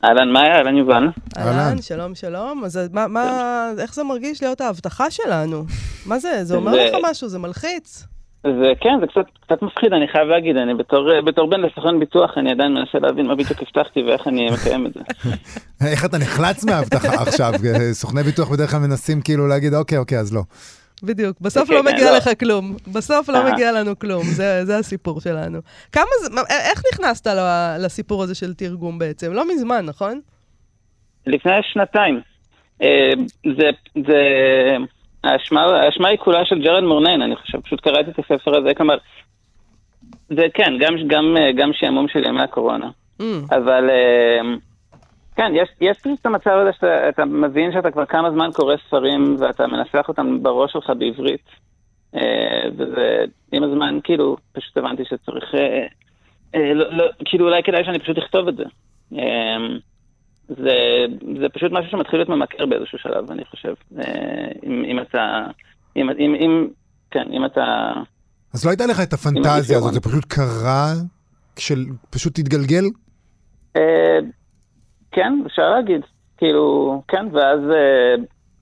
אהלן 0.05 0.33
מאיה, 0.33 0.57
אהלן 0.57 0.77
יובל. 0.77 1.09
אהלן, 1.39 1.83
שלום, 1.83 2.15
שלום. 2.15 2.65
אז 2.65 2.81
מה, 2.93 3.07
מה, 3.07 3.23
איך 3.79 3.95
זה 3.95 4.05
מרגיש 4.05 4.43
להיות 4.43 4.61
ההבטחה 4.61 5.11
שלנו? 5.11 5.65
מה 6.07 6.19
זה? 6.19 6.45
זה 6.45 6.57
אומר 6.57 6.71
זה- 6.73 6.85
לך 6.93 6.97
משהו? 7.11 7.29
זה 7.29 7.39
מלחיץ? 7.39 8.05
זה 8.45 8.73
כן, 8.81 8.91
זה 9.01 9.07
קצת, 9.07 9.25
קצת 9.47 9.63
מפחיד, 9.63 9.93
אני 9.93 10.09
חייב 10.13 10.29
להגיד, 10.29 10.57
אני 10.57 10.75
בתור, 10.75 11.09
בתור 11.27 11.51
בן 11.51 11.61
לסוכן 11.61 12.01
ביטוח, 12.01 12.31
אני 12.37 12.53
עדיין 12.53 12.73
מנסה 12.75 12.99
להבין 12.99 13.27
מה 13.27 13.35
בדיוק 13.35 13.59
הבטחתי 13.63 14.03
ואיך 14.03 14.27
אני 14.29 14.51
מקיים 14.51 14.87
את 14.87 14.93
זה. 14.95 15.01
איך 15.91 16.05
אתה 16.05 16.19
נחלץ 16.19 16.65
מההבטחה 16.65 17.23
עכשיו? 17.23 17.53
סוכני 17.93 18.23
ביטוח 18.23 18.49
בדרך 18.51 18.71
כלל 18.71 18.81
מנסים 18.81 19.21
כאילו 19.21 19.47
להגיד, 19.47 19.75
אוקיי, 19.75 19.99
אוקיי, 19.99 20.19
אז 20.19 20.35
לא. 20.35 20.43
בדיוק. 21.03 21.37
בסוף 21.41 21.69
כן, 21.69 21.75
לא 21.75 21.83
כן, 21.83 21.95
מגיע 21.95 22.11
לא. 22.11 22.17
לך 22.17 22.31
כלום. 22.41 22.77
בסוף 22.93 23.29
לא 23.29 23.37
אה. 23.37 23.53
מגיע 23.53 23.73
לנו 23.73 23.99
כלום. 23.99 24.23
זה, 24.23 24.65
זה 24.65 24.79
הסיפור 24.79 25.21
שלנו. 25.21 25.59
כמה 25.93 26.05
זה, 26.23 26.35
מה- 26.35 26.41
איך 26.51 26.83
נכנסת 26.93 27.27
לסיפור 27.79 28.23
הזה 28.23 28.35
של 28.35 28.55
תרגום 28.55 28.99
בעצם? 28.99 29.33
לא 29.33 29.49
מזמן, 29.55 29.85
נכון? 29.85 30.21
לפני 31.27 31.53
שנתיים. 31.73 32.21
אה, 32.83 33.11
זה, 33.59 33.71
זה, 34.07 34.23
האשמה, 35.25 36.09
היא 36.09 36.19
כולה 36.19 36.45
של 36.45 36.63
ג'רד 36.63 36.83
מורנן, 36.85 37.23
אני 37.23 37.37
חושב, 37.37 37.61
פשוט 37.61 37.81
קראתי 37.81 38.11
את 38.11 38.19
הספר 38.19 38.59
הזה, 38.59 38.75
כלומר, 38.75 38.97
זה 40.29 40.43
כן, 40.55 40.73
גם, 40.81 40.95
גם, 41.07 41.37
גם 41.57 41.71
שעמום 41.73 42.09
של 42.09 42.25
ימי 42.29 42.43
הקורונה. 42.43 42.91
Mm. 43.23 43.25
אבל 43.51 43.91
אה, 43.91 44.41
כן, 45.39 45.53
יש, 45.55 45.69
יש 45.81 45.99
פשוט 45.99 46.21
את 46.21 46.27
המצב 46.27 46.51
הזה 46.51 46.71
שאתה 46.73 47.09
אתה 47.09 47.25
מבין 47.25 47.73
שאתה 47.73 47.91
כבר 47.91 48.07
כמה 48.07 48.31
זמן 48.31 48.51
קורא 48.53 48.75
ספרים 48.87 49.37
ואתה 49.39 49.67
מנסח 49.67 50.09
אותם 50.09 50.43
בראש 50.43 50.73
שלך 50.73 50.91
בעברית. 50.99 51.47
אה, 52.15 52.69
וזה, 52.77 53.25
עם 53.53 53.63
הזמן, 53.63 53.99
כאילו, 54.05 54.37
פשוט 54.53 54.77
הבנתי 54.77 55.03
שצריך, 55.05 55.45
אה, 55.55 55.87
אה, 56.55 56.75
לא, 56.75 56.97
לא, 56.97 57.05
כאילו 57.25 57.47
אולי 57.47 57.63
כדאי 57.63 57.85
שאני 57.85 57.99
פשוט 57.99 58.19
אכתוב 58.19 58.49
את 58.49 58.57
זה. 58.57 58.65
זה, 60.49 61.07
זה 61.41 61.49
פשוט 61.55 61.73
משהו 61.73 61.91
שמתחיל 61.91 62.19
להיות 62.19 62.29
ממכר 62.29 62.67
באיזשהו 62.67 62.99
שלב, 62.99 63.31
אני 63.31 63.45
חושב. 63.45 63.75
אם, 64.67 64.85
אם 64.85 65.01
אתה, 65.01 65.47
אם, 65.97 66.11
אם, 66.11 66.35
אם, 66.35 66.69
כן, 67.11 67.33
אם 67.33 67.45
אתה... 67.45 67.93
אז 68.55 68.65
לא 68.65 68.71
הייתה 68.71 68.87
לך 68.87 69.01
את 69.01 69.13
הפנטזיה 69.13 69.79
הזאת, 69.79 69.95
זה 69.95 70.01
פשוט 70.01 70.25
קרה, 70.25 70.93
של 71.59 71.85
פשוט 72.11 72.39
התגלגל? 72.39 72.85
כן, 75.19 75.33
אפשר 75.47 75.71
להגיד. 75.71 76.01
כאילו, 76.37 77.03
כן, 77.09 77.27
ואז, 77.33 77.61
אה, 77.71 78.15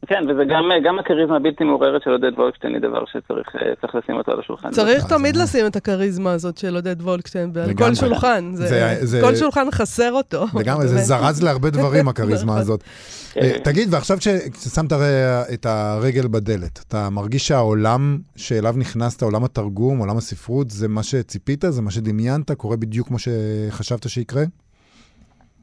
כן, 0.07 0.25
וזה 0.31 0.43
גם, 0.45 0.65
אה, 0.73 0.77
גם 0.85 0.99
הכריזמה 0.99 1.37
הבלתי 1.37 1.65
מעוררת 1.65 2.03
של 2.05 2.11
עודד 2.11 2.33
וולקשטיין 2.39 2.73
היא 2.75 2.83
דבר 2.83 3.05
שצריך 3.07 3.49
אה, 3.57 3.73
צריך 3.81 3.95
לשים 3.95 4.17
אותו 4.17 4.33
על 4.33 4.41
השולחן. 4.41 4.71
צריך 4.71 5.05
אז 5.05 5.09
תמיד 5.09 5.35
זה- 5.35 5.43
לשים 5.43 5.67
את 5.67 5.77
הכריזמה 5.77 6.33
הזאת 6.33 6.59
של 6.59 6.75
עודד 6.75 7.03
וולקשטיין 7.03 7.53
על. 7.65 7.75
כל 7.75 7.95
שולחן. 7.95 8.51
זה- 8.55 8.67
זה- 8.67 8.97
זה- 9.07 9.21
כל 9.21 9.35
שולחן 9.35 9.71
חסר 9.71 10.13
אותו. 10.13 10.45
לגמרי, 10.61 10.89
זה. 10.89 10.99
זרז 10.99 11.43
להרבה 11.43 11.71
דברים, 11.71 12.09
הכריזמה 12.09 12.53
נכון. 12.53 12.63
הזאת. 12.63 12.85
תגיד, 13.65 13.89
ועכשיו 13.95 14.17
ששמת 14.21 14.93
הרי 14.93 15.05
את 15.55 15.67
הרגל 15.67 16.29
בדלת, 16.29 16.85
אתה 16.89 17.11
מרגיש 17.11 17.49
שהעולם 17.49 18.19
שאליו 18.37 18.75
נכנסת, 18.79 19.23
עולם 19.23 19.45
התרגום, 19.45 19.99
עולם 19.99 20.17
הספרות, 20.17 20.71
זה 20.71 20.89
מה 20.89 21.03
שציפית? 21.03 21.65
זה 21.69 21.83
מה 21.83 21.91
שדמיינת? 21.91 22.53
קורה 22.53 22.77
בדיוק 22.77 23.09
כמו 23.09 23.17
שחשבת 23.19 24.09
שיקרה? 24.09 24.43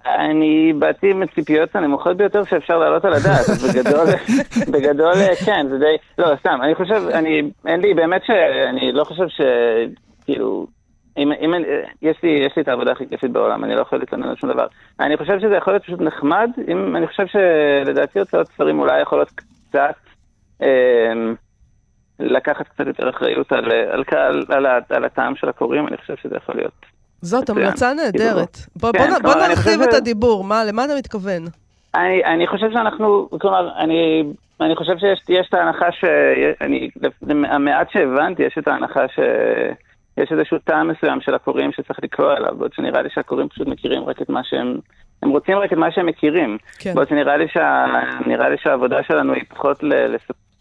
אני 0.06 0.74
באתי 0.80 1.12
עם 1.12 1.22
הציפיות 1.24 1.76
הנמוכות 1.76 2.18
ביותר 2.18 2.44
שאפשר 2.44 2.78
להעלות 2.78 3.06
על 3.06 3.14
הדעת, 3.14 3.50
אז 3.50 3.76
בגדול, 3.76 4.06
בגדול, 4.74 5.14
אה, 5.16 5.36
כן, 5.46 5.66
זה 5.70 5.78
די, 5.80 5.96
לא, 6.18 6.36
סתם, 6.40 6.60
אני 6.64 6.76
חושב, 6.76 7.04
אני, 7.14 7.42
אין 7.68 7.82
לי, 7.82 7.94
באמת 7.94 8.22
שאני 8.26 8.92
לא 8.92 9.04
חושב 9.04 9.28
ש, 9.28 9.42
כאילו, 10.26 10.68
אם, 11.18 11.32
אם, 11.42 11.54
אני- 11.54 11.66
יש 12.02 12.18
לי, 12.24 12.30
יש 12.30 12.54
לי 12.56 12.62
את 12.64 12.68
העבודה 12.68 12.92
הכי 12.92 13.10
כיפית 13.10 13.32
בעולם, 13.32 13.64
אני 13.64 13.76
לא 13.76 13.82
יכול 13.82 14.00
להתלונן 14.00 14.30
על 14.30 14.36
שום 14.36 14.50
דבר. 14.54 14.68
אני 15.00 15.18
חושב 15.18 15.40
שזה 15.40 15.56
יכול 15.56 15.74
להיות 15.74 15.84
פשוט 15.84 16.02
נחמד, 16.02 16.50
אם, 16.68 16.96
אני 16.96 17.08
חושב 17.08 17.26
שלדעתי 17.28 18.20
הוצאות 18.20 18.48
ספרים 18.48 18.80
אולי 18.80 19.02
יכולות 19.02 19.30
קצת, 19.70 19.96
אה, 20.62 21.14
לקחת 22.20 22.68
קצת 22.68 22.88
יותר 22.88 23.10
אחריות 23.10 23.52
על, 23.52 23.72
על, 23.72 24.04
על, 24.12 24.44
על, 24.50 24.66
ה- 24.66 24.80
על 24.90 25.06
הטעם 25.06 25.36
של 25.36 25.50
הקוראים, 25.50 25.88
אני 25.88 25.98
חושב 25.98 26.16
שזה 26.24 26.36
יכול 26.36 26.56
להיות. 26.56 26.93
זאת. 27.24 27.50
המלצה 27.50 27.94
נהדרת. 27.94 28.58
בוא 28.76 28.92
כן, 28.92 29.10
בוא 29.24 29.34
אני 29.34 29.48
נרחיב 29.48 29.82
את 29.82 29.92
ש- 29.92 29.96
הדיבור. 29.96 30.44
מה, 30.44 30.64
למה 30.64 30.86
אתה 30.86 30.94
מתכוון? 30.98 31.44
אני, 31.96 32.26
אני 32.26 32.48
חושב 32.48 32.72
שאנחנו, 32.74 33.30
כלומר, 33.42 33.70
אני, 33.78 34.24
אני 34.62 34.76
חושב 34.76 34.98
שיש 34.98 35.24
יש 35.30 35.48
את 35.50 35.54
ההנחה 35.54 35.92
ש... 35.92 36.04
אני, 36.62 36.90
המעט 37.50 37.92
שהבנתי, 37.92 38.44
יש 38.44 38.56
את 38.58 38.68
ההנחה 38.68 39.02
שיש 39.16 40.32
איזשהו 40.32 40.58
טעם 40.64 40.88
מסוים 40.88 41.22
של 41.22 41.36
הקוראים 41.36 41.72
שצריך 41.72 42.00
לקרוא 42.04 42.34
אליו, 42.34 42.56
בעוד 42.58 42.74
שנראה 42.74 43.02
לי 43.02 43.10
שהקוראים 43.14 43.50
פשוט 43.50 43.68
מכירים 43.68 44.04
רק 44.04 44.22
את 44.22 44.30
מה 44.30 44.42
שהם... 44.44 44.78
הם 45.24 45.30
רוצים 45.30 45.58
רק 45.58 45.74
את 45.74 45.78
מה 45.78 45.92
שהם 45.92 46.06
מכירים. 46.06 46.58
כן. 46.80 46.94
בעוד 46.94 47.08
שנראה 47.08 47.38
לי, 47.38 47.48
שה, 47.48 47.86
לי 48.50 48.58
שהעבודה 48.64 49.04
שלנו 49.08 49.34
היא 49.34 49.44
פחות 49.50 49.84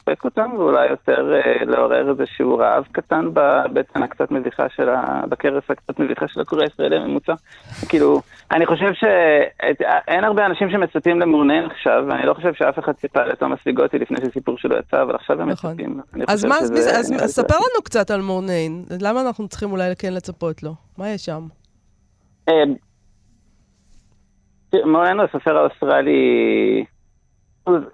לספק 0.09 0.25
אותם, 0.25 0.51
ואולי 0.59 0.87
יותר 0.91 1.35
אה, 1.35 1.65
לעורר 1.65 2.11
איזשהו 2.11 2.59
רעב 2.59 2.85
קטן 2.93 3.29
בבטן 3.33 4.03
הקצת 4.03 4.31
מביכה 4.31 4.67
של 4.77 4.89
ה... 4.89 5.21
בכרס 5.29 5.65
הקצת 5.71 5.99
מביכה 6.01 6.29
של 6.29 6.41
הקורא 6.41 6.63
הישראלי 6.63 6.97
הממוצע. 6.97 7.33
כאילו, 7.89 8.21
אני 8.53 8.67
חושב 8.67 8.93
שאין 8.95 10.25
הרבה 10.25 10.47
אנשים 10.47 10.71
שמצפים 10.71 11.21
למורנן 11.21 11.65
עכשיו, 11.67 12.05
ואני 12.09 12.27
לא 12.27 12.35
חושב 12.35 12.55
שאף 12.55 12.79
אחד 12.79 12.93
ציפה 12.93 13.25
לתומאס 13.25 13.59
ליגוטי 13.67 13.99
לפני 13.99 14.17
שסיפור 14.27 14.59
שלו 14.59 14.77
יצא, 14.77 15.03
אבל 15.03 15.15
עכשיו 15.15 15.43
הם 15.43 15.49
נכון. 15.49 15.71
מצפים. 15.73 16.01
אז 16.29 16.45
מה, 16.45 16.59
אז 16.59 16.69
שזה- 16.69 16.99
אז 16.99 17.11
לי 17.13 17.19
ספר 17.29 17.55
לנו 17.55 17.83
קצת 17.85 18.11
על 18.11 18.21
מורניין. 18.21 18.85
למה 19.03 19.21
אנחנו 19.21 19.49
צריכים 19.49 19.73
אולי 19.73 19.97
כן 19.99 20.13
לצפות 20.15 20.63
לו? 20.63 20.75
מה 20.99 21.09
יש 21.11 21.25
שם? 21.25 21.47
אה, 22.49 22.55
מורניין 24.85 25.19
הוא 25.21 25.27
הסופר 25.29 25.57
האוסטרלי, 25.57 26.85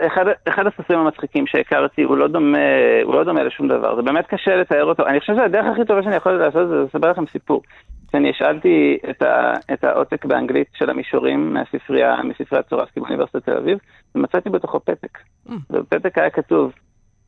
אחד, 0.06 0.24
אחד 0.48 0.66
הסופרים 0.66 0.98
המצחיקים 0.98 1.46
שהכרתי, 1.46 2.02
הוא 2.02 2.16
לא, 2.16 2.28
דומה, 2.28 2.58
הוא 3.04 3.14
לא 3.14 3.24
דומה 3.24 3.42
לשום 3.42 3.68
דבר, 3.68 3.96
זה 3.96 4.02
באמת 4.02 4.26
קשה 4.26 4.56
לתאר 4.56 4.84
אותו. 4.84 5.06
אני 5.06 5.20
חושב 5.20 5.36
שהדרך 5.36 5.66
הכי 5.72 5.84
טובה 5.84 6.02
שאני 6.02 6.16
יכול 6.16 6.32
לעשות 6.32 6.68
זה 6.68 6.74
לספר 6.74 7.10
לכם 7.10 7.26
סיפור. 7.26 7.62
כשאני 8.08 8.30
השאלתי 8.30 8.98
את, 9.10 9.22
ה, 9.22 9.52
את 9.72 9.84
העותק 9.84 10.24
באנגלית 10.24 10.68
של 10.74 10.90
המישורים 10.90 11.54
מהספרייה, 11.54 12.22
מספריית 12.22 12.66
סוראסקי 12.68 13.00
באוניברסיטת 13.00 13.44
תל 13.44 13.56
אביב, 13.56 13.78
ומצאתי 14.14 14.50
בתוכו 14.50 14.80
פתק. 14.80 15.18
Mm. 15.48 15.52
ובפתק 15.70 16.18
היה 16.18 16.30
כתוב, 16.30 16.72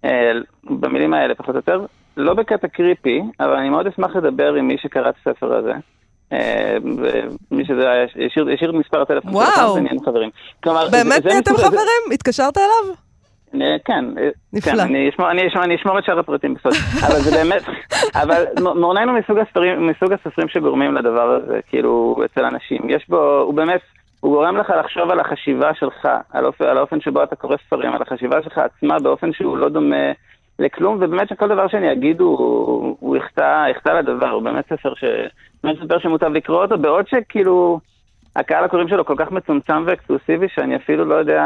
אה, 0.04 0.32
במילים 0.64 1.14
האלה 1.14 1.34
פחות 1.34 1.54
או 1.54 1.58
יותר, 1.58 1.86
לא 2.16 2.34
בקטע 2.34 2.68
קריפי, 2.68 3.22
אבל 3.40 3.56
אני 3.56 3.70
מאוד 3.70 3.86
אשמח 3.86 4.16
לדבר 4.16 4.54
עם 4.54 4.66
מי 4.68 4.78
שקרא 4.78 5.08
את 5.08 5.14
הספר 5.20 5.54
הזה. 5.54 5.72
אה, 6.32 6.76
ומי 7.50 7.64
שזה 7.64 7.90
היה, 7.90 8.04
השאיר 8.26 8.48
השאיר 8.54 8.72
מספר 8.72 9.02
הטלפון 9.02 9.34
וואו. 9.34 9.46
שלו 9.56 9.74
ונהיינו 9.74 10.00
חברים. 10.04 10.30
כלומר, 10.62 10.88
באמת 10.92 11.24
נהייתם 11.26 11.54
זה- 11.56 11.64
חברים? 11.64 12.02
התקשרת 12.14 12.56
אליו? 12.58 12.94
אה, 13.54 13.76
כן, 13.84 14.04
אה, 14.18 14.28
נפלא. 14.52 14.72
כן, 14.72 14.80
אני 14.80 15.08
אשמור, 15.08 15.30
אני, 15.30 15.48
אשמור, 15.48 15.64
אני 15.64 15.76
אשמור 15.76 15.98
את 15.98 16.04
שאר 16.04 16.18
הפרטים 16.18 16.54
בסוד, 16.54 16.72
אבל 17.06 17.14
זה 17.18 17.30
באמת, 17.36 17.62
אבל 18.22 18.44
מורנן 18.76 19.08
הוא 19.08 19.18
מסוג 19.18 19.38
הספרים, 19.38 19.86
מסוג 19.86 20.12
הסופרים 20.12 20.48
שגורמים 20.48 20.94
לדבר 20.94 21.30
הזה, 21.30 21.60
כאילו, 21.68 22.16
אצל 22.24 22.44
אנשים. 22.44 22.90
יש 22.90 23.06
בו, 23.08 23.38
הוא 23.40 23.54
באמת, 23.54 23.80
הוא 24.20 24.32
גורם 24.34 24.56
לך 24.56 24.72
לחשוב 24.80 25.10
על 25.10 25.20
החשיבה 25.20 25.70
שלך, 25.74 26.08
על 26.60 26.76
האופן 26.78 27.00
שבו 27.00 27.22
אתה 27.22 27.36
קורא 27.36 27.56
ספרים, 27.66 27.92
על 27.92 28.02
החשיבה 28.02 28.42
שלך 28.42 28.58
עצמה 28.58 28.98
באופן 28.98 29.32
שהוא 29.32 29.56
לא 29.58 29.68
דומה 29.68 30.12
לכלום, 30.60 30.96
ובאמת 30.96 31.28
שכל 31.28 31.48
דבר 31.48 31.68
שאני 31.68 31.92
אגיד 31.92 32.20
הוא, 32.20 32.96
הוא 33.00 33.16
יחטא, 33.16 33.66
יחטא 33.70 33.88
לדבר, 33.90 34.30
הוא 34.30 34.42
באמת 34.42 34.64
ספר 34.64 34.94
ש... 34.94 35.04
באמת 35.64 35.76
ספר 35.84 35.98
שמוטב 35.98 36.26
לקרוא 36.26 36.62
אותו, 36.62 36.78
בעוד 36.78 37.08
שכאילו... 37.08 37.80
הקהל 38.36 38.64
הקוראים 38.64 38.88
שלו 38.88 39.04
כל 39.04 39.14
כך 39.18 39.30
מצומצם 39.30 39.84
ואקסקלוסיבי, 39.86 40.46
שאני 40.54 40.76
אפילו 40.76 41.04
לא 41.04 41.14
יודע, 41.14 41.42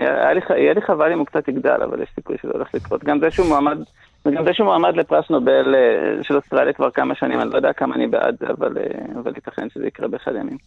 היה 0.00 0.32
לי, 0.32 0.40
יהיה 0.50 0.74
לי 0.74 0.82
חבל 0.82 1.12
אם 1.12 1.18
הוא 1.18 1.26
קצת 1.26 1.48
יגדל, 1.48 1.82
אבל 1.84 2.02
יש 2.02 2.08
סיכוי 2.14 2.36
שזה 2.42 2.52
הולך 2.54 2.68
לקרות. 2.74 3.04
גם 3.04 3.18
זה 3.20 3.30
שהוא 3.30 3.46
מועמד, 3.48 3.78
וגם 4.26 4.44
זה 4.44 4.50
שהוא 4.52 4.64
מועמד 4.64 4.96
לפרס 4.96 5.30
נובל 5.30 5.74
אה, 5.74 6.22
של 6.22 6.36
אוסטרליה 6.36 6.72
כבר 6.72 6.90
כמה 6.90 7.14
שנים, 7.14 7.40
אני 7.40 7.50
לא 7.50 7.56
יודע 7.56 7.72
כמה 7.72 7.94
אני 7.94 8.06
בעד, 8.06 8.36
אבל, 8.48 8.78
אה, 8.78 9.20
אבל 9.20 9.32
ייתכן 9.34 9.68
שזה 9.74 9.86
יקרה 9.86 10.08
באחד 10.08 10.32
הימים. 10.34 10.58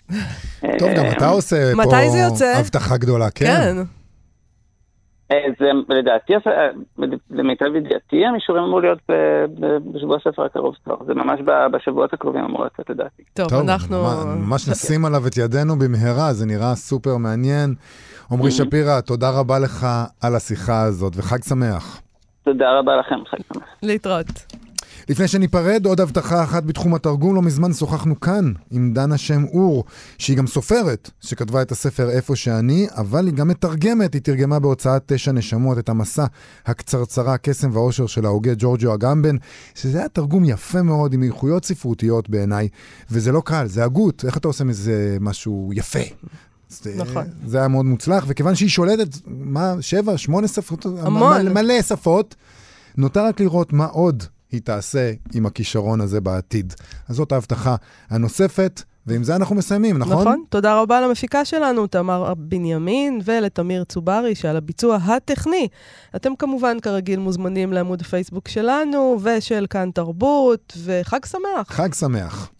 טוב, 0.79 0.89
גם 0.97 1.05
אה, 1.05 1.11
אתה 1.11 1.27
עושה 1.27 1.55
זה 1.55 1.73
פה? 1.75 2.59
הבטחה 2.59 2.97
גדולה, 2.97 3.29
כן? 3.35 3.75
כן. 5.29 5.51
זה 5.59 5.95
לדעתי, 5.95 6.33
למיטב 7.29 7.75
ידיעתי, 7.75 8.25
המשוררים 8.25 8.63
אמור 8.63 8.81
להיות 8.81 8.99
בשבוע 9.93 10.17
הספר 10.17 10.45
הקרוב 10.45 10.75
כבר. 10.83 10.95
זה 11.07 11.13
ממש 11.13 11.39
בשבועות 11.71 12.13
הקרובים 12.13 12.43
אמור 12.43 12.65
לצאת 12.65 12.89
לדעתי. 12.89 13.23
טוב, 13.33 13.53
אנחנו... 13.53 13.97
ממש 14.47 14.69
נשים 14.69 15.05
עליו 15.05 15.27
את 15.27 15.37
ידינו 15.37 15.75
במהרה, 15.79 16.33
זה 16.33 16.45
נראה 16.45 16.75
סופר 16.75 17.17
מעניין. 17.17 17.75
עמרי 18.31 18.51
שפירא, 18.51 19.01
תודה 19.01 19.29
רבה 19.29 19.59
לך 19.59 19.87
על 20.21 20.35
השיחה 20.35 20.81
הזאת, 20.81 21.13
וחג 21.17 21.43
שמח. 21.43 22.01
תודה 22.43 22.79
רבה 22.79 22.95
לכם, 22.95 23.15
חג 23.31 23.37
שמח. 23.53 23.67
להתראות. 23.83 24.27
לפני 25.09 25.27
שניפרד, 25.27 25.85
עוד 25.85 26.01
הבטחה 26.01 26.43
אחת 26.43 26.63
בתחום 26.63 26.95
התרגום. 26.95 27.35
לא 27.35 27.41
מזמן 27.41 27.73
שוחחנו 27.73 28.19
כאן 28.19 28.53
עם 28.71 28.93
דנה 28.93 29.17
שם 29.17 29.43
אור, 29.43 29.83
שהיא 30.17 30.37
גם 30.37 30.47
סופרת, 30.47 31.11
שכתבה 31.21 31.61
את 31.61 31.71
הספר 31.71 32.09
איפה 32.09 32.35
שאני, 32.35 32.87
אבל 32.97 33.25
היא 33.25 33.33
גם 33.33 33.47
מתרגמת. 33.47 34.13
היא 34.13 34.21
תרגמה 34.21 34.59
בהוצאת 34.59 35.03
תשע 35.05 35.31
נשמות 35.31 35.77
את 35.77 35.89
המסע 35.89 36.25
הקצרצרה, 36.65 37.37
קסם 37.37 37.69
ואושר 37.73 38.07
של 38.07 38.25
ההוגה 38.25 38.51
ג'ורג'ו 38.57 38.93
אגמבן, 38.93 39.35
שזה 39.75 39.97
היה 39.99 40.09
תרגום 40.09 40.45
יפה 40.45 40.81
מאוד, 40.81 41.13
עם 41.13 41.23
איכויות 41.23 41.65
ספרותיות 41.65 42.29
בעיניי, 42.29 42.67
וזה 43.11 43.31
לא 43.31 43.41
קל, 43.45 43.67
זה 43.67 43.83
הגות. 43.83 44.25
איך 44.25 44.37
אתה 44.37 44.47
עושה 44.47 44.63
מזה 44.63 45.17
משהו 45.21 45.71
יפה? 45.73 45.99
נכון. 46.97 47.23
זה 47.45 47.57
היה 47.57 47.67
מאוד 47.67 47.85
מוצלח, 47.85 48.25
וכיוון 48.27 48.55
שהיא 48.55 48.69
שולטת, 48.69 49.07
מה, 49.27 49.75
שבע, 49.79 50.17
שמונה 50.17 50.47
שפות? 50.47 50.85
המון. 50.85 51.53
מלא 51.53 51.81
שפות. 51.81 52.35
נותר 52.97 53.25
רק 53.25 53.39
לראות 53.39 53.73
מה 53.73 53.85
עוד 53.85 54.23
היא 54.51 54.61
תעשה 54.61 55.11
עם 55.33 55.45
הכישרון 55.45 56.01
הזה 56.01 56.21
בעתיד. 56.21 56.73
אז 57.09 57.15
זאת 57.15 57.31
ההבטחה 57.31 57.75
הנוספת, 58.09 58.83
ועם 59.07 59.23
זה 59.23 59.35
אנחנו 59.35 59.55
מסיימים, 59.55 59.97
נכון? 59.97 60.21
נכון. 60.21 60.43
תודה 60.49 60.81
רבה 60.81 61.01
למפיקה 61.01 61.45
שלנו, 61.45 61.87
תמר 61.87 62.33
בנימין, 62.37 63.21
ולתמיר 63.25 63.83
צוברי, 63.83 64.35
שעל 64.35 64.57
הביצוע 64.57 64.95
הטכני. 64.95 65.67
אתם 66.15 66.35
כמובן, 66.35 66.79
כרגיל, 66.79 67.19
מוזמנים 67.19 67.73
לעמוד 67.73 68.01
הפייסבוק 68.01 68.47
שלנו, 68.47 69.17
ושל 69.23 69.65
כאן 69.69 69.89
תרבות, 69.93 70.77
וחג 70.85 71.25
שמח. 71.25 71.67
חג 71.67 71.93
שמח. 71.93 72.51